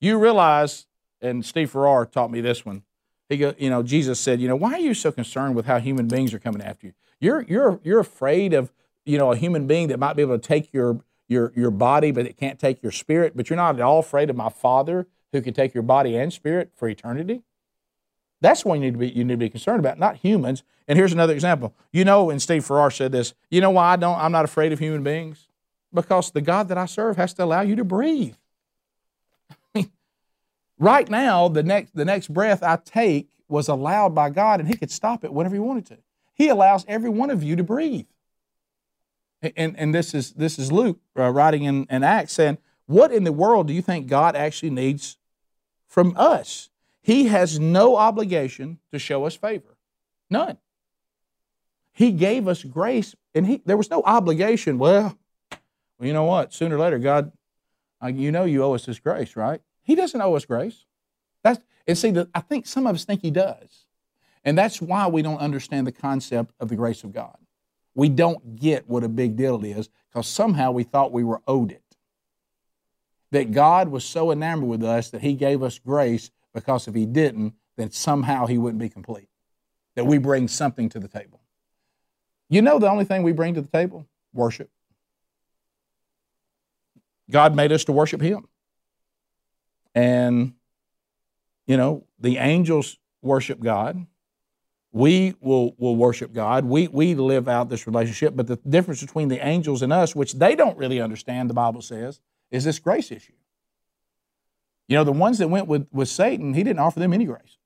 You 0.00 0.18
realize, 0.18 0.86
and 1.20 1.44
Steve 1.44 1.70
Farrar 1.70 2.06
taught 2.06 2.30
me 2.30 2.40
this 2.40 2.64
one. 2.64 2.82
He 3.28 3.36
go, 3.38 3.54
you 3.56 3.70
know, 3.70 3.82
Jesus 3.82 4.20
said, 4.20 4.40
you 4.40 4.48
know, 4.48 4.56
why 4.56 4.74
are 4.74 4.80
you 4.80 4.94
so 4.94 5.12
concerned 5.12 5.54
with 5.54 5.66
how 5.66 5.78
human 5.78 6.08
beings 6.08 6.34
are 6.34 6.38
coming 6.38 6.60
after 6.60 6.88
you? 6.88 6.92
You're 7.20 7.42
you're 7.42 7.80
you're 7.84 8.00
afraid 8.00 8.52
of, 8.52 8.72
you 9.06 9.16
know, 9.16 9.30
a 9.30 9.36
human 9.36 9.66
being 9.66 9.88
that 9.88 9.98
might 9.98 10.14
be 10.14 10.22
able 10.22 10.38
to 10.38 10.46
take 10.46 10.72
your 10.72 11.04
your 11.28 11.52
your 11.54 11.70
body, 11.70 12.10
but 12.10 12.26
it 12.26 12.36
can't 12.36 12.58
take 12.58 12.82
your 12.82 12.92
spirit. 12.92 13.36
But 13.36 13.48
you're 13.48 13.56
not 13.56 13.76
at 13.76 13.80
all 13.80 14.00
afraid 14.00 14.28
of 14.28 14.36
my 14.36 14.48
Father 14.48 15.06
who 15.32 15.40
can 15.40 15.54
take 15.54 15.72
your 15.72 15.84
body 15.84 16.16
and 16.16 16.32
spirit 16.32 16.72
for 16.74 16.88
eternity. 16.88 17.42
That's 18.42 18.64
what 18.64 18.74
you 18.74 18.80
need 18.80 18.94
to 18.94 18.98
be 18.98 19.08
you 19.08 19.24
need 19.24 19.34
to 19.34 19.38
be 19.38 19.48
concerned 19.48 19.78
about, 19.78 20.00
not 20.00 20.16
humans. 20.16 20.64
And 20.88 20.98
here's 20.98 21.12
another 21.12 21.32
example. 21.32 21.72
You 21.92 22.04
know, 22.04 22.28
and 22.28 22.42
Steve 22.42 22.64
Farrar 22.64 22.90
said 22.90 23.12
this. 23.12 23.34
You 23.50 23.60
know 23.60 23.70
why 23.70 23.92
I 23.92 23.96
don't? 23.96 24.18
I'm 24.18 24.32
not 24.32 24.44
afraid 24.44 24.72
of 24.72 24.80
human 24.80 25.04
beings 25.04 25.46
because 25.94 26.32
the 26.32 26.40
God 26.40 26.68
that 26.68 26.76
I 26.76 26.86
serve 26.86 27.16
has 27.16 27.32
to 27.34 27.44
allow 27.44 27.60
you 27.60 27.76
to 27.76 27.84
breathe. 27.84 28.34
right 30.78 31.08
now, 31.08 31.46
the 31.48 31.62
next 31.62 31.94
the 31.94 32.04
next 32.04 32.34
breath 32.34 32.64
I 32.64 32.78
take 32.84 33.30
was 33.48 33.68
allowed 33.68 34.12
by 34.12 34.28
God, 34.28 34.58
and 34.58 34.68
He 34.68 34.76
could 34.76 34.90
stop 34.90 35.22
it 35.22 35.32
whenever 35.32 35.54
He 35.54 35.60
wanted 35.60 35.86
to. 35.86 35.98
He 36.34 36.48
allows 36.48 36.84
every 36.88 37.10
one 37.10 37.30
of 37.30 37.44
you 37.44 37.54
to 37.54 37.62
breathe. 37.62 38.06
And, 39.40 39.78
and 39.78 39.94
this 39.94 40.14
is 40.14 40.32
this 40.32 40.58
is 40.58 40.72
Luke 40.72 40.98
uh, 41.16 41.30
writing 41.30 41.62
in, 41.62 41.86
in 41.88 42.02
Acts 42.02 42.32
saying, 42.32 42.58
"What 42.86 43.12
in 43.12 43.22
the 43.22 43.32
world 43.32 43.68
do 43.68 43.72
you 43.72 43.82
think 43.82 44.08
God 44.08 44.34
actually 44.34 44.70
needs 44.70 45.16
from 45.86 46.14
us?" 46.16 46.70
He 47.02 47.26
has 47.26 47.58
no 47.58 47.96
obligation 47.96 48.78
to 48.92 48.98
show 48.98 49.24
us 49.24 49.34
favor. 49.34 49.76
None. 50.30 50.56
He 51.92 52.12
gave 52.12 52.48
us 52.48 52.62
grace, 52.62 53.14
and 53.34 53.46
he, 53.46 53.62
there 53.66 53.76
was 53.76 53.90
no 53.90 54.02
obligation. 54.04 54.78
Well, 54.78 55.18
well, 55.50 56.06
you 56.06 56.12
know 56.12 56.24
what? 56.24 56.54
Sooner 56.54 56.76
or 56.76 56.78
later, 56.78 56.98
God, 56.98 57.32
uh, 58.02 58.06
you 58.06 58.32
know 58.32 58.44
you 58.44 58.62
owe 58.62 58.74
us 58.74 58.86
this 58.86 58.98
grace, 58.98 59.36
right? 59.36 59.60
He 59.82 59.94
doesn't 59.94 60.20
owe 60.20 60.34
us 60.34 60.44
grace. 60.44 60.86
That's, 61.42 61.60
and 61.86 61.98
see, 61.98 62.12
the, 62.12 62.28
I 62.34 62.40
think 62.40 62.66
some 62.66 62.86
of 62.86 62.94
us 62.94 63.04
think 63.04 63.20
He 63.20 63.30
does. 63.30 63.86
And 64.44 64.56
that's 64.56 64.80
why 64.80 65.06
we 65.06 65.22
don't 65.22 65.38
understand 65.38 65.86
the 65.86 65.92
concept 65.92 66.52
of 66.58 66.68
the 66.68 66.76
grace 66.76 67.04
of 67.04 67.12
God. 67.12 67.36
We 67.94 68.08
don't 68.08 68.56
get 68.56 68.88
what 68.88 69.04
a 69.04 69.08
big 69.08 69.36
deal 69.36 69.62
it 69.62 69.68
is 69.68 69.88
because 70.08 70.26
somehow 70.26 70.72
we 70.72 70.82
thought 70.82 71.12
we 71.12 71.24
were 71.24 71.42
owed 71.46 71.72
it. 71.72 71.82
That 73.32 73.52
God 73.52 73.88
was 73.88 74.04
so 74.04 74.30
enamored 74.30 74.68
with 74.68 74.82
us 74.82 75.10
that 75.10 75.20
He 75.20 75.34
gave 75.34 75.62
us 75.62 75.78
grace 75.78 76.30
because 76.54 76.88
if 76.88 76.94
he 76.94 77.06
didn't, 77.06 77.54
then 77.76 77.90
somehow 77.90 78.46
he 78.46 78.58
wouldn't 78.58 78.80
be 78.80 78.88
complete. 78.88 79.28
That 79.96 80.06
we 80.06 80.18
bring 80.18 80.48
something 80.48 80.88
to 80.90 81.00
the 81.00 81.08
table. 81.08 81.40
You 82.48 82.62
know 82.62 82.78
the 82.78 82.90
only 82.90 83.04
thing 83.04 83.22
we 83.22 83.32
bring 83.32 83.54
to 83.54 83.62
the 83.62 83.68
table? 83.68 84.06
Worship. 84.32 84.70
God 87.30 87.54
made 87.54 87.72
us 87.72 87.84
to 87.84 87.92
worship 87.92 88.20
him. 88.20 88.46
And, 89.94 90.54
you 91.66 91.76
know, 91.76 92.04
the 92.18 92.38
angels 92.38 92.98
worship 93.22 93.60
God. 93.60 94.06
We 94.92 95.34
will, 95.40 95.74
will 95.78 95.96
worship 95.96 96.34
God. 96.34 96.66
We, 96.66 96.88
we 96.88 97.14
live 97.14 97.48
out 97.48 97.70
this 97.70 97.86
relationship. 97.86 98.36
But 98.36 98.46
the 98.46 98.56
difference 98.68 99.00
between 99.00 99.28
the 99.28 99.44
angels 99.46 99.80
and 99.80 99.92
us, 99.92 100.14
which 100.14 100.34
they 100.34 100.54
don't 100.54 100.76
really 100.76 101.00
understand, 101.00 101.48
the 101.48 101.54
Bible 101.54 101.80
says, 101.80 102.20
is 102.50 102.64
this 102.64 102.78
grace 102.78 103.10
issue. 103.10 103.32
You 104.92 104.98
know, 104.98 105.04
the 105.04 105.12
ones 105.12 105.38
that 105.38 105.48
went 105.48 105.68
with, 105.68 105.86
with 105.90 106.10
Satan, 106.10 106.52
he 106.52 106.62
didn't 106.62 106.80
offer 106.80 107.00
them 107.00 107.14
any 107.14 107.24
grace. 107.24 107.56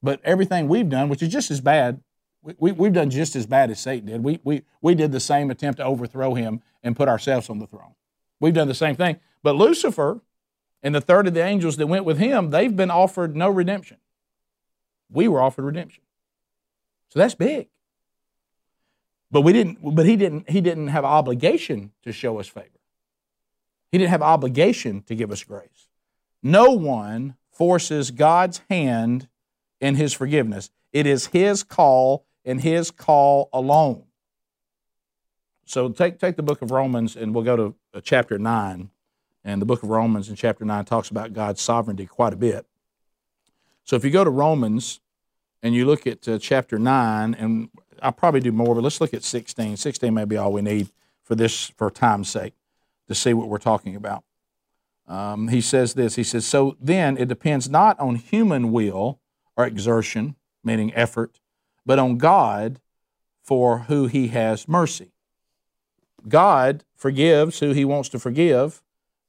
But 0.00 0.20
everything 0.22 0.68
we've 0.68 0.88
done, 0.88 1.08
which 1.08 1.24
is 1.24 1.28
just 1.28 1.50
as 1.50 1.60
bad, 1.60 2.00
we, 2.40 2.70
we, 2.70 2.86
have 2.86 2.94
done 2.94 3.10
just 3.10 3.34
as 3.34 3.46
bad 3.46 3.68
as 3.68 3.80
Satan 3.80 4.06
did. 4.06 4.22
We, 4.22 4.38
we, 4.44 4.62
we 4.80 4.94
did 4.94 5.10
the 5.10 5.18
same 5.18 5.50
attempt 5.50 5.78
to 5.78 5.84
overthrow 5.84 6.34
him 6.34 6.62
and 6.84 6.94
put 6.94 7.08
ourselves 7.08 7.50
on 7.50 7.58
the 7.58 7.66
throne. 7.66 7.96
We've 8.38 8.54
done 8.54 8.68
the 8.68 8.76
same 8.76 8.94
thing. 8.94 9.18
But 9.42 9.56
Lucifer 9.56 10.20
and 10.84 10.94
the 10.94 11.00
third 11.00 11.26
of 11.26 11.34
the 11.34 11.42
angels 11.42 11.78
that 11.78 11.88
went 11.88 12.04
with 12.04 12.18
him, 12.18 12.50
they've 12.50 12.76
been 12.76 12.92
offered 12.92 13.34
no 13.34 13.50
redemption. 13.50 13.96
We 15.10 15.26
were 15.26 15.40
offered 15.40 15.64
redemption. 15.64 16.04
So 17.08 17.18
that's 17.18 17.34
big. 17.34 17.70
But 19.32 19.40
we 19.40 19.52
didn't, 19.52 19.78
but 19.96 20.06
he 20.06 20.14
didn't, 20.14 20.48
he 20.48 20.60
didn't 20.60 20.88
have 20.88 21.04
obligation 21.04 21.90
to 22.04 22.12
show 22.12 22.38
us 22.38 22.46
favor. 22.46 22.68
He 23.90 23.98
didn't 23.98 24.10
have 24.10 24.22
obligation 24.22 25.02
to 25.08 25.16
give 25.16 25.32
us 25.32 25.42
grace. 25.42 25.87
No 26.42 26.70
one 26.70 27.36
forces 27.50 28.10
God's 28.10 28.60
hand 28.70 29.28
in 29.80 29.96
his 29.96 30.12
forgiveness. 30.12 30.70
It 30.92 31.06
is 31.06 31.26
his 31.26 31.62
call 31.62 32.24
and 32.44 32.60
his 32.60 32.90
call 32.90 33.48
alone. 33.52 34.04
So 35.64 35.90
take, 35.90 36.18
take 36.18 36.36
the 36.36 36.42
book 36.42 36.62
of 36.62 36.70
Romans 36.70 37.14
and 37.14 37.34
we'll 37.34 37.44
go 37.44 37.56
to 37.56 37.74
uh, 37.92 38.00
chapter 38.02 38.38
9. 38.38 38.90
And 39.44 39.62
the 39.62 39.66
book 39.66 39.82
of 39.82 39.90
Romans 39.90 40.28
in 40.28 40.36
chapter 40.36 40.64
9 40.64 40.84
talks 40.84 41.10
about 41.10 41.32
God's 41.32 41.60
sovereignty 41.60 42.06
quite 42.06 42.32
a 42.32 42.36
bit. 42.36 42.66
So 43.84 43.96
if 43.96 44.04
you 44.04 44.10
go 44.10 44.24
to 44.24 44.30
Romans 44.30 45.00
and 45.62 45.74
you 45.74 45.84
look 45.84 46.06
at 46.06 46.26
uh, 46.28 46.38
chapter 46.38 46.78
9, 46.78 47.34
and 47.34 47.68
I'll 48.02 48.12
probably 48.12 48.40
do 48.40 48.52
more, 48.52 48.74
but 48.74 48.84
let's 48.84 49.00
look 49.00 49.14
at 49.14 49.24
16. 49.24 49.76
16 49.76 50.14
may 50.14 50.24
be 50.24 50.36
all 50.36 50.52
we 50.52 50.62
need 50.62 50.90
for 51.22 51.34
this, 51.34 51.68
for 51.76 51.90
time's 51.90 52.28
sake 52.28 52.54
to 53.08 53.14
see 53.14 53.34
what 53.34 53.48
we're 53.48 53.58
talking 53.58 53.96
about. 53.96 54.24
Um, 55.08 55.48
he 55.48 55.60
says 55.60 55.94
this 55.94 56.14
He 56.14 56.22
says, 56.22 56.46
So 56.46 56.76
then 56.80 57.16
it 57.16 57.28
depends 57.28 57.68
not 57.68 57.98
on 57.98 58.16
human 58.16 58.70
will 58.70 59.20
or 59.56 59.66
exertion, 59.66 60.36
meaning 60.62 60.94
effort, 60.94 61.40
but 61.84 61.98
on 61.98 62.18
God 62.18 62.80
for 63.42 63.80
who 63.80 64.06
he 64.06 64.28
has 64.28 64.68
mercy. 64.68 65.12
God 66.28 66.84
forgives 66.94 67.60
who 67.60 67.72
he 67.72 67.84
wants 67.84 68.10
to 68.10 68.18
forgive, 68.18 68.82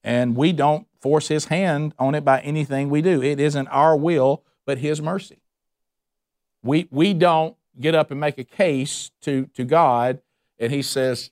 and 0.04 0.36
we 0.36 0.52
don't 0.52 0.86
force 1.00 1.30
his 1.30 1.46
hand 1.46 1.94
on 1.98 2.14
it 2.14 2.26
by 2.26 2.42
anything 2.42 2.90
we 2.90 3.02
do. 3.02 3.24
It 3.24 3.40
isn't 3.40 3.68
our 3.70 3.96
will, 3.96 4.44
but 4.66 4.80
his 4.80 5.02
mercy. 5.02 5.42
We, 6.62 6.90
we 6.92 7.14
don't 7.14 7.56
get 7.80 7.96
up 7.96 8.12
and 8.12 8.20
make 8.20 8.38
a 8.38 8.44
case 8.44 9.12
to, 9.22 9.46
to 9.54 9.64
God, 9.64 10.22
and 10.60 10.72
he 10.74 10.82
says, 10.82 11.32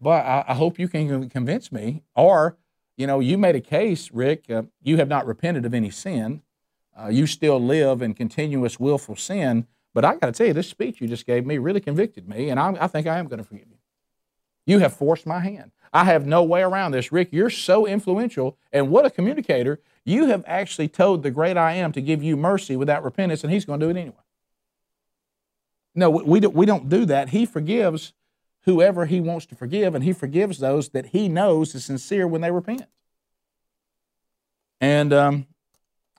but 0.00 0.24
I, 0.24 0.44
I, 0.48 0.54
hope 0.54 0.78
you 0.78 0.88
can 0.88 1.28
convince 1.28 1.72
me. 1.72 2.02
Or, 2.14 2.56
you 2.96 3.06
know, 3.06 3.20
you 3.20 3.36
made 3.36 3.56
a 3.56 3.60
case, 3.60 4.10
Rick. 4.12 4.50
Uh, 4.50 4.62
you 4.82 4.96
have 4.96 5.08
not 5.08 5.26
repented 5.26 5.64
of 5.64 5.74
any 5.74 5.90
sin. 5.90 6.42
Uh, 6.98 7.08
you 7.08 7.26
still 7.26 7.60
live 7.60 8.00
in 8.00 8.14
continuous 8.14 8.80
willful 8.80 9.16
sin. 9.16 9.66
But 9.92 10.04
I 10.04 10.14
got 10.16 10.26
to 10.26 10.32
tell 10.32 10.46
you, 10.46 10.52
this 10.52 10.68
speech 10.68 11.00
you 11.00 11.08
just 11.08 11.26
gave 11.26 11.46
me 11.46 11.58
really 11.58 11.80
convicted 11.80 12.28
me, 12.28 12.50
and 12.50 12.60
I, 12.60 12.76
I 12.80 12.86
think 12.86 13.06
I 13.06 13.18
am 13.18 13.28
going 13.28 13.38
to 13.38 13.44
forgive 13.44 13.68
you. 13.68 13.78
You 14.66 14.78
have 14.80 14.94
forced 14.94 15.26
my 15.26 15.40
hand. 15.40 15.72
I 15.92 16.04
have 16.04 16.26
no 16.26 16.42
way 16.42 16.62
around 16.62 16.92
this. 16.92 17.12
Rick, 17.12 17.28
you're 17.30 17.50
so 17.50 17.86
influential, 17.86 18.58
and 18.72 18.90
what 18.90 19.06
a 19.06 19.10
communicator. 19.10 19.80
You 20.04 20.26
have 20.26 20.44
actually 20.46 20.88
told 20.88 21.22
the 21.22 21.30
great 21.30 21.56
I 21.56 21.72
am 21.74 21.92
to 21.92 22.02
give 22.02 22.22
you 22.22 22.36
mercy 22.36 22.76
without 22.76 23.04
repentance, 23.04 23.42
and 23.42 23.52
he's 23.52 23.64
going 23.64 23.80
to 23.80 23.86
do 23.86 23.90
it 23.90 24.00
anyway. 24.00 24.16
No, 25.94 26.10
we, 26.10 26.40
don't, 26.40 26.54
we 26.54 26.66
don't 26.66 26.88
do 26.90 27.06
that. 27.06 27.30
He 27.30 27.46
forgives 27.46 28.12
whoever 28.66 29.06
he 29.06 29.20
wants 29.20 29.46
to 29.46 29.54
forgive, 29.54 29.94
and 29.94 30.04
he 30.04 30.12
forgives 30.12 30.58
those 30.58 30.90
that 30.90 31.06
he 31.06 31.28
knows 31.28 31.74
is 31.74 31.84
sincere 31.84 32.26
when 32.26 32.40
they 32.40 32.50
repent. 32.50 32.84
And 34.80 35.12
um, 35.12 35.46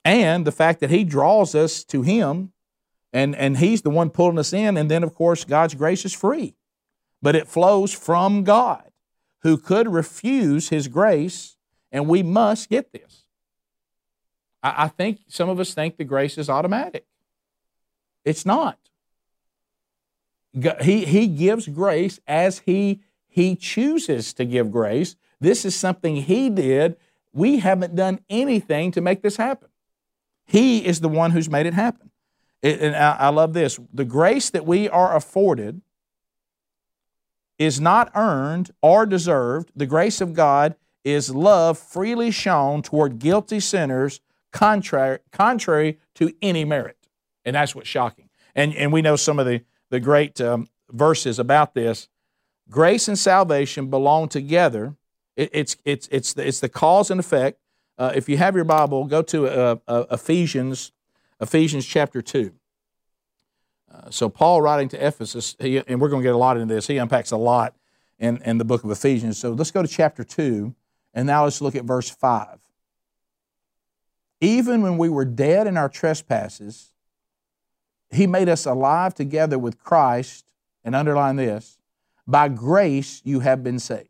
and 0.03 0.47
the 0.47 0.51
fact 0.51 0.79
that 0.79 0.89
he 0.89 1.03
draws 1.03 1.53
us 1.53 1.83
to 1.86 2.01
him, 2.01 2.53
and 3.13 3.36
and 3.36 3.57
he's 3.57 3.81
the 3.81 3.89
one 3.89 4.10
pulling 4.10 4.39
us 4.39 4.53
in, 4.53 4.77
and 4.77 4.89
then 4.89 5.03
of 5.03 5.13
course 5.13 5.43
God's 5.43 5.75
grace 5.75 6.05
is 6.05 6.13
free, 6.13 6.55
but 7.21 7.36
it 7.36 7.47
flows 7.47 7.93
from 7.93 8.43
God, 8.43 8.89
who 9.39 9.57
could 9.57 9.91
refuse 9.91 10.69
His 10.69 10.88
grace, 10.88 11.57
and 11.91 12.07
we 12.07 12.23
must 12.23 12.69
get 12.69 12.91
this. 12.93 13.25
I, 14.63 14.86
I 14.86 14.88
think 14.88 15.19
some 15.27 15.49
of 15.49 15.60
us 15.60 15.73
think 15.73 15.97
the 15.97 16.03
grace 16.03 16.38
is 16.38 16.49
automatic. 16.49 17.05
It's 18.25 18.45
not 18.45 18.79
he, 20.82 21.06
he 21.06 21.28
gives 21.28 21.67
grace 21.67 22.20
as 22.28 22.60
he, 22.60 23.02
he 23.28 23.56
chooses 23.56 24.34
to 24.34 24.46
give 24.46 24.72
grace. 24.72 25.15
This 25.39 25.65
is 25.65 25.76
something 25.76 26.17
he 26.17 26.50
did. 26.50 26.98
We 27.34 27.60
haven't 27.60 27.96
done 27.96 28.19
anything 28.29 28.92
to 28.92 29.02
make 29.02 29.21
this 29.21 29.38
happen. 29.38 29.69
He 30.46 30.86
is 30.86 31.02
the 31.02 31.10
one 31.10 31.31
who's 31.31 31.50
made 31.50 31.65
it 31.65 31.73
happen. 31.73 32.12
It, 32.62 32.81
and 32.81 32.96
I, 32.96 33.15
I 33.19 33.29
love 33.29 33.54
this. 33.54 33.79
The 33.94 34.06
grace 34.06 34.50
that 34.50 34.65
we 34.65 34.90
are 34.90 35.15
afforded 35.15 35.81
is 37.60 37.79
not 37.79 38.12
earned 38.15 38.71
or 38.81 39.06
deserved. 39.06 39.71
The 39.75 39.86
grace 39.86 40.21
of 40.21 40.34
God 40.34 40.75
is 41.04 41.34
love 41.34 41.77
freely 41.77 42.31
shown 42.31 42.81
toward 42.81 43.19
guilty 43.19 43.60
sinners 43.60 44.21
contrary, 44.52 45.19
contrary 45.31 46.00
to 46.15 46.34
any 46.42 46.65
merit. 46.65 46.98
And 47.46 47.56
that's 47.56 47.75
what's 47.75 47.88
shocking. 47.88 48.29
And, 48.56 48.75
and 48.75 48.92
we 48.92 49.02
know 49.02 49.15
some 49.15 49.40
of 49.40 49.46
the 49.46 49.62
the 49.90 50.00
great 50.00 50.40
um, 50.42 50.69
verses 50.92 51.40
about 51.40 51.73
this. 51.73 52.08
Grace 52.69 53.08
and 53.08 53.17
salvation 53.17 53.90
belong 53.90 54.27
together. 54.27 54.96
It, 55.35 55.50
it's, 55.54 55.77
it's, 55.85 56.08
it's, 56.12 56.33
the, 56.33 56.48
it's 56.48 56.60
the 56.60 56.69
cause 56.69 57.10
and 57.12 57.19
effect. 57.19 57.60
Uh, 57.98 58.12
if 58.15 58.29
you 58.29 58.38
have 58.38 58.56
your 58.56 58.65
Bible, 58.65 59.06
go 59.06 59.21
to 59.23 59.48
uh, 59.48 59.75
uh, 59.88 60.06
Ephesians, 60.12 60.92
Ephesians 61.40 61.85
chapter 61.85 62.21
2. 62.21 62.54
Uh, 63.92 64.10
so, 64.10 64.29
Paul 64.29 64.62
writing 64.62 64.90
to 64.90 65.08
Ephesus, 65.08 65.56
he, 65.60 65.77
and 65.77 66.02
we're 66.02 66.10
going 66.10 66.21
to 66.21 66.27
get 66.27 66.35
a 66.35 66.38
lot 66.38 66.58
into 66.58 66.73
this, 66.73 66.88
he 66.88 66.98
unpacks 66.98 67.31
a 67.31 67.38
lot 67.38 67.75
in, 68.19 68.42
in 68.44 68.58
the 68.58 68.65
book 68.65 68.83
of 68.83 68.92
Ephesians. 68.92 69.38
So, 69.38 69.54
let's 69.54 69.71
go 69.71 69.81
to 69.81 69.88
chapter 69.88 70.23
2, 70.23 70.75
and 71.13 71.25
now 71.25 71.46
let's 71.46 71.62
look 71.62 71.75
at 71.75 71.85
verse 71.85 72.10
5. 72.10 72.60
even 74.42 74.81
when 74.81 74.98
we 74.98 75.10
were 75.10 75.25
dead 75.25 75.65
in 75.65 75.77
our 75.77 75.90
trespasses, 75.90 76.92
he 78.10 78.27
made 78.27 78.49
us 78.49 78.65
alive 78.65 79.13
together 79.13 79.60
with 79.60 79.79
Christ, 79.79 80.51
and 80.83 80.95
underline 80.95 81.35
this 81.35 81.77
by 82.25 82.47
grace 82.49 83.21
you 83.23 83.39
have 83.39 83.63
been 83.63 83.79
saved. 83.79 84.10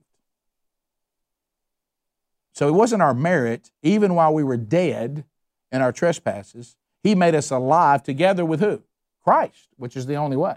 So 2.53 2.67
it 2.67 2.71
wasn't 2.71 3.03
our 3.03 3.13
merit, 3.13 3.71
even 3.83 4.15
while 4.15 4.33
we 4.33 4.43
were 4.43 4.57
dead 4.57 5.25
in 5.71 5.81
our 5.81 5.91
trespasses, 5.91 6.75
he 7.03 7.13
made 7.13 7.35
us 7.35 7.51
alive 7.51 8.01
together 8.01 8.43
with 8.43 8.59
who? 8.59 8.81
Christ, 9.23 9.69
which 9.77 9.95
is 9.95 10.07
the 10.07 10.15
only 10.15 10.37
way. 10.37 10.55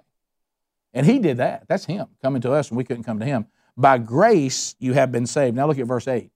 And 0.95 1.07
he 1.07 1.19
did 1.19 1.37
that. 1.37 1.69
That's 1.69 1.85
him 1.85 2.07
coming 2.23 2.41
to 2.43 2.53
us, 2.53 2.69
and 2.69 2.77
we 2.79 2.85
couldn't 2.85 3.05
come 3.05 3.19
to 3.21 3.27
him. 3.27 3.47
By 3.77 3.99
grace 3.99 4.75
you 4.79 4.95
have 4.95 5.13
been 5.13 5.27
saved. 5.27 5.57
Now 5.57 5.67
look 5.67 5.79
at 5.79 5.87
verse 5.87 6.09
8. 6.09 6.31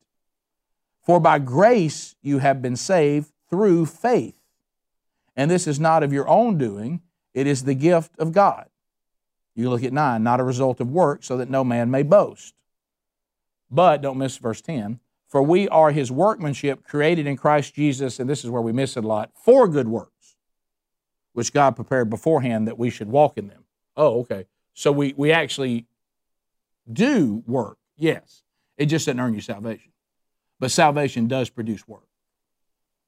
For 1.03 1.21
by 1.21 1.39
grace 1.39 2.15
you 2.23 2.39
have 2.39 2.63
been 2.63 2.77
saved 2.77 3.33
through 3.51 3.87
faith. 3.87 4.39
And 5.37 5.51
this 5.51 5.67
is 5.67 5.81
not 5.81 6.03
of 6.03 6.13
your 6.13 6.29
own 6.29 6.59
doing, 6.59 7.01
it 7.33 7.47
is 7.47 7.65
the 7.65 7.75
gift 7.75 8.13
of 8.19 8.33
God. 8.33 8.69
You 9.55 9.71
look 9.71 9.85
at 9.85 9.93
9, 9.93 10.23
not 10.23 10.41
a 10.41 10.45
result 10.45 10.81
of 10.81 10.91
work, 10.91 11.23
so 11.23 11.37
that 11.37 11.51
no 11.51 11.65
man 11.65 11.91
may 11.91 12.03
boast. 12.03 12.55
But, 13.71 14.03
don't 14.03 14.19
miss 14.19 14.37
verse 14.37 14.61
10, 14.61 15.01
for 15.29 15.43
we 15.43 15.69
are 15.69 15.91
his 15.91 16.11
workmanship 16.13 16.85
created 16.85 17.27
in 17.27 17.37
Christ 17.37 17.75
Jesus, 17.75 18.21
and 18.21 18.29
this 18.29 18.45
is 18.45 18.51
where 18.51 18.63
we 18.63 18.73
miss 18.73 18.97
it 18.97 19.05
a 19.05 19.07
lot, 19.07 19.31
for 19.35 19.67
good 19.69 19.89
works, 19.89 20.37
which 21.33 21.53
God 21.53 21.77
prepared 21.77 22.11
beforehand 22.11 22.69
that 22.69 22.79
we 22.79 22.91
should 22.91 23.09
walk 23.09 23.37
in 23.37 23.49
them. 23.49 23.65
Oh, 23.97 24.21
okay. 24.21 24.47
So 24.75 24.93
we, 24.93 25.15
we 25.17 25.33
actually 25.33 25.87
do 26.93 27.43
work, 27.47 27.79
yes. 27.97 28.43
It 28.77 28.87
just 28.87 29.07
doesn't 29.07 29.21
earn 29.21 29.35
you 29.35 29.41
salvation. 29.41 29.93
But 30.59 30.71
salvation 30.71 31.27
does 31.29 31.49
produce 31.49 31.87
work. 31.87 32.09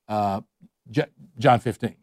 Uh, 0.09 0.43
John 1.39 1.59
15. 1.59 1.97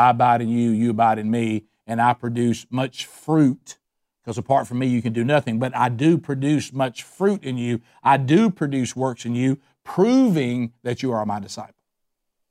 I 0.00 0.10
abide 0.10 0.40
in 0.40 0.48
you, 0.48 0.70
you 0.70 0.90
abide 0.90 1.18
in 1.18 1.30
me, 1.30 1.64
and 1.86 2.00
I 2.00 2.14
produce 2.14 2.66
much 2.70 3.04
fruit. 3.04 3.78
Because 4.22 4.38
apart 4.38 4.66
from 4.66 4.78
me, 4.78 4.86
you 4.86 5.02
can 5.02 5.12
do 5.12 5.24
nothing. 5.24 5.58
But 5.58 5.76
I 5.76 5.88
do 5.88 6.16
produce 6.16 6.72
much 6.72 7.02
fruit 7.02 7.44
in 7.44 7.58
you. 7.58 7.80
I 8.02 8.16
do 8.16 8.50
produce 8.50 8.96
works 8.96 9.24
in 9.24 9.34
you, 9.34 9.58
proving 9.84 10.72
that 10.82 11.02
you 11.02 11.12
are 11.12 11.24
my 11.26 11.38
disciple. 11.38 11.74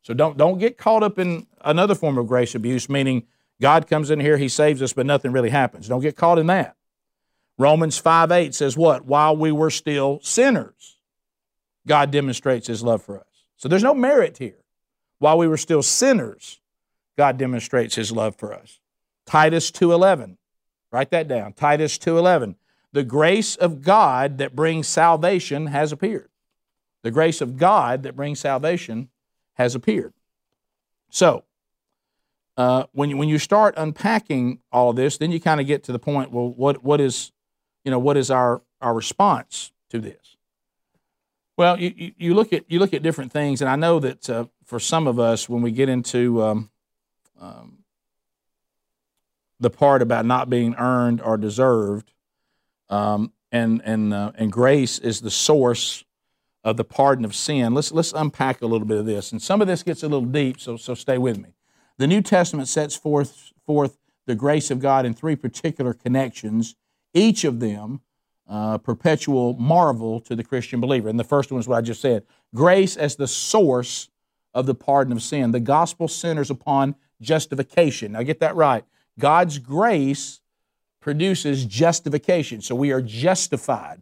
So 0.03 0.13
don't, 0.13 0.37
don't 0.37 0.59
get 0.59 0.77
caught 0.77 1.03
up 1.03 1.17
in 1.17 1.47
another 1.61 1.95
form 1.95 2.17
of 2.17 2.27
grace 2.27 2.53
abuse, 2.53 2.87
meaning 2.87 3.25
God 3.61 3.87
comes 3.87 4.09
in 4.11 4.19
here, 4.19 4.37
He 4.37 4.47
saves 4.49 4.81
us, 4.81 4.93
but 4.93 5.05
nothing 5.05 5.31
really 5.31 5.49
happens. 5.49 5.87
Don't 5.87 6.01
get 6.01 6.15
caught 6.15 6.39
in 6.39 6.47
that. 6.47 6.75
Romans 7.57 7.97
5 7.97 8.31
8 8.31 8.55
says 8.55 8.77
what? 8.77 9.05
While 9.05 9.35
we 9.35 9.51
were 9.51 9.69
still 9.69 10.19
sinners, 10.21 10.97
God 11.87 12.11
demonstrates 12.11 12.67
His 12.67 12.83
love 12.83 13.01
for 13.01 13.19
us. 13.19 13.25
So 13.57 13.67
there's 13.67 13.83
no 13.83 13.93
merit 13.93 14.37
here. 14.37 14.63
While 15.17 15.37
we 15.37 15.47
were 15.47 15.57
still 15.57 15.83
sinners, 15.83 16.59
God 17.19 17.37
demonstrates 17.37 17.95
His 17.95 18.13
love 18.13 18.37
for 18.37 18.53
us. 18.53 18.79
Titus 19.25 19.71
2:11. 19.71 20.37
Write 20.89 21.11
that 21.11 21.27
down. 21.27 21.51
Titus 21.51 21.97
2:11. 21.97 22.55
The 22.93 23.03
grace 23.03 23.57
of 23.57 23.81
God 23.81 24.37
that 24.37 24.55
brings 24.55 24.87
salvation 24.87 25.67
has 25.67 25.91
appeared. 25.91 26.29
The 27.03 27.11
grace 27.11 27.41
of 27.41 27.57
God 27.57 28.03
that 28.03 28.15
brings 28.15 28.39
salvation 28.39 29.09
has 29.55 29.75
appeared. 29.75 30.13
So, 31.09 31.43
uh, 32.55 32.85
when, 32.93 33.09
you, 33.09 33.17
when 33.17 33.27
you 33.27 33.37
start 33.37 33.73
unpacking 33.75 34.59
all 34.71 34.93
this, 34.93 35.17
then 35.17 35.29
you 35.29 35.41
kind 35.41 35.59
of 35.59 35.67
get 35.67 35.83
to 35.83 35.91
the 35.91 35.99
point, 35.99 36.31
well, 36.31 36.47
what, 36.47 36.85
what 36.85 37.01
is, 37.01 37.33
you 37.83 37.91
know, 37.91 37.99
what 37.99 38.15
is 38.15 38.31
our, 38.31 38.61
our 38.79 38.93
response 38.93 39.73
to 39.89 39.99
this? 39.99 40.37
Well, 41.57 41.77
you, 41.77 42.13
you, 42.17 42.33
look 42.33 42.53
at, 42.53 42.63
you 42.69 42.79
look 42.79 42.93
at 42.93 43.03
different 43.03 43.33
things, 43.33 43.59
and 43.59 43.69
I 43.69 43.75
know 43.75 43.99
that 43.99 44.29
uh, 44.29 44.45
for 44.63 44.79
some 44.79 45.05
of 45.05 45.19
us, 45.19 45.49
when 45.49 45.61
we 45.61 45.71
get 45.71 45.89
into 45.89 46.41
um, 46.41 46.69
um, 47.39 47.79
the 49.59 49.69
part 49.69 50.01
about 50.01 50.25
not 50.25 50.49
being 50.49 50.75
earned 50.75 51.21
or 51.21 51.37
deserved, 51.37 52.11
um, 52.89 53.31
and, 53.51 53.81
and, 53.83 54.13
uh, 54.13 54.31
and 54.35 54.51
grace 54.51 54.99
is 54.99 55.21
the 55.21 55.31
source 55.31 56.03
of 56.63 56.77
the 56.77 56.83
pardon 56.83 57.25
of 57.25 57.35
sin. 57.35 57.73
Let's, 57.73 57.91
let's 57.91 58.13
unpack 58.13 58.61
a 58.61 58.65
little 58.65 58.87
bit 58.87 58.97
of 58.97 59.05
this. 59.05 59.31
And 59.31 59.41
some 59.41 59.61
of 59.61 59.67
this 59.67 59.83
gets 59.83 60.03
a 60.03 60.07
little 60.07 60.25
deep, 60.25 60.59
so, 60.59 60.77
so 60.77 60.93
stay 60.93 61.17
with 61.17 61.37
me. 61.37 61.49
The 61.97 62.07
New 62.07 62.21
Testament 62.21 62.67
sets 62.67 62.95
forth, 62.95 63.51
forth 63.65 63.97
the 64.25 64.35
grace 64.35 64.71
of 64.71 64.79
God 64.79 65.05
in 65.05 65.13
three 65.13 65.35
particular 65.35 65.93
connections, 65.93 66.75
each 67.13 67.43
of 67.43 67.59
them 67.59 68.01
uh, 68.47 68.77
perpetual 68.77 69.53
marvel 69.53 70.19
to 70.21 70.35
the 70.35 70.43
Christian 70.43 70.79
believer. 70.79 71.09
And 71.09 71.19
the 71.19 71.23
first 71.23 71.51
one 71.51 71.59
is 71.59 71.67
what 71.67 71.77
I 71.77 71.81
just 71.81 72.01
said 72.01 72.23
grace 72.53 72.97
as 72.97 73.15
the 73.15 73.27
source 73.27 74.09
of 74.53 74.65
the 74.65 74.73
pardon 74.73 75.13
of 75.13 75.21
sin. 75.21 75.51
The 75.51 75.59
gospel 75.59 76.07
centers 76.07 76.49
upon 76.49 76.95
justification. 77.21 78.13
Now 78.13 78.23
get 78.23 78.39
that 78.39 78.55
right. 78.55 78.83
God's 79.17 79.57
grace 79.59 80.41
produces 80.99 81.65
justification. 81.65 82.61
So 82.61 82.75
we 82.75 82.91
are 82.91 83.01
justified, 83.01 84.01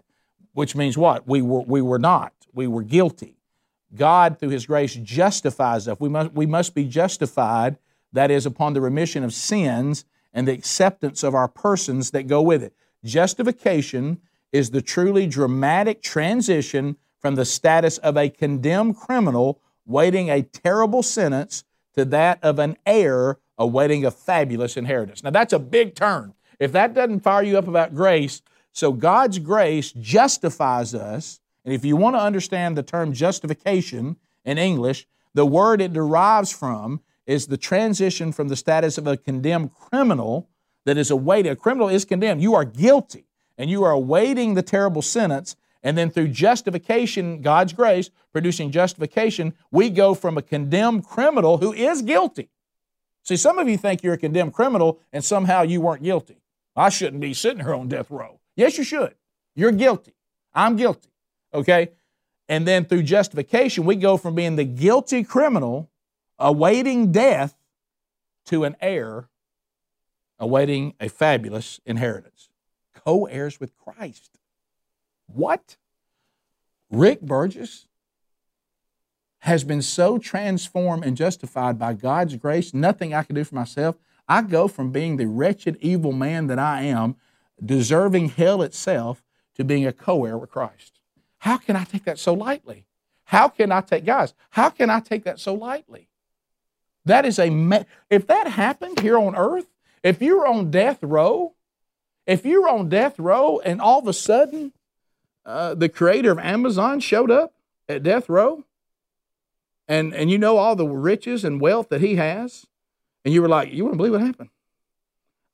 which 0.54 0.76
means 0.76 0.98
what? 0.98 1.28
We 1.28 1.42
were, 1.42 1.62
we 1.62 1.82
were 1.82 2.00
not. 2.00 2.34
We 2.54 2.68
were 2.68 2.84
guilty. 2.84 3.36
God, 3.96 4.40
through 4.40 4.50
His 4.50 4.66
grace, 4.66 4.96
justifies 4.96 5.88
us. 5.88 6.00
We 6.00 6.10
must, 6.10 6.34
we 6.34 6.46
must 6.46 6.76
be 6.76 6.86
justified 6.86 7.78
that 8.14 8.32
is, 8.32 8.46
upon 8.46 8.74
the 8.74 8.82
remission 8.82 9.24
of 9.24 9.34
sins 9.34 10.06
and 10.34 10.48
the 10.48 10.54
acceptance 10.54 11.24
of 11.24 11.36
our 11.36 11.48
persons 11.48 12.12
that 12.12 12.28
go 12.28 12.42
with 12.42 12.64
it. 12.64 12.74
Justification 13.04 14.20
is 14.52 14.72
the 14.72 14.82
truly 14.82 15.28
dramatic 15.28 16.02
transition 16.02 16.98
from 17.20 17.36
the 17.36 17.46
status 17.46 17.98
of 18.00 18.18
a 18.18 18.30
condemned 18.30 18.98
criminal 18.98 19.62
waiting 19.86 20.30
a 20.30 20.42
terrible 20.42 21.04
sentence 21.04 21.64
to 21.98 22.06
that 22.06 22.38
of 22.44 22.60
an 22.60 22.78
heir 22.86 23.40
awaiting 23.58 24.06
a 24.06 24.12
fabulous 24.12 24.78
inheritance. 24.78 25.24
Now, 25.24 25.32
that's 25.32 25.52
a 25.52 25.60
big 25.60 25.96
turn. 25.96 26.36
If 26.60 26.72
that 26.72 26.94
doesn't 26.94 27.22
fire 27.22 27.42
you 27.42 27.58
up 27.58 27.68
about 27.68 27.96
grace, 27.96 28.44
so 28.72 28.94
God's 28.94 29.40
grace 29.40 29.92
justifies 29.92 30.94
us. 30.94 31.40
And 31.66 31.74
if 31.74 31.84
you 31.84 31.98
want 31.98 32.16
to 32.16 32.22
understand 32.22 32.78
the 32.78 32.84
term 32.84 33.14
justification 33.14 34.18
in 34.46 34.60
English, 34.60 35.08
the 35.34 35.46
word 35.46 35.82
it 35.82 35.92
derives 35.92 36.52
from 36.52 37.02
is 37.26 37.48
the 37.48 37.58
transition 37.58 38.32
from 38.32 38.48
the 38.48 38.56
status 38.56 39.00
of 39.00 39.08
a 39.08 39.18
condemned 39.18 39.74
criminal 39.74 40.48
that 40.86 40.98
is 40.98 41.10
awaiting. 41.10 41.52
A 41.52 41.56
criminal 41.56 41.90
is 41.90 42.06
condemned. 42.06 42.44
You 42.44 42.54
are 42.54 42.64
guilty, 42.64 43.26
and 43.58 43.72
you 43.72 43.84
are 43.84 43.92
awaiting 43.92 44.54
the 44.54 44.62
terrible 44.62 45.02
sentence. 45.02 45.56
And 45.88 45.98
then 45.98 46.10
through 46.10 46.28
justification, 46.28 47.42
God's 47.42 47.72
grace, 47.72 48.10
producing 48.34 48.72
justification, 48.72 49.54
we 49.72 49.90
go 49.90 50.14
from 50.14 50.38
a 50.38 50.42
condemned 50.42 51.06
criminal 51.06 51.60
who 51.60 51.72
is 51.72 52.02
guilty. 52.02 52.50
See, 53.24 53.38
some 53.38 53.58
of 53.58 53.70
you 53.70 53.78
think 53.78 54.04
you're 54.04 54.16
a 54.16 54.18
condemned 54.18 54.54
criminal 54.54 55.00
and 55.14 55.24
somehow 55.24 55.62
you 55.62 55.80
weren't 55.80 56.04
guilty. 56.04 56.42
I 56.76 56.90
shouldn't 56.90 57.22
be 57.22 57.34
sitting 57.34 57.64
here 57.64 57.74
on 57.74 57.88
death 57.88 58.12
row. 58.12 58.42
Yes, 58.58 58.78
you 58.78 58.84
should. 58.84 59.16
You're 59.56 59.72
guilty. 59.72 60.12
I'm 60.54 60.76
guilty. 60.76 61.08
Okay? 61.54 61.92
And 62.50 62.68
then 62.68 62.84
through 62.84 63.04
justification, 63.04 63.86
we 63.86 63.96
go 63.96 64.18
from 64.18 64.36
being 64.36 64.58
the 64.58 64.66
guilty 64.66 65.24
criminal 65.24 65.90
awaiting 66.38 67.14
death 67.14 67.56
to 68.48 68.66
an 68.66 68.76
heir 68.82 69.30
awaiting 70.38 70.96
a 71.00 71.08
fabulous 71.08 71.80
inheritance. 71.86 72.50
Co 72.94 73.26
heirs 73.28 73.62
with 73.62 73.74
Christ. 73.78 74.38
What? 75.28 75.78
Rick 76.90 77.22
Burgess 77.22 77.88
has 79.40 79.64
been 79.64 79.82
so 79.82 80.18
transformed 80.18 81.06
and 81.06 81.16
justified 81.16 81.78
by 81.78 81.94
God's 81.94 82.36
grace, 82.36 82.74
nothing 82.74 83.14
I 83.14 83.24
can 83.24 83.36
do 83.36 83.44
for 83.44 83.56
myself. 83.56 83.96
I 84.28 84.42
go 84.42 84.68
from 84.68 84.92
being 84.92 85.18
the 85.18 85.28
wretched, 85.28 85.78
evil 85.80 86.12
man 86.12 86.48
that 86.48 86.60
I 86.60 86.82
am, 86.82 87.16
deserving 87.64 88.30
hell 88.30 88.62
itself, 88.62 89.24
to 89.56 89.64
being 89.64 89.86
a 89.86 89.94
co 89.94 90.26
heir 90.26 90.38
with 90.38 90.52
Christ. 90.52 91.00
How 91.40 91.58
can 91.58 91.76
I 91.76 91.84
take 91.84 92.04
that 92.06 92.20
so 92.20 92.34
lightly? 92.34 92.86
How 93.26 93.48
can 93.48 93.72
I 93.72 93.82
take, 93.82 94.06
guys, 94.06 94.34
how 94.52 94.70
can 94.70 94.90
I 94.90 95.00
take 95.00 95.24
that 95.26 95.40
so 95.40 95.54
lightly? 95.54 96.10
That 97.06 97.26
is 97.26 97.40
a, 97.40 97.86
if 98.10 98.28
that 98.28 98.48
happened 98.48 99.00
here 99.00 99.18
on 99.18 99.36
earth, 99.36 99.68
if 100.04 100.22
you're 100.22 100.48
on 100.48 100.72
death 100.72 101.00
row, 101.02 101.54
if 102.26 102.46
you're 102.46 102.70
on 102.70 102.90
death 102.90 103.18
row 103.18 103.60
and 103.60 103.82
all 103.82 104.00
of 104.00 104.08
a 104.08 104.14
sudden 104.14 104.74
uh, 105.48 105.74
the 105.74 105.90
creator 105.90 106.32
of 106.32 106.40
Amazon 106.40 107.00
showed 107.00 107.32
up 107.32 107.54
at 107.88 108.04
death 108.04 108.28
row 108.28 108.66
and, 109.88 110.14
and 110.14 110.30
you 110.30 110.38
know 110.38 110.58
all 110.58 110.76
the 110.76 110.86
riches 110.86 111.46
and 111.46 111.62
wealth 111.62 111.88
that 111.88 112.02
he 112.02 112.16
has, 112.18 112.66
and 113.24 113.34
you 113.34 113.42
were 113.42 113.48
like, 113.48 113.72
you 113.72 113.86
wouldn't 113.86 113.98
believe 113.98 114.12
what 114.12 114.22
happened. 114.22 114.50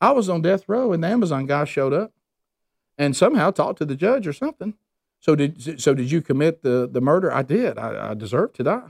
I 0.02 0.12
was 0.12 0.30
on 0.30 0.42
death 0.42 0.64
row 0.68 0.92
and 0.92 1.04
the 1.04 1.08
Amazon 1.08 1.46
guy 1.46 1.66
showed 1.66 1.94
up 1.94 2.12
and 2.98 3.16
somehow 3.16 3.52
talked 3.52 3.78
to 3.80 3.86
the 3.86 3.96
judge 3.96 4.28
or 4.28 4.34
something. 4.34 4.74
So 5.20 5.36
did 5.36 5.80
so 5.80 5.94
did 5.94 6.12
you 6.12 6.22
commit 6.22 6.64
the, 6.64 6.90
the 6.92 7.00
murder? 7.00 7.32
I 7.32 7.44
did. 7.44 7.78
I, 7.78 8.12
I 8.12 8.14
deserved 8.14 8.56
to 8.56 8.64
die. 8.64 8.90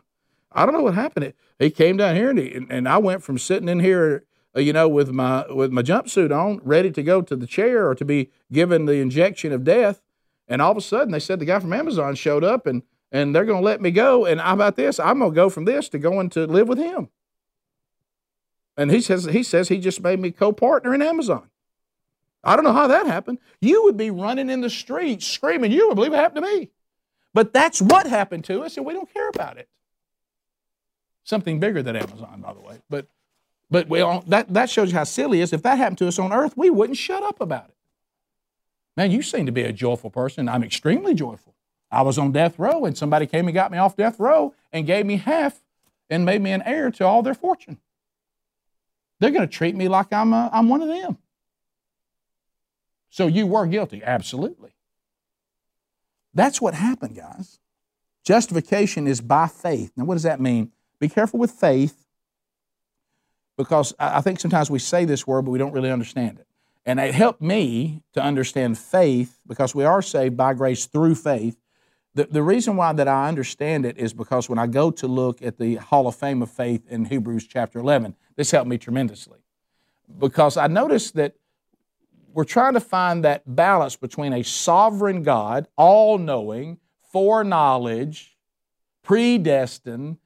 I 0.51 0.65
don't 0.65 0.73
know 0.73 0.81
what 0.81 0.95
happened. 0.95 1.33
He 1.59 1.69
came 1.69 1.97
down 1.97 2.15
here 2.15 2.29
and, 2.29 2.39
he, 2.39 2.65
and 2.69 2.87
I 2.87 2.97
went 2.97 3.23
from 3.23 3.37
sitting 3.37 3.69
in 3.69 3.81
here, 3.81 4.23
uh, 4.55 4.59
you 4.61 4.73
know, 4.73 4.87
with 4.87 5.11
my 5.11 5.45
with 5.51 5.71
my 5.71 5.83
jumpsuit 5.83 6.35
on, 6.35 6.61
ready 6.63 6.89
to 6.91 7.03
go 7.03 7.21
to 7.21 7.35
the 7.35 7.45
chair 7.45 7.87
or 7.87 7.93
to 7.93 8.05
be 8.05 8.31
given 8.51 8.85
the 8.85 8.93
injection 8.93 9.51
of 9.51 9.63
death, 9.63 10.01
and 10.47 10.61
all 10.61 10.71
of 10.71 10.77
a 10.77 10.81
sudden 10.81 11.11
they 11.11 11.19
said 11.19 11.39
the 11.39 11.45
guy 11.45 11.59
from 11.59 11.73
Amazon 11.73 12.15
showed 12.15 12.43
up 12.43 12.67
and 12.67 12.83
and 13.11 13.35
they're 13.35 13.45
going 13.45 13.61
to 13.61 13.65
let 13.65 13.79
me 13.79 13.91
go. 13.91 14.25
And 14.25 14.41
how 14.41 14.55
about 14.55 14.75
this? 14.75 14.99
I'm 14.99 15.19
going 15.19 15.31
to 15.31 15.35
go 15.35 15.47
from 15.47 15.65
this 15.65 15.87
to 15.89 15.99
going 15.99 16.31
to 16.31 16.47
live 16.47 16.67
with 16.67 16.79
him. 16.79 17.09
And 18.75 18.89
he 18.89 19.01
says 19.01 19.25
he 19.25 19.43
says 19.43 19.69
he 19.69 19.77
just 19.79 20.01
made 20.01 20.19
me 20.19 20.31
co-partner 20.31 20.95
in 20.95 21.01
Amazon. 21.01 21.49
I 22.43 22.55
don't 22.55 22.65
know 22.65 22.73
how 22.73 22.87
that 22.87 23.05
happened. 23.05 23.37
You 23.61 23.83
would 23.83 23.97
be 23.97 24.09
running 24.09 24.49
in 24.49 24.61
the 24.61 24.69
streets 24.69 25.27
screaming, 25.27 25.71
you 25.71 25.87
would 25.87 25.95
believe 25.95 26.13
it 26.13 26.17
happened 26.17 26.43
to 26.43 26.51
me. 26.51 26.71
But 27.33 27.53
that's 27.53 27.81
what 27.81 28.05
happened 28.05 28.43
to 28.45 28.61
us, 28.61 28.77
and 28.77 28.85
we 28.85 28.93
don't 28.93 29.11
care 29.11 29.29
about 29.29 29.57
it. 29.57 29.67
Something 31.23 31.59
bigger 31.59 31.81
than 31.81 31.95
Amazon, 31.95 32.41
by 32.41 32.53
the 32.53 32.59
way. 32.59 32.79
But 32.89 33.07
but 33.73 33.89
we 33.89 34.01
all, 34.01 34.23
that, 34.27 34.53
that 34.53 34.69
shows 34.69 34.91
you 34.91 34.97
how 34.97 35.03
silly 35.03 35.39
it 35.39 35.43
is. 35.43 35.53
If 35.53 35.63
that 35.63 35.79
happened 35.79 35.97
to 35.99 36.07
us 36.07 36.19
on 36.19 36.31
earth, 36.31 36.55
we 36.55 36.69
wouldn't 36.69 36.97
shut 36.97 37.23
up 37.23 37.41
about 37.41 37.69
it. 37.69 37.75
Man, 38.95 39.11
you 39.11 39.21
seem 39.21 39.45
to 39.45 39.51
be 39.51 39.63
a 39.63 39.73
joyful 39.73 40.09
person. 40.09 40.47
I'm 40.47 40.63
extremely 40.63 41.13
joyful. 41.13 41.55
I 41.91 42.01
was 42.01 42.17
on 42.17 42.31
death 42.31 42.57
row, 42.57 42.85
and 42.85 42.97
somebody 42.97 43.25
came 43.27 43.47
and 43.47 43.53
got 43.53 43.71
me 43.71 43.77
off 43.77 43.95
death 43.95 44.19
row 44.19 44.53
and 44.71 44.85
gave 44.85 45.05
me 45.05 45.17
half 45.17 45.61
and 46.09 46.25
made 46.25 46.41
me 46.41 46.51
an 46.51 46.61
heir 46.63 46.91
to 46.91 47.05
all 47.05 47.21
their 47.21 47.33
fortune. 47.33 47.77
They're 49.19 49.31
going 49.31 49.47
to 49.47 49.47
treat 49.47 49.75
me 49.75 49.87
like 49.87 50.11
I'm, 50.11 50.33
a, 50.33 50.49
I'm 50.51 50.69
one 50.69 50.81
of 50.81 50.87
them. 50.87 51.17
So 53.09 53.27
you 53.27 53.45
were 53.45 53.65
guilty? 53.67 54.01
Absolutely. 54.03 54.71
That's 56.33 56.59
what 56.59 56.73
happened, 56.73 57.15
guys. 57.15 57.59
Justification 58.25 59.07
is 59.07 59.21
by 59.21 59.47
faith. 59.47 59.91
Now, 59.95 60.05
what 60.05 60.15
does 60.15 60.23
that 60.23 60.41
mean? 60.41 60.71
Be 60.99 61.09
careful 61.09 61.39
with 61.39 61.51
faith 61.51 62.07
because 63.57 63.93
I 63.99 64.21
think 64.21 64.39
sometimes 64.39 64.71
we 64.71 64.79
say 64.79 65.05
this 65.05 65.27
word, 65.27 65.43
but 65.43 65.51
we 65.51 65.59
don't 65.59 65.73
really 65.73 65.91
understand 65.91 66.39
it. 66.39 66.47
And 66.85 66.99
it 66.99 67.13
helped 67.13 67.41
me 67.41 68.03
to 68.13 68.21
understand 68.21 68.77
faith 68.77 69.39
because 69.47 69.73
we 69.73 69.85
are 69.85 70.01
saved 70.01 70.35
by 70.35 70.53
grace 70.53 70.85
through 70.85 71.15
faith. 71.15 71.57
The, 72.15 72.25
the 72.25 72.43
reason 72.43 72.75
why 72.75 72.93
that 72.93 73.07
I 73.07 73.27
understand 73.27 73.85
it 73.85 73.97
is 73.97 74.13
because 74.13 74.49
when 74.49 74.59
I 74.59 74.67
go 74.67 74.91
to 74.91 75.07
look 75.07 75.41
at 75.41 75.57
the 75.57 75.75
Hall 75.75 76.07
of 76.07 76.15
Fame 76.15 76.41
of 76.41 76.51
Faith 76.51 76.85
in 76.89 77.05
Hebrews 77.05 77.47
chapter 77.47 77.79
11, 77.79 78.15
this 78.35 78.51
helped 78.51 78.69
me 78.69 78.77
tremendously. 78.77 79.39
Because 80.19 80.57
I 80.57 80.67
noticed 80.67 81.15
that 81.15 81.35
we're 82.33 82.43
trying 82.43 82.73
to 82.73 82.79
find 82.79 83.23
that 83.23 83.43
balance 83.55 83.95
between 83.95 84.33
a 84.33 84.43
sovereign 84.43 85.23
God, 85.23 85.67
all 85.77 86.17
knowing, 86.17 86.79
foreknowledge, 87.11 88.37
predestined, 89.03 90.17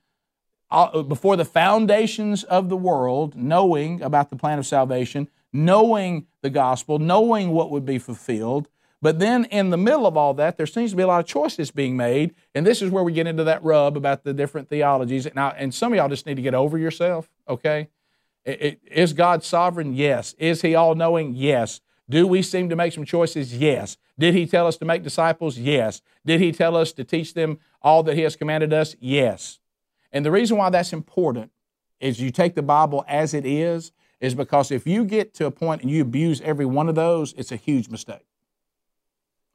uh, 0.71 1.01
before 1.03 1.35
the 1.35 1.45
foundations 1.45 2.43
of 2.43 2.69
the 2.69 2.77
world, 2.77 3.35
knowing 3.35 4.01
about 4.01 4.29
the 4.29 4.35
plan 4.35 4.59
of 4.59 4.65
salvation, 4.65 5.27
knowing 5.57 6.27
the 6.43 6.49
gospel, 6.51 6.99
knowing 6.99 7.49
what 7.49 7.71
would 7.71 7.85
be 7.85 7.97
fulfilled. 7.97 8.69
But 9.01 9.19
then 9.19 9.45
in 9.45 9.71
the 9.71 9.77
middle 9.77 10.05
of 10.05 10.15
all 10.15 10.33
that, 10.35 10.55
there 10.57 10.67
seems 10.67 10.91
to 10.91 10.97
be 10.97 11.03
a 11.03 11.07
lot 11.07 11.19
of 11.19 11.25
choices 11.25 11.71
being 11.71 11.97
made. 11.97 12.35
And 12.53 12.65
this 12.65 12.81
is 12.81 12.91
where 12.91 13.03
we 13.03 13.11
get 13.11 13.27
into 13.27 13.43
that 13.43 13.63
rub 13.63 13.97
about 13.97 14.23
the 14.23 14.33
different 14.33 14.69
theologies. 14.69 15.27
Now, 15.35 15.53
and 15.57 15.73
some 15.73 15.91
of 15.91 15.97
y'all 15.97 16.09
just 16.09 16.25
need 16.25 16.35
to 16.35 16.41
get 16.41 16.53
over 16.53 16.77
yourself, 16.77 17.29
okay? 17.49 17.89
It, 18.45 18.61
it, 18.61 18.79
is 18.85 19.13
God 19.13 19.43
sovereign? 19.43 19.93
Yes. 19.93 20.35
Is 20.37 20.61
He 20.61 20.75
all 20.75 20.95
knowing? 20.95 21.35
Yes. 21.35 21.81
Do 22.09 22.27
we 22.27 22.41
seem 22.41 22.69
to 22.69 22.75
make 22.75 22.93
some 22.93 23.05
choices? 23.05 23.57
Yes. 23.57 23.97
Did 24.17 24.35
He 24.35 24.45
tell 24.45 24.67
us 24.67 24.77
to 24.77 24.85
make 24.85 25.03
disciples? 25.03 25.57
Yes. 25.57 26.01
Did 26.25 26.39
He 26.39 26.51
tell 26.51 26.75
us 26.75 26.91
to 26.93 27.03
teach 27.03 27.33
them 27.33 27.59
all 27.81 28.03
that 28.03 28.15
He 28.15 28.21
has 28.21 28.35
commanded 28.35 28.73
us? 28.73 28.95
Yes. 28.99 29.59
And 30.11 30.23
the 30.23 30.31
reason 30.31 30.57
why 30.57 30.69
that's 30.69 30.93
important 30.93 31.51
is 31.99 32.21
you 32.21 32.31
take 32.31 32.53
the 32.55 32.61
Bible 32.61 33.03
as 33.07 33.33
it 33.33 33.45
is, 33.45 33.91
is 34.19 34.35
because 34.35 34.71
if 34.71 34.87
you 34.87 35.05
get 35.05 35.33
to 35.35 35.45
a 35.45 35.51
point 35.51 35.81
and 35.81 35.91
you 35.91 36.01
abuse 36.01 36.41
every 36.41 36.65
one 36.65 36.89
of 36.89 36.95
those, 36.95 37.33
it's 37.33 37.51
a 37.51 37.55
huge 37.55 37.89
mistake. 37.89 38.25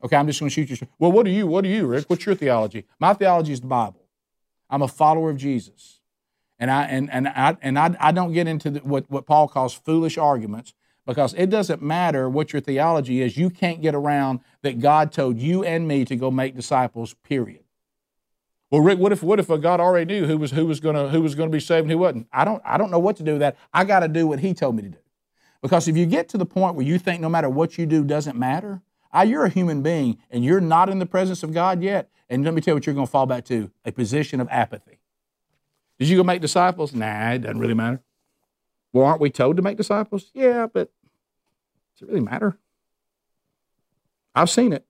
Okay, 0.04 0.16
I'm 0.16 0.26
just 0.26 0.40
going 0.40 0.50
to 0.50 0.54
shoot 0.54 0.70
you. 0.70 0.86
Well, 0.98 1.12
what 1.12 1.26
are 1.26 1.30
you? 1.30 1.46
What 1.46 1.64
are 1.64 1.68
you, 1.68 1.86
Rick? 1.86 2.06
What's 2.08 2.26
your 2.26 2.34
theology? 2.34 2.84
My 2.98 3.14
theology 3.14 3.52
is 3.52 3.60
the 3.60 3.66
Bible. 3.66 4.02
I'm 4.68 4.82
a 4.82 4.88
follower 4.88 5.30
of 5.30 5.36
Jesus. 5.36 6.00
And 6.58 6.70
I 6.70 6.84
and 6.84 7.10
and 7.10 7.28
I 7.28 7.56
and 7.60 7.78
I, 7.78 7.96
I 8.00 8.12
don't 8.12 8.32
get 8.32 8.46
into 8.46 8.70
the, 8.70 8.80
what 8.80 9.10
what 9.10 9.26
Paul 9.26 9.48
calls 9.48 9.74
foolish 9.74 10.16
arguments 10.16 10.74
because 11.06 11.34
it 11.34 11.50
doesn't 11.50 11.82
matter 11.82 12.28
what 12.28 12.52
your 12.52 12.60
theology 12.60 13.20
is. 13.20 13.36
You 13.36 13.50
can't 13.50 13.82
get 13.82 13.94
around 13.94 14.40
that 14.62 14.80
God 14.80 15.12
told 15.12 15.38
you 15.38 15.64
and 15.64 15.88
me 15.88 16.04
to 16.04 16.14
go 16.14 16.30
make 16.30 16.54
disciples. 16.54 17.14
Period. 17.14 17.61
Well, 18.72 18.80
Rick, 18.80 18.98
what 18.98 19.12
if 19.12 19.22
what 19.22 19.38
if 19.38 19.48
God 19.48 19.80
already 19.80 20.06
knew 20.06 20.26
who 20.26 20.38
was 20.38 20.50
who 20.52 20.64
was 20.64 20.80
gonna 20.80 21.10
who 21.10 21.20
was 21.20 21.34
gonna 21.34 21.50
be 21.50 21.60
saved 21.60 21.82
and 21.82 21.90
who 21.90 21.98
wasn't? 21.98 22.26
I 22.32 22.46
don't 22.46 22.62
I 22.64 22.78
don't 22.78 22.90
know 22.90 22.98
what 22.98 23.16
to 23.18 23.22
do 23.22 23.32
with 23.32 23.40
that. 23.40 23.58
I 23.70 23.84
got 23.84 24.00
to 24.00 24.08
do 24.08 24.26
what 24.26 24.40
He 24.40 24.54
told 24.54 24.76
me 24.76 24.82
to 24.82 24.88
do. 24.88 24.98
Because 25.60 25.88
if 25.88 25.96
you 25.96 26.06
get 26.06 26.30
to 26.30 26.38
the 26.38 26.46
point 26.46 26.74
where 26.74 26.86
you 26.86 26.98
think 26.98 27.20
no 27.20 27.28
matter 27.28 27.50
what 27.50 27.76
you 27.76 27.84
do 27.84 28.02
doesn't 28.02 28.36
matter, 28.36 28.80
I, 29.12 29.24
you're 29.24 29.44
a 29.44 29.50
human 29.50 29.82
being 29.82 30.16
and 30.30 30.42
you're 30.42 30.58
not 30.60 30.88
in 30.88 31.00
the 31.00 31.06
presence 31.06 31.42
of 31.42 31.52
God 31.52 31.82
yet. 31.82 32.08
And 32.30 32.46
let 32.46 32.54
me 32.54 32.62
tell 32.62 32.72
you 32.72 32.76
what 32.76 32.86
you're 32.86 32.96
to 32.96 33.06
fall 33.06 33.26
back 33.26 33.44
to 33.44 33.70
a 33.84 33.92
position 33.92 34.40
of 34.40 34.48
apathy. 34.50 35.00
Did 35.98 36.08
you 36.08 36.16
go 36.16 36.24
make 36.24 36.40
disciples? 36.40 36.94
Nah, 36.94 37.32
it 37.32 37.40
doesn't 37.40 37.58
really 37.58 37.74
matter. 37.74 38.00
Well, 38.94 39.04
aren't 39.04 39.20
we 39.20 39.28
told 39.28 39.56
to 39.56 39.62
make 39.62 39.76
disciples? 39.76 40.30
Yeah, 40.32 40.66
but 40.66 40.90
does 41.94 42.08
it 42.08 42.08
really 42.08 42.24
matter? 42.24 42.56
I've 44.34 44.48
seen 44.48 44.72
it. 44.72 44.86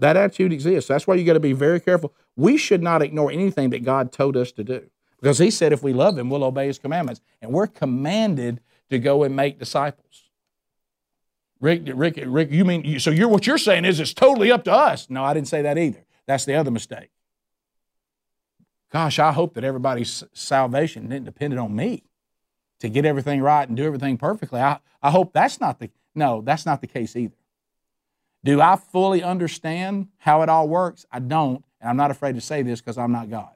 That 0.00 0.16
attitude 0.16 0.52
exists. 0.52 0.88
That's 0.88 1.06
why 1.06 1.14
you 1.14 1.24
got 1.24 1.34
to 1.34 1.40
be 1.40 1.52
very 1.52 1.78
careful. 1.78 2.12
We 2.34 2.56
should 2.56 2.82
not 2.82 3.02
ignore 3.02 3.30
anything 3.30 3.70
that 3.70 3.84
God 3.84 4.12
told 4.12 4.36
us 4.36 4.50
to 4.52 4.64
do 4.64 4.88
because 5.20 5.38
He 5.38 5.50
said 5.50 5.72
if 5.72 5.82
we 5.82 5.92
love 5.92 6.18
Him, 6.18 6.30
we'll 6.30 6.44
obey 6.44 6.66
His 6.66 6.78
commandments. 6.78 7.20
And 7.40 7.52
we're 7.52 7.66
commanded 7.66 8.60
to 8.88 8.98
go 8.98 9.22
and 9.22 9.36
make 9.36 9.58
disciples. 9.58 10.24
Rick, 11.60 11.82
Rick, 11.94 12.22
Rick, 12.26 12.50
you 12.50 12.64
mean, 12.64 12.98
so 12.98 13.10
you're, 13.10 13.28
what 13.28 13.46
you're 13.46 13.58
saying 13.58 13.84
is 13.84 14.00
it's 14.00 14.14
totally 14.14 14.50
up 14.50 14.64
to 14.64 14.72
us. 14.72 15.10
No, 15.10 15.22
I 15.22 15.34
didn't 15.34 15.48
say 15.48 15.60
that 15.62 15.76
either. 15.76 16.04
That's 16.26 16.46
the 16.46 16.54
other 16.54 16.70
mistake. 16.70 17.10
Gosh, 18.90 19.18
I 19.18 19.32
hope 19.32 19.54
that 19.54 19.64
everybody's 19.64 20.24
salvation 20.32 21.08
didn't 21.08 21.26
depend 21.26 21.58
on 21.58 21.76
me 21.76 22.04
to 22.80 22.88
get 22.88 23.04
everything 23.04 23.42
right 23.42 23.68
and 23.68 23.76
do 23.76 23.84
everything 23.84 24.16
perfectly. 24.16 24.60
I, 24.60 24.78
I 25.02 25.10
hope 25.10 25.34
that's 25.34 25.60
not 25.60 25.78
the, 25.78 25.90
no, 26.14 26.40
that's 26.40 26.64
not 26.64 26.80
the 26.80 26.86
case 26.86 27.14
either. 27.14 27.36
Do 28.42 28.60
I 28.60 28.76
fully 28.76 29.22
understand 29.22 30.08
how 30.18 30.42
it 30.42 30.48
all 30.48 30.68
works? 30.68 31.04
I 31.12 31.18
don't, 31.18 31.64
and 31.80 31.90
I'm 31.90 31.96
not 31.96 32.10
afraid 32.10 32.34
to 32.36 32.40
say 32.40 32.62
this 32.62 32.80
because 32.80 32.96
I'm 32.96 33.12
not 33.12 33.28
God. 33.28 33.50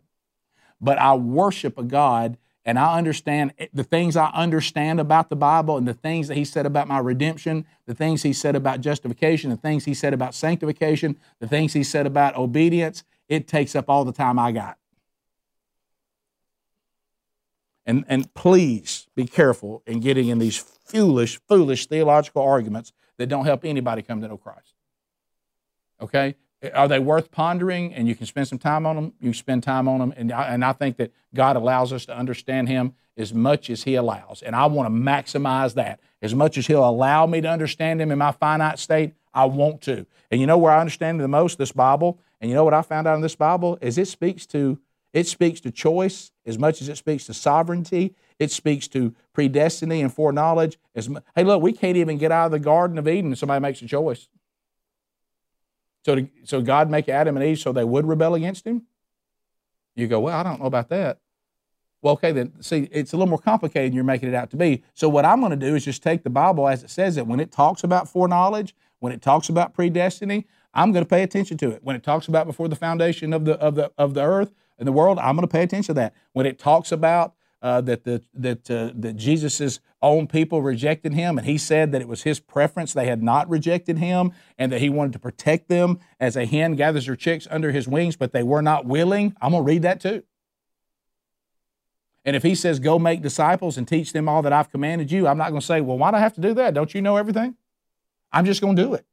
But 0.80 0.98
I 0.98 1.14
worship 1.14 1.78
a 1.78 1.82
God 1.82 2.36
and 2.66 2.78
I 2.78 2.96
understand 2.96 3.52
the 3.72 3.84
things 3.84 4.16
I 4.16 4.30
understand 4.30 4.98
about 4.98 5.28
the 5.28 5.36
Bible 5.36 5.76
and 5.76 5.86
the 5.86 5.94
things 5.94 6.28
that 6.28 6.36
He 6.36 6.44
said 6.44 6.64
about 6.64 6.88
my 6.88 6.98
redemption, 6.98 7.66
the 7.86 7.94
things 7.94 8.22
He 8.22 8.32
said 8.32 8.56
about 8.56 8.80
justification, 8.80 9.50
the 9.50 9.56
things 9.56 9.84
He 9.84 9.94
said 9.94 10.14
about 10.14 10.34
sanctification, 10.34 11.18
the 11.40 11.48
things 11.48 11.74
He 11.74 11.82
said 11.82 12.06
about 12.06 12.36
obedience. 12.36 13.04
It 13.28 13.48
takes 13.48 13.74
up 13.74 13.88
all 13.88 14.04
the 14.04 14.12
time 14.12 14.38
I 14.38 14.52
got. 14.52 14.78
And, 17.86 18.04
and 18.08 18.32
please 18.32 19.08
be 19.14 19.26
careful 19.26 19.82
in 19.86 20.00
getting 20.00 20.28
in 20.28 20.38
these 20.38 20.56
foolish, 20.56 21.38
foolish 21.46 21.86
theological 21.86 22.42
arguments 22.42 22.92
that 23.18 23.26
don't 23.26 23.44
help 23.44 23.64
anybody 23.64 24.02
come 24.02 24.22
to 24.22 24.28
know 24.28 24.38
Christ. 24.38 24.73
Okay? 26.00 26.36
Are 26.72 26.88
they 26.88 26.98
worth 26.98 27.30
pondering? 27.30 27.94
And 27.94 28.08
you 28.08 28.14
can 28.14 28.26
spend 28.26 28.48
some 28.48 28.58
time 28.58 28.86
on 28.86 28.96
them. 28.96 29.12
You 29.20 29.32
spend 29.34 29.62
time 29.62 29.86
on 29.88 30.00
them. 30.00 30.14
And 30.16 30.32
I, 30.32 30.48
and 30.48 30.64
I 30.64 30.72
think 30.72 30.96
that 30.96 31.12
God 31.34 31.56
allows 31.56 31.92
us 31.92 32.06
to 32.06 32.16
understand 32.16 32.68
Him 32.68 32.94
as 33.16 33.34
much 33.34 33.68
as 33.68 33.84
He 33.84 33.94
allows. 33.94 34.42
And 34.42 34.56
I 34.56 34.66
want 34.66 34.86
to 34.86 34.94
maximize 34.94 35.74
that. 35.74 36.00
As 36.22 36.34
much 36.34 36.56
as 36.56 36.66
He'll 36.66 36.88
allow 36.88 37.26
me 37.26 37.40
to 37.42 37.48
understand 37.48 38.00
Him 38.00 38.10
in 38.10 38.18
my 38.18 38.32
finite 38.32 38.78
state, 38.78 39.14
I 39.34 39.44
want 39.44 39.82
to. 39.82 40.06
And 40.30 40.40
you 40.40 40.46
know 40.46 40.58
where 40.58 40.72
I 40.72 40.80
understand 40.80 41.20
the 41.20 41.28
most? 41.28 41.58
This 41.58 41.72
Bible. 41.72 42.18
And 42.40 42.50
you 42.50 42.54
know 42.54 42.64
what 42.64 42.74
I 42.74 42.82
found 42.82 43.06
out 43.06 43.16
in 43.16 43.20
this 43.20 43.36
Bible? 43.36 43.78
Is 43.80 43.98
it 43.98 44.08
speaks 44.08 44.46
to 44.46 44.78
it 45.14 45.28
speaks 45.28 45.60
to 45.60 45.70
choice 45.70 46.32
as 46.44 46.58
much 46.58 46.82
as 46.82 46.88
it 46.88 46.96
speaks 46.96 47.26
to 47.26 47.34
sovereignty. 47.34 48.16
It 48.40 48.50
speaks 48.50 48.88
to 48.88 49.14
predestiny 49.32 50.00
and 50.00 50.12
foreknowledge. 50.12 50.76
As, 50.92 51.08
hey, 51.36 51.44
look, 51.44 51.62
we 51.62 51.72
can't 51.72 51.96
even 51.96 52.18
get 52.18 52.32
out 52.32 52.46
of 52.46 52.50
the 52.50 52.58
Garden 52.58 52.98
of 52.98 53.06
Eden 53.06 53.26
and 53.26 53.38
somebody 53.38 53.62
makes 53.62 53.80
a 53.80 53.86
choice. 53.86 54.28
So, 56.04 56.16
to, 56.16 56.28
so 56.44 56.60
God 56.60 56.90
make 56.90 57.08
Adam 57.08 57.36
and 57.36 57.44
Eve 57.44 57.58
so 57.58 57.72
they 57.72 57.84
would 57.84 58.06
rebel 58.06 58.34
against 58.34 58.66
him? 58.66 58.82
You 59.94 60.06
go, 60.06 60.20
well, 60.20 60.38
I 60.38 60.42
don't 60.42 60.60
know 60.60 60.66
about 60.66 60.88
that. 60.90 61.20
Well, 62.02 62.12
okay, 62.14 62.32
then 62.32 62.52
see, 62.60 62.88
it's 62.92 63.14
a 63.14 63.16
little 63.16 63.30
more 63.30 63.38
complicated 63.38 63.90
than 63.90 63.94
you're 63.94 64.04
making 64.04 64.28
it 64.28 64.34
out 64.34 64.50
to 64.50 64.58
be. 64.58 64.82
So, 64.92 65.08
what 65.08 65.24
I'm 65.24 65.40
going 65.40 65.50
to 65.50 65.56
do 65.56 65.74
is 65.74 65.86
just 65.86 66.02
take 66.02 66.22
the 66.22 66.30
Bible 66.30 66.68
as 66.68 66.82
it 66.82 66.90
says 66.90 67.16
it. 67.16 67.26
When 67.26 67.40
it 67.40 67.50
talks 67.50 67.82
about 67.82 68.08
foreknowledge, 68.08 68.74
when 68.98 69.12
it 69.12 69.22
talks 69.22 69.48
about 69.48 69.74
predestiny, 69.74 70.44
I'm 70.74 70.92
going 70.92 71.04
to 71.04 71.08
pay 71.08 71.22
attention 71.22 71.56
to 71.58 71.70
it. 71.70 71.82
When 71.82 71.96
it 71.96 72.02
talks 72.02 72.28
about 72.28 72.46
before 72.46 72.68
the 72.68 72.76
foundation 72.76 73.32
of 73.32 73.46
the 73.46 73.54
of 73.54 73.74
the 73.74 73.90
of 73.96 74.12
the 74.12 74.22
earth 74.22 74.52
and 74.78 74.86
the 74.86 74.92
world, 74.92 75.18
I'm 75.18 75.34
going 75.36 75.48
to 75.48 75.52
pay 75.52 75.62
attention 75.62 75.94
to 75.94 76.00
that. 76.00 76.14
When 76.32 76.44
it 76.44 76.58
talks 76.58 76.92
about 76.92 77.34
uh, 77.64 77.80
that 77.80 78.04
the 78.04 78.22
that 78.34 78.70
uh, 78.70 78.90
that 78.94 79.16
Jesus's 79.16 79.80
own 80.02 80.26
people 80.26 80.60
rejected 80.60 81.14
him, 81.14 81.38
and 81.38 81.46
he 81.46 81.56
said 81.56 81.92
that 81.92 82.02
it 82.02 82.06
was 82.06 82.22
his 82.22 82.38
preference 82.38 82.92
they 82.92 83.06
had 83.06 83.22
not 83.22 83.48
rejected 83.48 83.96
him, 83.96 84.32
and 84.58 84.70
that 84.70 84.82
he 84.82 84.90
wanted 84.90 85.14
to 85.14 85.18
protect 85.18 85.70
them 85.70 85.98
as 86.20 86.36
a 86.36 86.44
hen 86.44 86.74
gathers 86.76 87.06
her 87.06 87.16
chicks 87.16 87.48
under 87.50 87.72
his 87.72 87.88
wings, 87.88 88.16
but 88.16 88.32
they 88.32 88.42
were 88.42 88.60
not 88.60 88.84
willing. 88.84 89.34
I'm 89.40 89.50
to 89.64 89.66
read 89.66 89.80
that 89.80 89.98
too. 89.98 90.22
And 92.22 92.36
if 92.36 92.42
he 92.42 92.54
says, 92.54 92.80
"Go 92.80 92.98
make 92.98 93.22
disciples 93.22 93.78
and 93.78 93.88
teach 93.88 94.12
them 94.12 94.28
all 94.28 94.42
that 94.42 94.52
I've 94.52 94.70
commanded 94.70 95.10
you," 95.10 95.26
I'm 95.26 95.38
not 95.38 95.48
to 95.60 95.66
say, 95.66 95.80
"Well, 95.80 95.96
why 95.96 96.10
do 96.10 96.18
I 96.18 96.20
have 96.20 96.34
to 96.34 96.42
do 96.42 96.52
that? 96.54 96.74
Don't 96.74 96.94
you 96.94 97.00
know 97.00 97.16
everything?" 97.16 97.56
I'm 98.30 98.44
just 98.44 98.60
to 98.76 98.82
do 98.82 98.92
it 98.92 99.06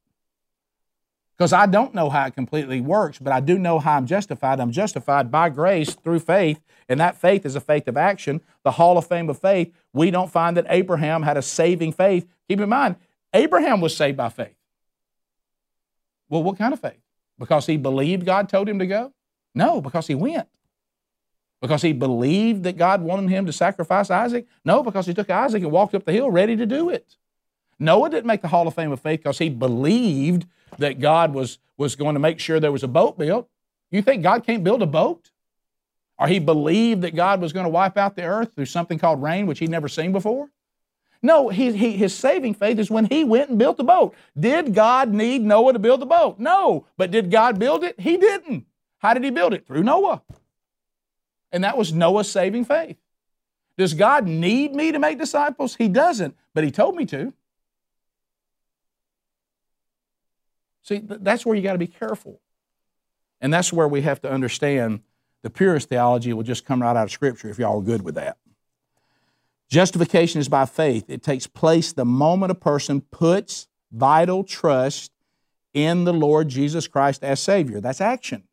Because 1.42 1.54
I 1.54 1.66
don't 1.66 1.96
know 1.96 2.12
how 2.12 2.28
it 2.28 2.36
completely 2.36 2.82
works, 2.82 3.18
but 3.18 3.34
I 3.34 3.39
do 3.39 3.58
know 3.58 3.80
how 3.80 3.98
I'm 3.98 4.06
justified. 4.06 4.60
I'm 4.60 4.72
justified 4.72 5.32
by 5.32 5.50
grace 5.50 5.96
through 5.96 6.20
faith, 6.20 6.62
and 6.88 7.00
that 7.00 7.18
faith 7.18 7.48
is 7.48 7.56
a 7.56 7.60
faith 7.60 7.88
of 7.88 7.98
action. 7.98 8.42
The 8.62 8.70
Hall 8.70 8.96
of 8.96 9.08
Fame 9.08 9.28
of 9.28 9.39
faith, 9.39 9.74
we 9.92 10.12
don't 10.12 10.32
find 10.32 10.56
that 10.56 10.68
Abraham 10.70 11.24
had 11.24 11.38
a 11.38 11.42
saving 11.42 11.94
faith. 11.94 12.28
Keep 12.48 12.60
in 12.60 12.70
mind, 12.70 12.96
Abraham 13.34 13.82
was 13.82 13.98
saved 13.98 14.18
by 14.18 14.30
faith. 14.30 14.54
Well, 16.30 16.44
what 16.44 16.60
kind 16.60 16.76
of 16.76 16.80
faith? 16.80 17.02
Because 17.39 17.66
he 17.66 17.76
believed 17.76 18.24
God 18.24 18.48
told 18.48 18.70
him 18.70 18.78
to 18.78 18.86
go? 18.86 19.12
No, 19.56 19.82
because 19.82 20.06
he 20.06 20.14
went. 20.14 20.48
Because 21.60 21.82
he 21.82 21.92
believed 21.92 22.66
that 22.66 22.78
God 22.78 23.02
wanted 23.02 23.32
him 23.32 23.48
to 23.48 23.52
sacrifice 23.52 24.12
Isaac? 24.12 24.46
No, 24.64 24.84
because 24.84 25.08
he 25.08 25.16
took 25.16 25.32
Isaac 25.32 25.64
and 25.64 25.72
walked 25.72 25.96
up 25.96 26.06
the 26.06 26.12
hill 26.12 26.30
ready 26.30 26.56
to 26.56 26.68
do 26.68 26.92
it. 26.92 27.18
Noah 27.82 28.12
didn't 28.12 28.28
make 28.28 28.44
the 28.44 28.48
Hall 28.48 28.68
of 28.68 28.76
Fame 28.76 28.92
of 28.92 29.02
faith 29.02 29.22
because 29.22 29.40
he 29.40 29.50
believed 29.50 30.46
that 30.78 31.00
God 31.00 31.34
was, 31.34 31.58
was 31.78 31.96
going 31.96 32.14
to 32.14 32.20
make 32.20 32.40
sure 32.40 32.60
there 32.60 32.72
was 32.72 32.84
a 32.84 32.88
boat 32.88 33.18
built. 33.18 33.50
You 33.90 34.04
think 34.04 34.22
God 34.22 34.46
can't 34.46 34.64
build 34.64 34.84
a 34.84 34.88
boat? 34.88 35.32
Or 36.20 36.28
he 36.28 36.38
believed 36.38 37.02
that 37.02 37.16
God 37.16 37.42
was 37.42 37.52
going 37.52 37.64
to 37.64 37.72
wipe 37.72 37.98
out 37.98 38.16
the 38.16 38.24
earth 38.24 38.54
through 38.54 38.68
something 38.68 39.00
called 39.00 39.24
rain, 39.24 39.48
which 39.48 39.58
he'd 39.58 39.72
never 39.72 39.88
seen 39.88 40.12
before? 40.12 40.52
No, 41.24 41.50
he, 41.50 41.76
he, 41.76 41.94
his 41.94 42.16
saving 42.16 42.54
faith 42.54 42.78
is 42.78 42.92
when 42.92 43.06
he 43.06 43.24
went 43.24 43.50
and 43.50 43.58
built 43.58 43.78
the 43.78 43.84
boat. 43.84 44.14
Did 44.40 44.76
God 44.76 45.12
need 45.12 45.42
Noah 45.42 45.74
to 45.74 45.80
build 45.80 46.02
the 46.02 46.06
boat? 46.06 46.38
No. 46.40 46.86
But 46.98 47.10
did 47.10 47.32
God 47.32 47.58
build 47.58 47.84
it? 47.84 48.00
He 48.00 48.16
didn't. 48.16 48.68
How 49.00 49.16
did 49.16 49.24
he 49.24 49.32
build 49.32 49.56
it? 49.56 49.66
Through 49.66 49.84
Noah. 49.84 50.22
And 51.52 51.64
that 51.64 51.78
was 51.78 51.92
Noah's 51.92 52.32
saving 52.32 52.66
faith. 52.66 52.98
Does 53.76 53.96
God 53.96 54.28
need 54.28 54.76
me 54.76 54.92
to 54.92 55.00
make 55.00 55.18
disciples? 55.18 55.76
He 55.76 55.88
doesn't, 55.88 56.36
but 56.54 56.64
He 56.64 56.70
told 56.70 56.96
me 56.96 57.08
to. 57.08 57.34
See, 60.92 61.02
that's 61.06 61.46
where 61.46 61.56
you 61.56 61.62
got 61.62 61.72
to 61.72 61.78
be 61.78 61.88
careful. 61.88 62.42
And 63.39 63.54
that's 63.54 63.72
where 63.72 63.88
we 63.88 64.02
have 64.02 64.22
to 64.24 64.32
understand 64.32 65.00
the 65.42 65.50
purest 65.50 65.88
theology 65.88 66.34
will 66.34 66.44
just 66.44 66.66
come 66.66 66.82
right 66.82 66.98
out 66.98 67.06
of 67.06 67.12
Scripture 67.12 67.50
if 67.50 67.58
y'all 67.58 67.80
are 67.80 67.84
good 67.84 68.02
with 68.02 68.16
that. 68.16 68.38
Justification 69.70 70.42
is 70.42 70.50
by 70.50 70.66
faith. 70.66 71.06
It 71.08 71.24
takes 71.24 71.48
place 71.48 71.94
the 71.94 72.04
moment 72.04 72.52
a 72.52 72.56
person 72.56 73.00
puts 73.00 73.70
vital 73.89 74.44
trust 74.44 75.14
in 75.74 76.04
the 76.04 76.12
Lord 76.12 76.50
Jesus 76.50 76.89
Christ 76.89 77.24
as 77.24 77.39
Savior. 77.39 77.80
That's 77.80 78.02
action. 78.02 78.44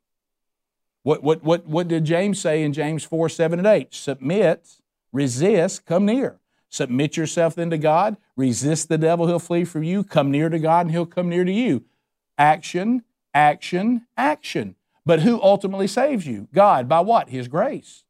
What, 1.03 1.25
what, 1.25 1.43
what, 1.43 1.67
what 1.67 1.89
did 1.89 2.05
James 2.05 2.41
say 2.41 2.63
in 2.63 2.73
James 2.73 3.03
4 3.03 3.29
7 3.29 3.59
and 3.59 3.67
8? 3.67 3.93
Submit, 3.93 4.77
resist, 5.13 5.85
come 5.87 6.07
near. 6.07 6.39
Submit 6.69 7.17
yourself 7.17 7.57
then 7.57 7.71
to 7.71 7.79
God, 7.79 8.17
resist 8.37 8.89
the 8.89 8.99
devil, 8.99 9.27
he'll 9.27 9.41
flee 9.41 9.65
from 9.65 9.83
you. 9.83 10.05
Come 10.05 10.31
near 10.31 10.49
to 10.49 10.59
God, 10.61 10.87
and 10.87 10.93
he'll 10.93 11.05
come 11.05 11.29
near 11.29 11.43
to 11.43 11.53
you. 11.53 11.85
Action, 12.39 13.03
action, 13.35 14.07
action. 14.17 14.77
But 15.05 15.21
who 15.21 15.43
ultimately 15.43 15.89
saves 15.89 16.27
you? 16.27 16.49
God. 16.55 16.89
By 16.89 17.01
what? 17.01 17.29
His 17.29 17.49
grace. 17.49 18.05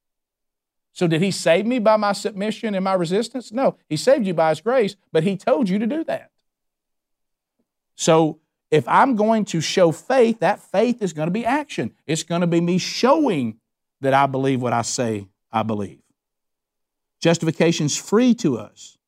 So, 0.92 1.06
did 1.06 1.22
He 1.22 1.30
save 1.30 1.64
me 1.64 1.78
by 1.78 1.96
my 1.96 2.12
submission 2.12 2.74
and 2.74 2.84
my 2.84 2.94
resistance? 2.94 3.52
No, 3.52 3.76
He 3.88 3.96
saved 3.96 4.26
you 4.26 4.34
by 4.34 4.50
His 4.50 4.60
grace, 4.60 4.96
but 5.12 5.22
He 5.22 5.36
told 5.36 5.68
you 5.68 5.78
to 5.78 5.86
do 5.86 6.04
that. 6.04 6.30
So, 7.94 8.40
if 8.70 8.86
I'm 8.86 9.16
going 9.16 9.44
to 9.46 9.60
show 9.60 9.92
faith, 9.92 10.40
that 10.40 10.60
faith 10.60 11.00
is 11.00 11.12
going 11.12 11.28
to 11.28 11.32
be 11.32 11.46
action. 11.46 11.92
It's 12.06 12.22
going 12.22 12.42
to 12.42 12.46
be 12.46 12.60
me 12.60 12.78
showing 12.78 13.58
that 14.00 14.12
I 14.12 14.26
believe 14.26 14.60
what 14.60 14.72
I 14.72 14.82
say 14.82 15.28
I 15.50 15.62
believe. 15.62 16.00
Justification's 17.20 17.96
free 17.96 18.34
to 18.34 18.58
us, 18.58 18.98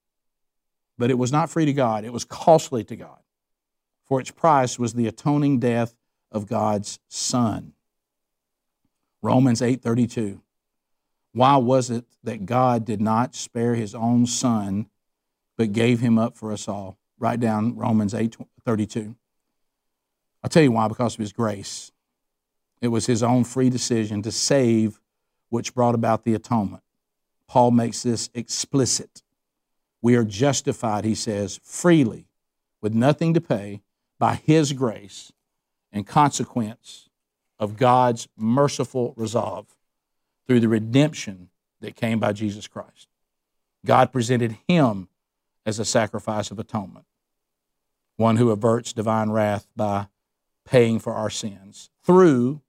but 0.99 1.11
it 1.11 1.18
was 1.18 1.31
not 1.31 1.51
free 1.51 1.66
to 1.66 1.73
God. 1.73 2.05
It 2.05 2.12
was 2.12 2.25
costly 2.25 2.85
to 2.85 2.97
God. 2.97 3.20
For 4.11 4.19
its 4.19 4.33
price 4.33 4.77
was 4.77 4.95
the 4.95 5.07
atoning 5.07 5.61
death 5.61 5.95
of 6.33 6.49
God's 6.49 6.99
Son. 7.07 7.75
Romans 9.23 9.63
8:32. 9.63 10.43
Why 11.33 11.57
was 11.59 11.91
it 11.91 12.07
that 12.25 12.45
God 12.45 12.85
did 12.85 13.01
not 13.01 13.37
spare 13.37 13.77
his 13.77 13.95
own 13.95 14.27
son 14.27 14.91
but 15.57 15.71
gave 15.71 16.01
him 16.01 16.19
up 16.19 16.37
for 16.37 16.51
us 16.51 16.67
all? 16.67 16.99
Write 17.21 17.39
down 17.39 17.77
Romans 17.77 18.13
8:32. 18.13 19.15
I'll 20.43 20.51
tell 20.51 20.65
you 20.65 20.73
why, 20.73 20.89
because 20.89 21.15
of 21.15 21.21
His 21.21 21.33
grace. 21.33 21.93
It 22.81 22.89
was 22.89 23.07
His 23.07 23.23
own 23.23 23.45
free 23.45 23.71
decision 23.71 24.23
to 24.23 24.33
save, 24.33 25.01
which 25.51 25.73
brought 25.73 25.95
about 25.95 26.25
the 26.25 26.35
atonement. 26.35 26.83
Paul 27.47 27.71
makes 27.71 28.03
this 28.03 28.29
explicit. 28.35 29.23
We 30.03 30.17
are 30.17 30.25
justified, 30.25 31.05
he 31.05 31.15
says, 31.15 31.61
freely, 31.63 32.27
with 32.81 32.93
nothing 32.93 33.35
to 33.35 33.41
pay, 33.41 33.83
by 34.21 34.37
His 34.37 34.73
grace 34.73 35.33
and 35.91 36.07
consequence 36.07 37.09
of 37.59 37.77
God's 37.77 38.29
merciful 38.37 39.12
resolve 39.16 39.75
through 40.47 40.61
the 40.61 40.68
redemption 40.68 41.49
that 41.81 41.97
came 41.97 42.21
by 42.21 42.33
Jesus 42.33 42.68
Christ. 42.68 43.09
God 43.85 44.12
presented 44.12 44.57
Him 44.68 45.09
as 45.66 45.81
a 45.81 45.85
sacrifice 45.85 46.53
of 46.53 46.61
atonement, 46.61 47.07
one 48.16 48.37
who 48.37 48.51
averts 48.51 48.93
divine 48.93 49.31
wrath 49.31 49.66
by 49.75 50.07
paying 50.64 51.01
for 51.01 51.14
our 51.14 51.31
sins 51.31 51.91
through 52.05 52.61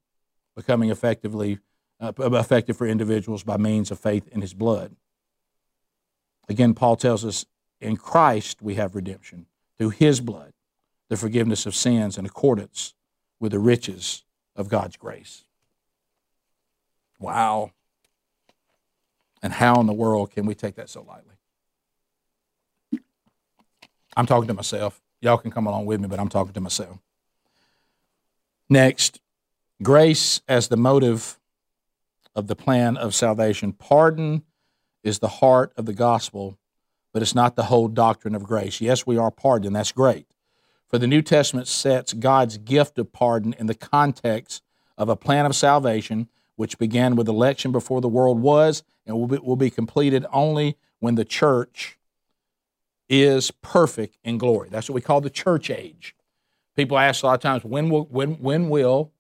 becoming 0.56 0.90
effectively 0.90 1.60
uh, 2.00 2.12
effective 2.18 2.76
for 2.76 2.88
individuals 2.88 3.44
by 3.44 3.58
means 3.58 3.92
of 3.92 4.00
faith 4.00 4.28
in 4.32 4.42
his 4.42 4.54
blood. 4.54 4.96
Again, 6.50 6.74
Paul 6.74 6.96
tells 6.96 7.24
us 7.24 7.46
in 7.80 7.96
Christ 7.96 8.62
we 8.62 8.76
have 8.76 8.96
redemption 8.96 9.46
through 9.78 9.92
his 9.92 10.20
blood, 10.20 10.54
the 11.12 11.18
forgiveness 11.18 11.66
of 11.66 11.76
sins 11.76 12.18
in 12.18 12.26
accordance 12.26 12.94
with 13.38 13.52
the 13.52 13.60
riches 13.60 14.24
of 14.56 14.70
God's 14.70 14.96
grace. 14.96 15.44
Wow. 17.20 17.72
And 19.44 19.52
how 19.52 19.82
in 19.82 19.88
the 19.88 19.94
world 19.94 20.32
can 20.32 20.46
we 20.46 20.56
take 20.56 20.76
that 20.76 20.90
so 20.90 21.02
lightly? 21.02 21.36
I'm 24.16 24.26
talking 24.26 24.48
to 24.48 24.54
myself. 24.54 25.02
Y'all 25.20 25.38
can 25.38 25.52
come 25.52 25.68
along 25.68 25.86
with 25.86 26.00
me, 26.00 26.08
but 26.08 26.18
I'm 26.18 26.30
talking 26.30 26.54
to 26.54 26.62
myself. 26.62 26.98
Next, 28.70 29.20
grace 29.84 30.42
as 30.48 30.70
the 30.70 30.78
motive 30.78 31.38
of 32.34 32.48
the 32.48 32.56
plan 32.56 32.96
of 32.96 33.14
salvation. 33.14 33.74
Pardon 33.74 34.44
is 35.04 35.20
the 35.20 35.28
heart 35.28 35.74
of 35.76 35.86
the 35.86 35.94
gospel, 35.94 36.58
but 37.12 37.22
it's 37.22 37.36
not 37.36 37.58
the 37.58 37.64
whole 37.64 37.90
doctrine 37.90 38.34
of 38.34 38.46
grace. 38.46 38.80
Yes, 38.80 39.06
we 39.06 39.18
are 39.18 39.30
pardoned. 39.30 39.76
That's 39.76 39.92
great. 39.92 40.26
For 40.92 41.00
the 41.00 41.08
New 41.08 41.22
Testament 41.22 41.70
sets 41.70 42.12
God's 42.12 42.58
gift 42.58 43.00
of 43.00 43.14
pardon 43.14 43.54
in 43.58 43.68
the 43.68 43.74
context 43.74 44.62
of 44.98 45.08
a 45.08 45.16
plan 45.16 45.46
of 45.46 45.56
salvation 45.56 46.28
which 46.58 46.78
began 46.78 47.16
with 47.16 47.30
election 47.30 47.72
before 47.72 48.02
the 48.02 48.10
world 48.10 48.42
was 48.42 48.84
and 49.06 49.16
will 49.16 49.28
be, 49.28 49.38
will 49.38 49.56
be 49.56 49.70
completed 49.70 50.26
only 50.34 50.76
when 51.00 51.16
the 51.16 51.24
church 51.24 51.98
is 53.08 53.52
perfect 53.52 54.18
in 54.26 54.38
glory. 54.38 54.68
That's 54.70 54.90
what 54.90 54.96
we 54.96 55.02
call 55.02 55.22
the 55.22 55.30
church 55.30 55.70
age. 55.70 56.14
People 56.76 56.98
ask 56.98 57.24
a 57.24 57.28
lot 57.28 57.36
of 57.36 57.40
times, 57.40 57.64
when 57.64 57.90
will, 57.90 58.04
when, 58.08 58.34
when 58.36 58.68
will, 58.68 59.14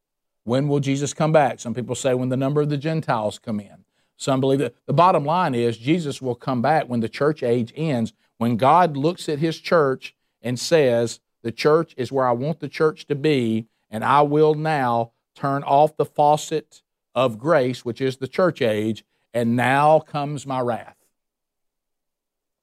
when 0.43 0.67
will 0.67 0.81
Jesus 0.81 1.13
come 1.13 1.31
back? 1.31 1.61
Some 1.61 1.73
people 1.73 1.95
say 1.95 2.13
when 2.13 2.27
the 2.27 2.35
number 2.35 2.59
of 2.59 2.69
the 2.69 2.77
Gentiles 2.77 3.39
come 3.39 3.61
in. 3.61 3.85
Some 4.17 4.41
believe 4.41 4.59
that 4.59 4.75
the 4.87 4.93
bottom 4.93 5.23
line 5.23 5.55
is 5.55 5.77
Jesus 5.77 6.21
will 6.21 6.35
come 6.35 6.61
back 6.61 6.89
when 6.89 6.99
the 6.99 7.07
church 7.07 7.43
age 7.43 7.71
ends. 7.77 8.11
When 8.37 8.57
God 8.57 8.97
looks 8.97 9.29
at 9.29 9.39
his 9.39 9.57
church 9.57 10.15
and 10.41 10.59
says, 10.59 11.21
the 11.43 11.51
church 11.51 11.93
is 11.97 12.11
where 12.11 12.27
I 12.27 12.31
want 12.31 12.59
the 12.59 12.69
church 12.69 13.07
to 13.07 13.15
be, 13.15 13.67
and 13.89 14.03
I 14.03 14.21
will 14.21 14.53
now 14.53 15.11
turn 15.35 15.63
off 15.63 15.97
the 15.97 16.05
faucet 16.05 16.81
of 17.15 17.37
grace, 17.37 17.83
which 17.83 18.01
is 18.01 18.17
the 18.17 18.27
church 18.27 18.61
age, 18.61 19.03
and 19.33 19.55
now 19.55 19.99
comes 19.99 20.45
my 20.45 20.59
wrath. 20.59 20.97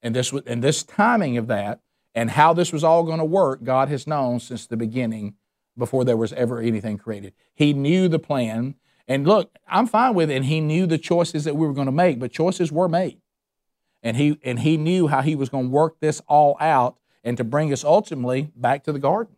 And 0.01 0.15
this, 0.15 0.31
and 0.31 0.63
this 0.63 0.83
timing 0.83 1.37
of 1.37 1.47
that 1.47 1.81
and 2.15 2.31
how 2.31 2.53
this 2.53 2.71
was 2.71 2.83
all 2.83 3.03
going 3.03 3.19
to 3.19 3.25
work, 3.25 3.63
God 3.63 3.89
has 3.89 4.07
known 4.07 4.39
since 4.39 4.65
the 4.65 4.77
beginning 4.77 5.35
before 5.77 6.03
there 6.05 6.17
was 6.17 6.33
ever 6.33 6.59
anything 6.59 6.97
created. 6.97 7.33
He 7.53 7.73
knew 7.73 8.07
the 8.07 8.19
plan. 8.19 8.75
And 9.07 9.27
look, 9.27 9.57
I'm 9.67 9.87
fine 9.87 10.13
with 10.13 10.29
it. 10.29 10.35
And 10.35 10.45
he 10.45 10.61
knew 10.61 10.85
the 10.85 10.97
choices 10.97 11.43
that 11.43 11.55
we 11.55 11.67
were 11.67 11.73
going 11.73 11.87
to 11.87 11.91
make, 11.91 12.19
but 12.19 12.31
choices 12.31 12.71
were 12.71 12.89
made. 12.89 13.19
And 14.01 14.15
he 14.15 14.39
and 14.43 14.59
he 14.59 14.77
knew 14.77 15.07
how 15.07 15.21
he 15.21 15.35
was 15.35 15.49
going 15.49 15.65
to 15.65 15.71
work 15.71 15.99
this 15.99 16.21
all 16.27 16.55
out 16.61 16.97
and 17.23 17.37
to 17.37 17.43
bring 17.43 17.71
us 17.73 17.83
ultimately 17.83 18.51
back 18.55 18.83
to 18.83 18.91
the 18.91 18.99
garden 18.99 19.35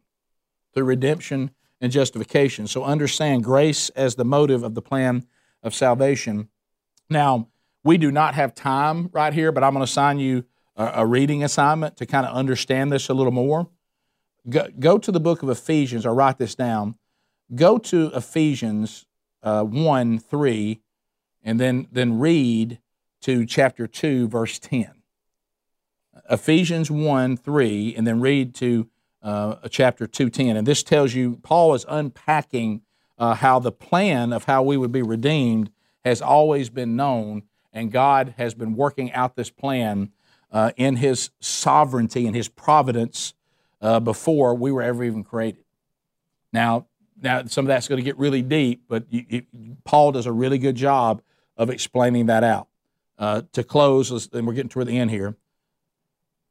through 0.74 0.86
redemption 0.86 1.52
and 1.80 1.92
justification. 1.92 2.68
So 2.68 2.84
understand 2.84 3.44
grace 3.44 3.90
as 3.90 4.16
the 4.16 4.26
motive 4.26 4.64
of 4.64 4.76
the 4.76 4.82
plan 4.82 5.26
of 5.64 5.74
salvation. 5.74 6.50
Now, 7.10 7.48
we 7.84 7.98
do 7.98 8.12
not 8.12 8.36
have 8.36 8.54
time 8.54 9.10
right 9.12 9.34
here, 9.34 9.52
but 9.52 9.64
I'm 9.64 9.74
going 9.74 9.82
to 9.82 9.92
assign 9.92 10.20
you 10.20 10.46
a, 10.76 11.06
reading 11.06 11.44
assignment 11.44 11.98
to 11.98 12.06
kind 12.06 12.26
of 12.26 12.36
understand 12.36 12.92
this 12.92 13.10
a 13.10 13.14
little 13.14 13.32
more, 13.32 13.70
go, 14.50 14.68
go 14.80 14.98
to 14.98 15.12
the 15.12 15.20
book 15.20 15.44
of 15.44 15.50
Ephesians 15.50 16.06
or 16.06 16.14
write 16.14 16.38
this 16.38 16.56
down. 16.56 16.96
Go 17.54 17.78
to 17.78 18.12
Ephesians 18.16 19.06
uh, 19.44 19.64
1 19.64 20.20
3, 20.20 20.80
and 21.44 21.60
then, 21.60 21.88
then 21.92 22.20
read 22.20 22.80
to 23.22 23.46
chapter 23.46 23.88
2, 23.88 24.28
verse 24.28 24.60
10. 24.60 25.01
Ephesians 26.32 26.90
1 26.90 27.36
3, 27.36 27.94
and 27.96 28.08
then 28.08 28.22
read 28.22 28.56
to 28.56 28.88
uh, 29.22 29.56
chapter 29.70 30.08
210. 30.08 30.56
And 30.56 30.66
this 30.66 30.82
tells 30.82 31.14
you, 31.14 31.38
Paul 31.44 31.74
is 31.74 31.86
unpacking 31.88 32.82
uh, 33.20 33.36
how 33.36 33.60
the 33.60 33.72
plan 33.72 34.32
of 34.32 34.46
how 34.46 34.64
we 34.64 34.78
would 34.78 34.94
be 34.94 35.02
redeemed 35.02 35.70
has 36.06 36.22
always 36.22 36.70
been 36.70 36.96
known, 36.96 37.44
and 37.74 37.92
God 37.92 38.36
has 38.38 38.54
been 38.54 38.76
working 38.76 39.12
out 39.12 39.36
this 39.36 39.50
plan 39.50 40.12
uh, 40.52 40.72
in 40.78 40.96
His 40.96 41.32
sovereignty 41.42 42.26
and 42.26 42.36
His 42.36 42.48
providence 42.48 43.34
uh, 43.82 44.00
before 44.00 44.56
we 44.56 44.72
were 44.72 44.82
ever 44.82 45.04
even 45.04 45.24
created. 45.24 45.66
Now, 46.54 46.88
now 47.22 47.44
some 47.46 47.66
of 47.66 47.68
that's 47.68 47.90
going 47.90 48.00
to 48.00 48.06
get 48.06 48.18
really 48.18 48.42
deep, 48.42 48.84
but 48.88 49.04
you, 49.10 49.26
you, 49.28 49.44
Paul 49.84 50.14
does 50.14 50.26
a 50.26 50.32
really 50.32 50.58
good 50.58 50.76
job 50.76 51.22
of 51.58 51.70
explaining 51.70 52.28
that 52.28 52.44
out. 52.44 52.68
Uh, 53.20 53.44
to 53.52 53.64
close, 53.64 54.28
and 54.34 54.48
we're 54.48 54.54
getting 54.54 54.68
toward 54.68 54.88
the 54.88 54.98
end 54.98 55.12
here. 55.12 55.36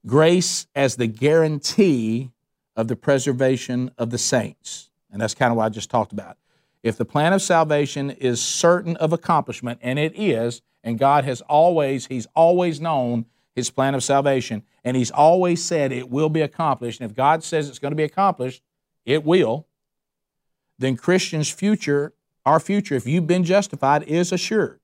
Grace 0.06 0.66
as 0.74 0.96
the 0.96 1.06
guarantee 1.06 2.30
of 2.74 2.88
the 2.88 2.96
preservation 2.96 3.90
of 3.98 4.10
the 4.10 4.18
saints, 4.18 4.90
and 5.12 5.20
that's 5.20 5.34
kind 5.34 5.50
of 5.50 5.56
what 5.56 5.64
I 5.64 5.68
just 5.68 5.90
talked 5.90 6.12
about. 6.12 6.38
If 6.82 6.96
the 6.96 7.04
plan 7.04 7.32
of 7.32 7.42
salvation 7.42 8.10
is 8.10 8.40
certain 8.40 8.96
of 8.96 9.12
accomplishment, 9.12 9.80
and 9.82 9.98
it 9.98 10.18
is, 10.18 10.62
and 10.82 10.98
God 10.98 11.24
has 11.24 11.42
always, 11.42 12.06
He's 12.06 12.26
always 12.34 12.80
known 12.80 13.26
His 13.54 13.68
plan 13.68 13.94
of 13.94 14.02
salvation, 14.02 14.62
and 14.82 14.96
He's 14.96 15.10
always 15.10 15.62
said 15.62 15.92
it 15.92 16.08
will 16.08 16.30
be 16.30 16.40
accomplished. 16.40 17.00
And 17.00 17.10
if 17.10 17.14
God 17.14 17.44
says 17.44 17.68
it's 17.68 17.78
going 17.78 17.92
to 17.92 17.96
be 17.96 18.04
accomplished, 18.04 18.62
it 19.04 19.24
will. 19.24 19.66
Then 20.78 20.96
Christians' 20.96 21.50
future, 21.50 22.14
our 22.46 22.58
future, 22.58 22.94
if 22.94 23.06
you've 23.06 23.26
been 23.26 23.44
justified, 23.44 24.04
is 24.04 24.32
assured. 24.32 24.80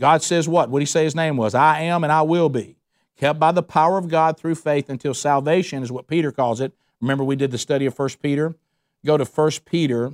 God 0.00 0.24
says 0.24 0.48
what? 0.48 0.70
What 0.70 0.80
did 0.80 0.82
he 0.82 0.90
say 0.90 1.04
his 1.04 1.14
name 1.14 1.36
was? 1.36 1.54
I 1.54 1.82
am 1.82 2.02
and 2.02 2.12
I 2.12 2.22
will 2.22 2.48
be. 2.48 2.76
Kept 3.16 3.38
by 3.38 3.52
the 3.52 3.62
power 3.62 3.96
of 3.98 4.08
God 4.08 4.38
through 4.38 4.56
faith 4.56 4.88
until 4.88 5.14
salvation 5.14 5.82
is 5.82 5.92
what 5.92 6.08
Peter 6.08 6.32
calls 6.32 6.60
it. 6.60 6.72
Remember, 7.00 7.22
we 7.22 7.36
did 7.36 7.50
the 7.50 7.58
study 7.58 7.86
of 7.86 7.98
1 7.98 8.08
Peter? 8.22 8.54
Go 9.04 9.16
to 9.16 9.24
1 9.24 9.50
Peter, 9.64 10.12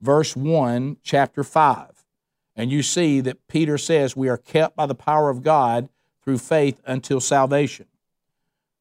verse 0.00 0.36
1, 0.36 0.98
chapter 1.02 1.44
5. 1.44 2.04
And 2.54 2.70
you 2.70 2.82
see 2.82 3.20
that 3.20 3.46
Peter 3.48 3.76
says 3.76 4.16
we 4.16 4.28
are 4.28 4.38
kept 4.38 4.76
by 4.76 4.86
the 4.86 4.94
power 4.94 5.28
of 5.28 5.42
God 5.42 5.88
through 6.22 6.38
faith 6.38 6.80
until 6.86 7.20
salvation. 7.20 7.86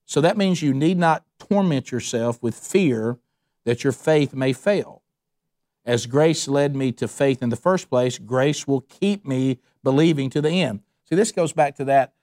So 0.05 0.21
that 0.21 0.37
means 0.37 0.61
you 0.61 0.73
need 0.73 0.97
not 0.97 1.25
torment 1.39 1.91
yourself 1.91 2.41
with 2.41 2.55
fear 2.55 3.19
that 3.65 3.83
your 3.83 3.93
faith 3.93 4.33
may 4.33 4.53
fail. 4.53 5.01
As 5.85 6.05
grace 6.05 6.47
led 6.47 6.75
me 6.75 6.91
to 6.93 7.07
faith 7.07 7.43
in 7.43 7.49
the 7.49 7.55
first 7.55 7.89
place, 7.89 8.17
grace 8.17 8.67
will 8.67 8.81
keep 8.81 9.25
me 9.25 9.59
believing 9.83 10.29
to 10.31 10.41
the 10.41 10.49
end. 10.49 10.81
See, 11.09 11.15
this 11.15 11.31
goes 11.31 11.53
back 11.53 11.75
to 11.75 11.85
that 11.85 12.13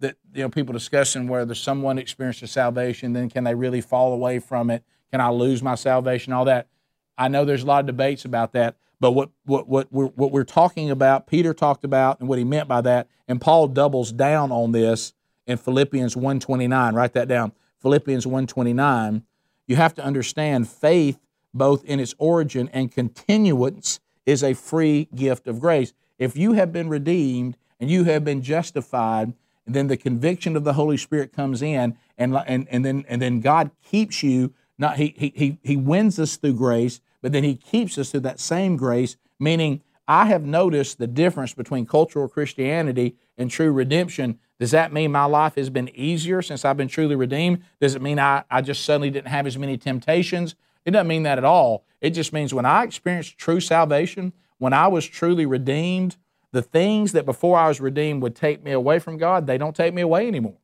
that 0.00 0.16
you 0.34 0.42
know 0.42 0.48
people 0.48 0.72
discussing 0.72 1.28
whether 1.28 1.54
someone 1.54 1.98
experiences 1.98 2.50
salvation, 2.50 3.12
then 3.12 3.30
can 3.30 3.44
they 3.44 3.54
really 3.54 3.80
fall 3.80 4.12
away 4.12 4.38
from 4.38 4.70
it? 4.70 4.82
Can 5.10 5.20
I 5.20 5.30
lose 5.30 5.62
my 5.62 5.74
salvation? 5.74 6.32
All 6.32 6.44
that. 6.46 6.68
I 7.16 7.28
know 7.28 7.44
there's 7.44 7.62
a 7.62 7.66
lot 7.66 7.80
of 7.80 7.86
debates 7.86 8.24
about 8.24 8.52
that, 8.52 8.76
but 8.98 9.12
what 9.12 9.30
what 9.44 9.68
what 9.68 9.92
we're, 9.92 10.06
what 10.06 10.32
we're 10.32 10.44
talking 10.44 10.90
about, 10.90 11.26
Peter 11.26 11.54
talked 11.54 11.84
about, 11.84 12.20
and 12.20 12.28
what 12.28 12.38
he 12.38 12.44
meant 12.44 12.68
by 12.68 12.80
that, 12.82 13.08
and 13.28 13.40
Paul 13.40 13.68
doubles 13.68 14.12
down 14.12 14.50
on 14.52 14.72
this 14.72 15.12
in 15.46 15.56
Philippians 15.56 16.16
1:29. 16.16 16.94
Write 16.94 17.12
that 17.12 17.28
down. 17.28 17.52
Philippians 17.78 18.26
1:29. 18.26 19.22
You 19.66 19.76
have 19.76 19.94
to 19.94 20.04
understand 20.04 20.68
faith 20.68 21.18
both 21.52 21.84
in 21.84 22.00
its 22.00 22.14
origin 22.18 22.68
and 22.72 22.92
continuance, 22.92 24.00
is 24.26 24.42
a 24.42 24.54
free 24.54 25.08
gift 25.14 25.46
of 25.48 25.60
grace. 25.60 25.92
If 26.18 26.36
you 26.36 26.52
have 26.52 26.72
been 26.72 26.88
redeemed 26.88 27.56
and 27.80 27.90
you 27.90 28.04
have 28.04 28.24
been 28.24 28.42
justified, 28.42 29.32
then 29.66 29.86
the 29.86 29.96
conviction 29.96 30.56
of 30.56 30.64
the 30.64 30.72
Holy 30.72 30.96
Spirit 30.96 31.32
comes 31.32 31.62
in, 31.62 31.96
and, 32.18 32.36
and, 32.46 32.66
and, 32.70 32.84
then, 32.84 33.04
and 33.08 33.22
then 33.22 33.40
God 33.40 33.70
keeps 33.82 34.22
you. 34.22 34.52
Not 34.78 34.96
he, 34.96 35.14
he, 35.16 35.58
he 35.62 35.76
wins 35.76 36.18
us 36.18 36.36
through 36.36 36.54
grace, 36.54 37.00
but 37.22 37.32
then 37.32 37.44
He 37.44 37.54
keeps 37.54 37.98
us 37.98 38.10
through 38.10 38.20
that 38.20 38.40
same 38.40 38.76
grace, 38.76 39.16
meaning 39.38 39.82
I 40.08 40.26
have 40.26 40.44
noticed 40.44 40.98
the 40.98 41.06
difference 41.06 41.54
between 41.54 41.86
cultural 41.86 42.28
Christianity 42.28 43.16
and 43.38 43.50
true 43.50 43.72
redemption. 43.72 44.38
Does 44.58 44.72
that 44.72 44.92
mean 44.92 45.12
my 45.12 45.24
life 45.24 45.54
has 45.54 45.70
been 45.70 45.88
easier 45.94 46.42
since 46.42 46.64
I've 46.64 46.76
been 46.76 46.88
truly 46.88 47.14
redeemed? 47.14 47.62
Does 47.80 47.94
it 47.94 48.02
mean 48.02 48.18
I, 48.18 48.44
I 48.50 48.60
just 48.60 48.84
suddenly 48.84 49.10
didn't 49.10 49.28
have 49.28 49.46
as 49.46 49.56
many 49.56 49.78
temptations? 49.78 50.56
It 50.84 50.92
doesn't 50.92 51.06
mean 51.06 51.22
that 51.22 51.38
at 51.38 51.44
all. 51.44 51.84
It 52.00 52.10
just 52.10 52.32
means 52.32 52.52
when 52.52 52.66
I 52.66 52.84
experienced 52.84 53.38
true 53.38 53.60
salvation, 53.60 54.32
when 54.58 54.72
I 54.72 54.88
was 54.88 55.06
truly 55.06 55.46
redeemed, 55.46 56.16
the 56.52 56.62
things 56.62 57.12
that 57.12 57.24
before 57.24 57.58
I 57.58 57.68
was 57.68 57.80
redeemed 57.80 58.22
would 58.22 58.34
take 58.34 58.62
me 58.62 58.72
away 58.72 58.98
from 58.98 59.18
God, 59.18 59.46
they 59.46 59.58
don't 59.58 59.76
take 59.76 59.94
me 59.94 60.02
away 60.02 60.26
anymore. 60.26 60.56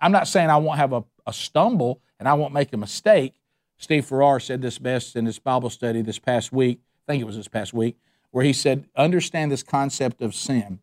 I'm 0.00 0.12
not 0.12 0.26
saying 0.26 0.50
I 0.50 0.56
won't 0.56 0.78
have 0.78 0.92
a, 0.92 1.04
a 1.26 1.32
stumble 1.32 2.00
and 2.18 2.28
I 2.28 2.34
won't 2.34 2.52
make 2.52 2.72
a 2.72 2.76
mistake. 2.76 3.34
Steve 3.78 4.04
Farrar 4.04 4.40
said 4.40 4.62
this 4.62 4.78
best 4.78 5.16
in 5.16 5.26
his 5.26 5.38
Bible 5.38 5.70
study 5.70 6.02
this 6.02 6.18
past 6.18 6.52
week. 6.52 6.80
I 7.06 7.12
think 7.12 7.22
it 7.22 7.26
was 7.26 7.36
this 7.36 7.48
past 7.48 7.72
week, 7.72 7.96
where 8.30 8.44
he 8.44 8.52
said, 8.52 8.86
Understand 8.96 9.52
this 9.52 9.62
concept 9.62 10.20
of 10.20 10.34
sin 10.34 10.80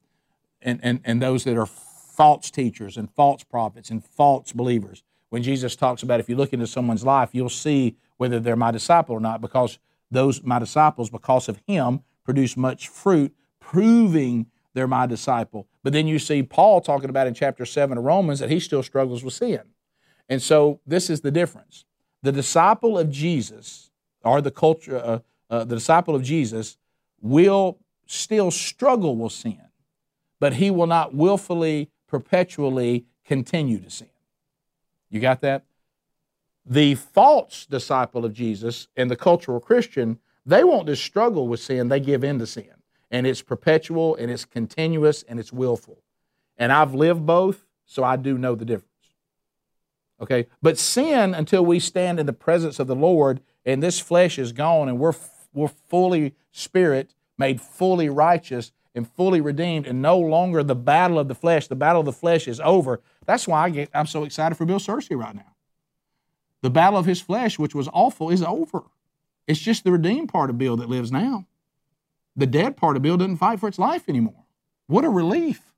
and, 0.62 0.80
and, 0.84 1.01
and 1.03 1.22
those 1.22 1.43
that 1.43 1.58
are 1.58 1.66
false 1.66 2.49
teachers 2.49 2.97
and 2.97 3.12
false 3.12 3.43
prophets 3.43 3.89
and 3.89 4.03
false 4.03 4.51
believers. 4.51 5.03
When 5.30 5.43
Jesus 5.43 5.76
talks 5.76 6.03
about 6.03 6.20
if 6.20 6.30
you 6.30 6.36
look 6.36 6.53
into 6.53 6.68
someone's 6.68 7.03
life, 7.03 7.30
you'll 7.34 7.49
see 7.49 7.95
whether 8.18 8.39
they're 8.39 8.55
my 8.55 8.72
disciple 8.72 9.16
or 9.16 9.20
not, 9.20 9.41
because 9.41 9.78
those 10.10 10.41
my 10.41 10.58
disciples, 10.58 11.10
because 11.10 11.47
of 11.47 11.60
him, 11.68 12.01
produce 12.24 12.58
much 12.58 12.88
fruit, 12.88 13.36
proving 13.68 14.45
they're 14.74 14.88
my 14.88 15.05
disciple. 15.05 15.68
But 15.84 15.91
then 15.91 16.07
you 16.07 16.20
see 16.20 16.43
Paul 16.43 16.82
talking 16.82 17.09
about 17.09 17.28
in 17.28 17.34
chapter 17.34 17.65
7 17.65 17.97
of 17.97 18.03
Romans 18.03 18.39
that 18.39 18.49
he 18.49 18.59
still 18.59 18.84
struggles 18.84 19.24
with 19.24 19.34
sin. 19.34 19.61
And 20.30 20.41
so 20.41 20.80
this 20.86 21.09
is 21.09 21.22
the 21.22 21.32
difference. 21.32 21.84
The 22.22 22.32
disciple 22.32 22.97
of 22.97 23.09
Jesus, 23.09 23.89
or 24.24 24.39
the 24.39 24.51
culture, 24.51 24.97
uh, 24.97 25.20
uh, 25.49 25.63
the 25.63 25.76
disciple 25.76 26.15
of 26.15 26.24
Jesus, 26.24 26.78
will 27.22 27.80
still 28.05 28.51
struggle 28.51 29.15
with 29.15 29.34
sin, 29.34 29.61
but 30.39 30.53
he 30.53 30.72
will 30.72 30.88
not 30.88 31.13
willfully, 31.13 31.89
perpetually 32.07 33.05
continue 33.26 33.80
to 33.80 33.89
sin. 33.89 34.09
You 35.09 35.20
got 35.20 35.41
that? 35.41 35.63
The 36.65 36.95
false 36.95 37.65
disciple 37.65 38.26
of 38.26 38.34
Jesus 38.34 38.88
and 38.95 39.09
the 39.09 39.15
cultural 39.15 39.59
Christian, 39.59 40.20
they 40.45 40.63
won't 40.63 40.88
just 40.88 41.03
struggle 41.03 41.47
with 41.47 41.59
sin, 41.59 41.88
they 41.88 41.99
give 41.99 42.24
in 42.24 42.39
to 42.39 42.47
sin. 42.47 42.76
And 43.10 43.26
it's 43.26 43.41
perpetual 43.41 44.16
and 44.16 44.30
it's 44.30 44.45
continuous 44.45 45.24
and 45.24 45.39
it's 45.39 45.53
willful. 45.53 45.99
And 46.58 46.72
I've 46.72 46.93
lived 46.93 47.26
both, 47.26 47.66
so 47.86 48.03
I 48.03 48.16
do 48.16 48.38
know 48.38 48.55
the 48.55 48.66
difference. 48.66 48.91
Okay? 50.20 50.47
But 50.62 50.78
sin, 50.78 51.34
until 51.34 51.66
we 51.66 51.80
stand 51.80 52.20
in 52.20 52.26
the 52.26 52.34
presence 52.34 52.80
of 52.80 52.88
the 52.88 52.95
Lord 52.95 53.41
and 53.66 53.82
this 53.82 53.99
flesh 53.99 54.39
is 54.39 54.51
gone 54.51 54.89
and 54.89 54.99
we're, 54.99 55.14
we're 55.53 55.68
fully 55.68 56.34
spirit, 56.51 57.14
made 57.38 57.62
fully 57.62 58.10
righteous 58.10 58.72
and 58.95 59.08
fully 59.08 59.39
redeemed, 59.39 59.86
and 59.86 60.01
no 60.01 60.18
longer 60.18 60.64
the 60.64 60.76
battle 60.76 61.20
of 61.20 61.28
the 61.28 61.36
flesh, 61.36 61.68
the 61.68 61.76
battle 61.76 61.99
of 61.99 62.08
the 62.08 62.12
flesh 62.12 62.47
is 62.47 62.60
over. 62.62 62.99
That's 63.28 63.47
why 63.47 63.66
I 63.66 63.70
get, 63.70 63.89
I'm 63.93 64.08
so 64.08 64.24
excited 64.24 64.55
for 64.55 64.66
Bill 64.66 64.80
Searcy 64.80 65.16
right 65.16 65.36
now. 65.36 65.53
The 66.64 66.72
battle 66.72 66.97
of 66.97 67.05
his 67.05 67.22
flesh, 67.22 67.60
which 67.60 67.76
was 67.76 67.88
awful, 67.93 68.32
is 68.32 68.41
over. 68.41 68.86
It's 69.45 69.60
just 69.60 69.84
the 69.84 69.91
redeemed 69.91 70.30
part 70.30 70.49
of 70.49 70.58
Bill 70.58 70.78
that 70.78 70.89
lives 70.89 71.12
now. 71.12 71.45
The 72.38 72.48
dead 72.48 72.78
part 72.78 72.96
of 72.96 73.02
Bill 73.02 73.18
doesn't 73.18 73.38
fight 73.38 73.60
for 73.60 73.68
its 73.68 73.80
life 73.80 74.08
anymore. 74.08 74.46
What 74.86 75.04
a 75.04 75.10
relief. 75.10 75.74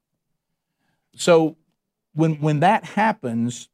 So 1.16 1.56
when, 2.14 2.36
when 2.36 2.60
that 2.60 2.84
happens, 2.84 3.70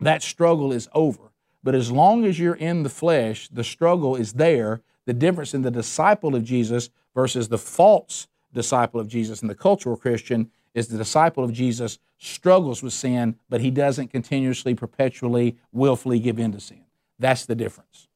that 0.00 0.22
struggle 0.22 0.72
is 0.72 0.88
over. 0.94 1.30
But 1.62 1.74
as 1.74 1.90
long 1.90 2.24
as 2.24 2.38
you're 2.38 2.54
in 2.54 2.82
the 2.82 2.88
flesh, 2.88 3.48
the 3.48 3.64
struggle 3.64 4.16
is 4.16 4.34
there. 4.34 4.80
The 5.04 5.12
difference 5.12 5.54
in 5.54 5.62
the 5.62 5.70
disciple 5.70 6.34
of 6.34 6.42
Jesus 6.42 6.90
versus 7.14 7.48
the 7.48 7.58
false 7.58 8.28
disciple 8.52 8.98
of 8.98 9.08
Jesus 9.08 9.40
and 9.40 9.50
the 9.50 9.54
cultural 9.54 9.96
Christian 9.96 10.50
is 10.74 10.88
the 10.88 10.98
disciple 10.98 11.44
of 11.44 11.52
Jesus 11.52 11.98
struggles 12.18 12.82
with 12.82 12.92
sin, 12.92 13.36
but 13.48 13.60
he 13.60 13.70
doesn't 13.70 14.08
continuously, 14.08 14.74
perpetually, 14.74 15.56
willfully 15.72 16.18
give 16.18 16.38
in 16.38 16.52
to 16.52 16.60
sin. 16.60 16.84
That's 17.18 17.46
the 17.46 17.54
difference. 17.54 18.08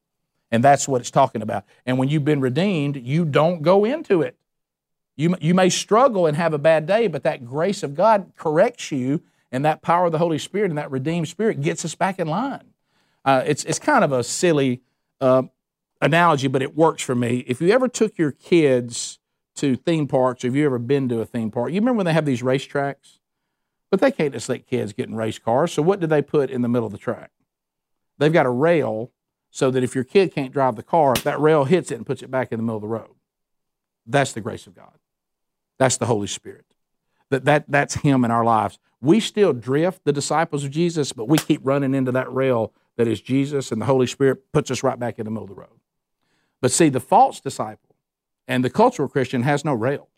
And 0.51 0.65
that's 0.65 0.89
what 0.89 1.01
it's 1.01 1.11
talking 1.11 1.43
about. 1.43 1.65
And 1.87 1.99
when 1.99 2.09
you've 2.09 2.25
been 2.25 2.41
redeemed, 2.41 2.97
you 2.97 3.25
don't 3.25 3.63
go 3.63 3.85
into 3.85 4.23
it. 4.23 4.37
You, 5.17 5.37
you 5.41 5.55
may 5.55 5.69
struggle 5.69 6.27
and 6.27 6.37
have 6.37 6.55
a 6.55 6.59
bad 6.59 6.87
day, 6.87 7.07
but 7.07 7.23
that 7.25 7.45
grace 7.45 7.83
of 7.83 7.95
God 7.95 8.33
corrects 8.37 8.91
you, 8.91 9.23
and 9.53 9.65
that 9.65 9.83
power 9.83 10.07
of 10.07 10.13
the 10.13 10.19
Holy 10.19 10.39
Spirit 10.39 10.71
and 10.71 10.79
that 10.79 10.91
redeemed 10.91 11.29
spirit 11.29 11.61
gets 11.61 11.85
us 11.85 11.95
back 11.95 12.19
in 12.19 12.29
line. 12.29 12.73
Uh, 13.25 13.43
it's, 13.45 13.65
it's 13.65 13.79
kind 13.79 14.05
of 14.05 14.13
a 14.13 14.25
silly 14.25 14.81
uh, 15.21 15.43
analogy, 16.01 16.49
but 16.49 16.63
it 16.63 16.77
works 16.77 17.03
for 17.03 17.15
me. 17.15 17.45
If 17.47 17.61
you 17.61 17.71
ever 17.71 17.89
took 17.89 18.17
your 18.17 18.31
kids 18.31 19.19
to 19.57 19.77
theme 19.77 20.07
parks, 20.07 20.45
or 20.45 20.49
if 20.49 20.55
you 20.55 20.65
ever 20.65 20.79
been 20.79 21.09
to 21.11 21.21
a 21.21 21.27
theme 21.27 21.51
park, 21.51 21.71
you 21.73 21.81
remember 21.81 21.99
when 21.99 22.07
they 22.07 22.13
have 22.13 22.25
these 22.25 22.43
racetracks? 22.43 23.19
But 23.91 24.01
they 24.01 24.13
can't 24.13 24.33
just 24.33 24.49
let 24.49 24.67
kids 24.67 24.93
get 24.93 25.09
in 25.09 25.17
race 25.17 25.39
cars. 25.39 25.73
So 25.73 25.83
what 25.83 26.01
do 26.01 26.07
they 26.07 26.23
put 26.23 26.49
in 26.49 26.63
the 26.63 26.69
middle 26.69 26.87
of 26.87 26.93
the 26.93 26.99
track? 26.99 27.33
They've 28.19 28.33
got 28.33 28.47
a 28.47 28.51
rail 28.51 29.11
so 29.51 29.71
that 29.71 29.83
if 29.83 29.95
your 29.95 30.05
kid 30.05 30.33
can't 30.33 30.53
drive 30.53 30.77
the 30.77 30.83
car, 30.83 31.15
that 31.17 31.41
rail 31.41 31.65
hits 31.65 31.91
it 31.91 31.97
and 31.97 32.07
puts 32.07 32.23
it 32.23 32.31
back 32.31 32.53
in 32.53 32.59
the 32.59 32.63
middle 32.63 32.77
of 32.77 32.83
the 32.83 32.89
road. 32.89 33.11
That's 34.07 34.33
the 34.33 34.41
grace 34.41 34.67
of 34.67 34.75
God. 34.75 34.93
That's 35.79 35.97
the 35.97 36.07
Holy 36.07 36.27
Spirit. 36.27 36.65
That, 37.31 37.45
that, 37.45 37.65
that's 37.69 37.95
Him 37.95 38.25
in 38.25 38.31
our 38.31 38.45
lives. 38.45 38.79
we 39.01 39.21
still 39.21 39.53
drift, 39.53 40.05
the 40.05 40.13
disciples 40.13 40.65
of 40.65 40.71
Jesus, 40.71 41.13
but 41.13 41.29
we 41.29 41.39
keep 41.39 41.61
running 41.65 41.95
into 41.95 42.13
that 42.13 42.33
rail 42.33 42.73
that 42.97 43.09
is 43.09 43.21
Jesus, 43.21 43.73
and 43.73 43.81
the 43.81 43.87
Holy 43.87 44.07
Spirit 44.07 44.53
puts 44.53 44.71
us 44.71 44.83
right 44.83 44.99
back 44.99 45.19
in 45.19 45.25
the 45.25 45.31
middle 45.31 45.45
of 45.45 45.49
the 45.49 45.55
road. 45.55 45.81
But 46.61 46.71
see, 46.71 46.91
the 46.91 47.01
false 47.01 47.41
disciple 47.41 47.97
and 48.47 48.65
the 48.65 48.71
cultural 48.71 49.09
Christian 49.09 49.43
has 49.43 49.65
no 49.65 49.73
rail. 49.73 50.09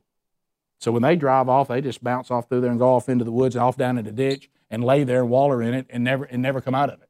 So 0.81 0.91
when 0.91 1.03
they 1.03 1.15
drive 1.15 1.49
off, 1.49 1.69
they 1.69 1.81
just 1.81 2.03
bounce 2.03 2.31
off 2.31 2.49
through 2.49 2.63
there 2.63 2.71
and 2.71 2.81
go 2.81 2.95
off 2.95 3.09
into 3.09 3.25
the 3.25 3.31
woods 3.31 3.55
and 3.55 3.63
off 3.63 3.77
down 3.77 3.99
in 3.99 4.05
the 4.05 4.11
ditch 4.11 4.51
and 4.69 4.83
lay 4.83 5.05
there 5.05 5.21
and 5.21 5.31
waller 5.31 5.63
in 5.63 5.75
it 5.75 5.87
and 5.91 6.03
never 6.03 6.25
and 6.25 6.43
never 6.43 6.61
come 6.61 6.75
out 6.75 6.91
of 6.91 7.01
it. 7.01 7.09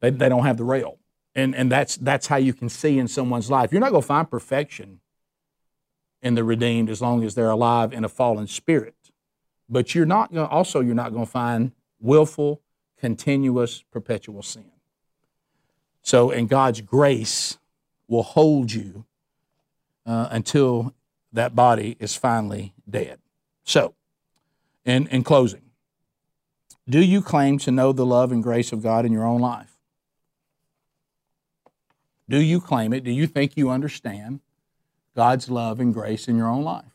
They, 0.00 0.10
they 0.10 0.28
don't 0.28 0.44
have 0.44 0.56
the 0.56 0.64
rail. 0.64 0.98
And, 1.34 1.54
and 1.54 1.70
that's, 1.70 1.96
that's 1.96 2.26
how 2.26 2.36
you 2.36 2.52
can 2.52 2.68
see 2.68 2.98
in 2.98 3.06
someone's 3.06 3.50
life. 3.50 3.72
You're 3.72 3.80
not 3.80 3.90
going 3.90 4.02
to 4.02 4.06
find 4.06 4.28
perfection 4.28 5.00
in 6.22 6.34
the 6.34 6.44
redeemed 6.44 6.90
as 6.90 7.00
long 7.00 7.22
as 7.24 7.34
they're 7.34 7.50
alive 7.50 7.92
in 7.92 8.04
a 8.04 8.08
fallen 8.08 8.46
spirit. 8.46 8.94
But 9.68 9.94
you're 9.94 10.06
not 10.06 10.32
going 10.32 10.48
also 10.48 10.80
you're 10.80 10.94
not 10.94 11.12
going 11.12 11.24
to 11.24 11.30
find 11.30 11.72
willful, 12.00 12.60
continuous, 12.98 13.82
perpetual 13.82 14.42
sin. 14.42 14.70
So, 16.02 16.30
and 16.30 16.48
God's 16.48 16.80
grace 16.80 17.58
will 18.08 18.22
hold 18.22 18.72
you 18.72 19.04
uh, 20.04 20.28
until 20.30 20.94
that 21.32 21.54
body 21.54 21.96
is 22.00 22.16
finally 22.16 22.74
dead. 22.88 23.20
So, 23.62 23.94
in, 24.84 25.06
in 25.08 25.22
closing, 25.22 25.62
do 26.88 27.00
you 27.00 27.22
claim 27.22 27.58
to 27.58 27.70
know 27.70 27.92
the 27.92 28.06
love 28.06 28.32
and 28.32 28.42
grace 28.42 28.72
of 28.72 28.82
God 28.82 29.04
in 29.04 29.12
your 29.12 29.26
own 29.26 29.40
life? 29.40 29.69
Do 32.30 32.40
you 32.40 32.60
claim 32.60 32.92
it? 32.92 33.02
Do 33.02 33.10
you 33.10 33.26
think 33.26 33.56
you 33.56 33.70
understand 33.70 34.38
God's 35.16 35.50
love 35.50 35.80
and 35.80 35.92
grace 35.92 36.28
in 36.28 36.36
your 36.36 36.48
own 36.48 36.62
life? 36.62 36.92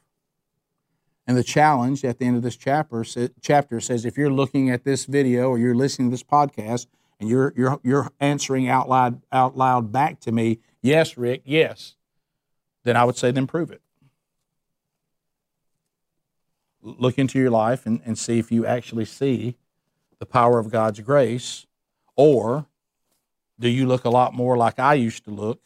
And 1.27 1.35
the 1.35 1.43
challenge 1.43 2.05
at 2.05 2.19
the 2.19 2.25
end 2.25 2.37
of 2.37 2.41
this 2.41 2.55
chapter, 2.55 3.03
chapter 3.41 3.81
says 3.81 4.05
if 4.05 4.17
you're 4.17 4.31
looking 4.31 4.69
at 4.69 4.85
this 4.85 5.03
video 5.03 5.49
or 5.49 5.59
you're 5.59 5.75
listening 5.75 6.09
to 6.09 6.13
this 6.13 6.23
podcast 6.23 6.87
and 7.19 7.27
you're, 7.27 7.53
you're, 7.57 7.81
you're 7.83 8.11
answering 8.21 8.69
out 8.69 8.87
loud, 8.87 9.21
out 9.29 9.57
loud 9.57 9.91
back 9.91 10.21
to 10.21 10.31
me, 10.31 10.59
yes, 10.81 11.17
Rick, 11.17 11.41
yes, 11.43 11.95
then 12.85 12.95
I 12.95 13.03
would 13.03 13.17
say 13.17 13.31
then 13.31 13.45
prove 13.45 13.71
it. 13.71 13.81
Look 16.81 17.19
into 17.19 17.39
your 17.39 17.49
life 17.51 17.85
and, 17.85 17.99
and 18.05 18.17
see 18.17 18.39
if 18.39 18.53
you 18.53 18.65
actually 18.65 19.05
see 19.05 19.57
the 20.19 20.25
power 20.25 20.59
of 20.59 20.71
God's 20.71 21.01
grace, 21.01 21.65
or 22.15 22.67
do 23.59 23.69
you 23.69 23.85
look 23.85 24.05
a 24.05 24.09
lot 24.09 24.33
more 24.33 24.57
like 24.57 24.79
I 24.79 24.95
used 24.95 25.23
to 25.25 25.31
look 25.31 25.61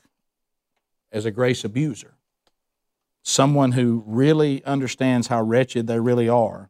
as 1.12 1.26
a 1.26 1.32
grace 1.32 1.64
abuser? 1.64 2.14
Someone 3.22 3.74
who 3.74 4.04
really 4.06 4.64
understands 4.64 5.28
how 5.28 5.42
wretched 5.42 5.88
they 5.88 6.00
really 6.00 6.30
are 6.30 6.70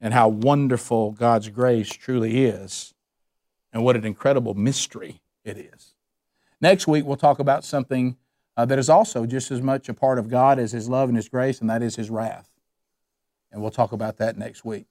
and 0.00 0.14
how 0.14 0.28
wonderful 0.28 1.12
God's 1.12 1.48
grace 1.48 1.90
truly 1.90 2.44
is 2.44 2.94
and 3.72 3.84
what 3.84 3.96
an 3.96 4.04
incredible 4.04 4.54
mystery 4.54 5.20
it 5.44 5.56
is. 5.56 5.94
Next 6.60 6.86
week, 6.86 7.04
we'll 7.04 7.16
talk 7.16 7.38
about 7.38 7.64
something 7.64 8.16
uh, 8.56 8.64
that 8.66 8.78
is 8.78 8.90
also 8.90 9.26
just 9.26 9.50
as 9.50 9.62
much 9.62 9.88
a 9.88 9.94
part 9.94 10.18
of 10.18 10.28
God 10.28 10.58
as 10.58 10.72
His 10.72 10.88
love 10.88 11.08
and 11.08 11.16
His 11.16 11.28
grace, 11.28 11.60
and 11.60 11.70
that 11.70 11.82
is 11.82 11.96
His 11.96 12.10
wrath. 12.10 12.50
And 13.52 13.62
we'll 13.62 13.70
talk 13.70 13.92
about 13.92 14.18
that 14.18 14.36
next 14.36 14.64
week. 14.64 14.86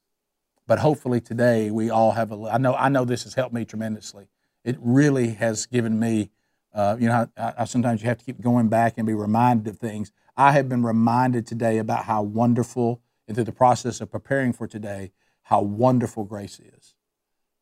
But 0.66 0.80
hopefully 0.80 1.22
today 1.22 1.72
we 1.72 1.89
all 1.89 2.12
have 2.12 2.32
a. 2.32 2.50
I 2.52 2.58
know 2.58 2.76
I 2.76 2.89
know 2.89 3.06
this 3.06 3.24
has 3.24 3.34
helped 3.34 3.54
me 3.54 3.66
tremendously. 3.66 4.28
It 4.70 4.78
really 4.80 5.32
has 5.32 5.65
given 5.65 5.99
me. 5.99 6.30
Uh, 6.72 6.95
you 6.99 7.07
know, 7.07 7.28
I, 7.36 7.53
I, 7.57 7.65
sometimes 7.65 8.03
you 8.03 8.07
have 8.07 8.20
to 8.20 8.26
keep 8.26 8.39
going 8.39 8.70
back 8.70 8.93
and 8.97 9.07
be 9.07 9.15
reminded 9.15 9.67
of 9.67 9.80
things. 9.80 10.11
I 10.38 10.51
have 10.51 10.70
been 10.70 10.84
reminded 10.84 11.47
today 11.47 11.80
about 11.80 12.05
how 12.05 12.22
wonderful, 12.22 13.01
and 13.28 13.36
through 13.36 13.45
the 13.45 13.51
process 13.51 13.99
of 13.99 14.11
preparing 14.11 14.53
for 14.53 14.67
today, 14.67 15.11
how 15.41 15.61
wonderful 15.61 16.24
grace 16.24 16.59
is, 16.59 16.93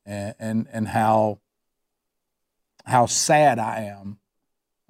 and 0.05 0.35
and, 0.37 0.67
and 0.73 0.89
how 0.89 1.39
how 2.83 3.05
sad 3.05 3.57
I 3.57 3.83
am 3.83 4.19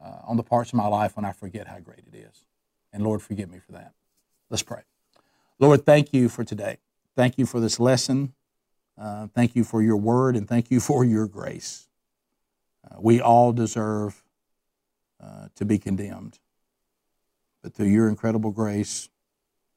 uh, 0.03 0.21
on 0.25 0.37
the 0.37 0.43
parts 0.43 0.71
of 0.71 0.75
my 0.77 0.87
life 0.87 1.15
when 1.15 1.25
I 1.25 1.33
forget 1.33 1.67
how 1.67 1.79
great 1.79 2.05
it 2.11 2.15
is. 2.15 2.45
And 2.91 3.03
Lord, 3.03 3.21
forgive 3.21 3.51
me 3.51 3.59
for 3.59 3.73
that. 3.73 3.93
Let's 4.49 4.63
pray. 4.63 4.81
Lord, 5.59 5.85
thank 5.85 6.13
you 6.13 6.29
for 6.29 6.43
today. 6.43 6.77
Thank 7.15 7.37
you 7.37 7.45
for 7.45 7.59
this 7.59 7.79
lesson. 7.79 8.33
Uh, 8.99 9.27
thank 9.27 9.55
you 9.55 9.63
for 9.63 9.83
your 9.83 9.97
word 9.97 10.35
and 10.35 10.47
thank 10.47 10.71
you 10.71 10.79
for 10.79 11.05
your 11.05 11.27
grace. 11.27 11.86
Uh, 12.89 12.95
we 12.99 13.19
all 13.19 13.51
deserve 13.51 14.23
uh, 15.21 15.47
to 15.55 15.65
be 15.65 15.77
condemned. 15.77 16.39
But 17.61 17.73
through 17.73 17.87
your 17.87 18.07
incredible 18.07 18.51
grace, 18.51 19.09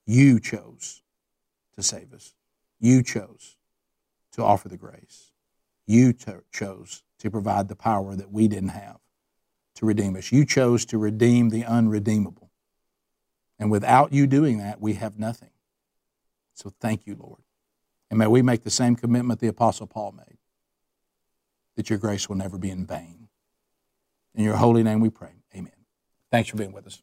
you 0.06 0.38
chose 0.38 1.02
to 1.74 1.82
save 1.82 2.12
us. 2.12 2.34
You 2.78 3.02
chose 3.02 3.56
to 4.32 4.42
offer 4.44 4.68
the 4.68 4.76
grace. 4.76 5.32
You 5.86 6.12
to- 6.12 6.44
chose 6.52 7.02
to 7.18 7.30
provide 7.30 7.68
the 7.68 7.76
power 7.76 8.14
that 8.14 8.30
we 8.30 8.48
didn't 8.48 8.70
have 8.70 8.98
to 9.76 9.86
redeem 9.86 10.16
us. 10.16 10.32
You 10.32 10.44
chose 10.44 10.84
to 10.86 10.98
redeem 10.98 11.50
the 11.50 11.64
unredeemable. 11.64 12.50
And 13.58 13.70
without 13.70 14.12
you 14.12 14.26
doing 14.26 14.58
that, 14.58 14.80
we 14.80 14.94
have 14.94 15.18
nothing. 15.18 15.50
So 16.54 16.72
thank 16.80 17.06
you, 17.06 17.16
Lord. 17.18 17.42
And 18.10 18.18
may 18.18 18.26
we 18.26 18.42
make 18.42 18.62
the 18.62 18.70
same 18.70 18.96
commitment 18.96 19.40
the 19.40 19.48
Apostle 19.48 19.86
Paul 19.86 20.12
made 20.12 20.38
that 21.76 21.90
your 21.90 21.98
grace 21.98 22.28
will 22.28 22.36
never 22.36 22.58
be 22.58 22.70
in 22.70 22.86
vain. 22.86 23.28
In 24.34 24.44
your 24.44 24.56
holy 24.56 24.82
name 24.82 25.00
we 25.00 25.10
pray. 25.10 25.42
Amen. 25.54 25.72
Thanks 26.30 26.50
for 26.50 26.56
being 26.56 26.72
with 26.72 26.86
us. 26.86 27.02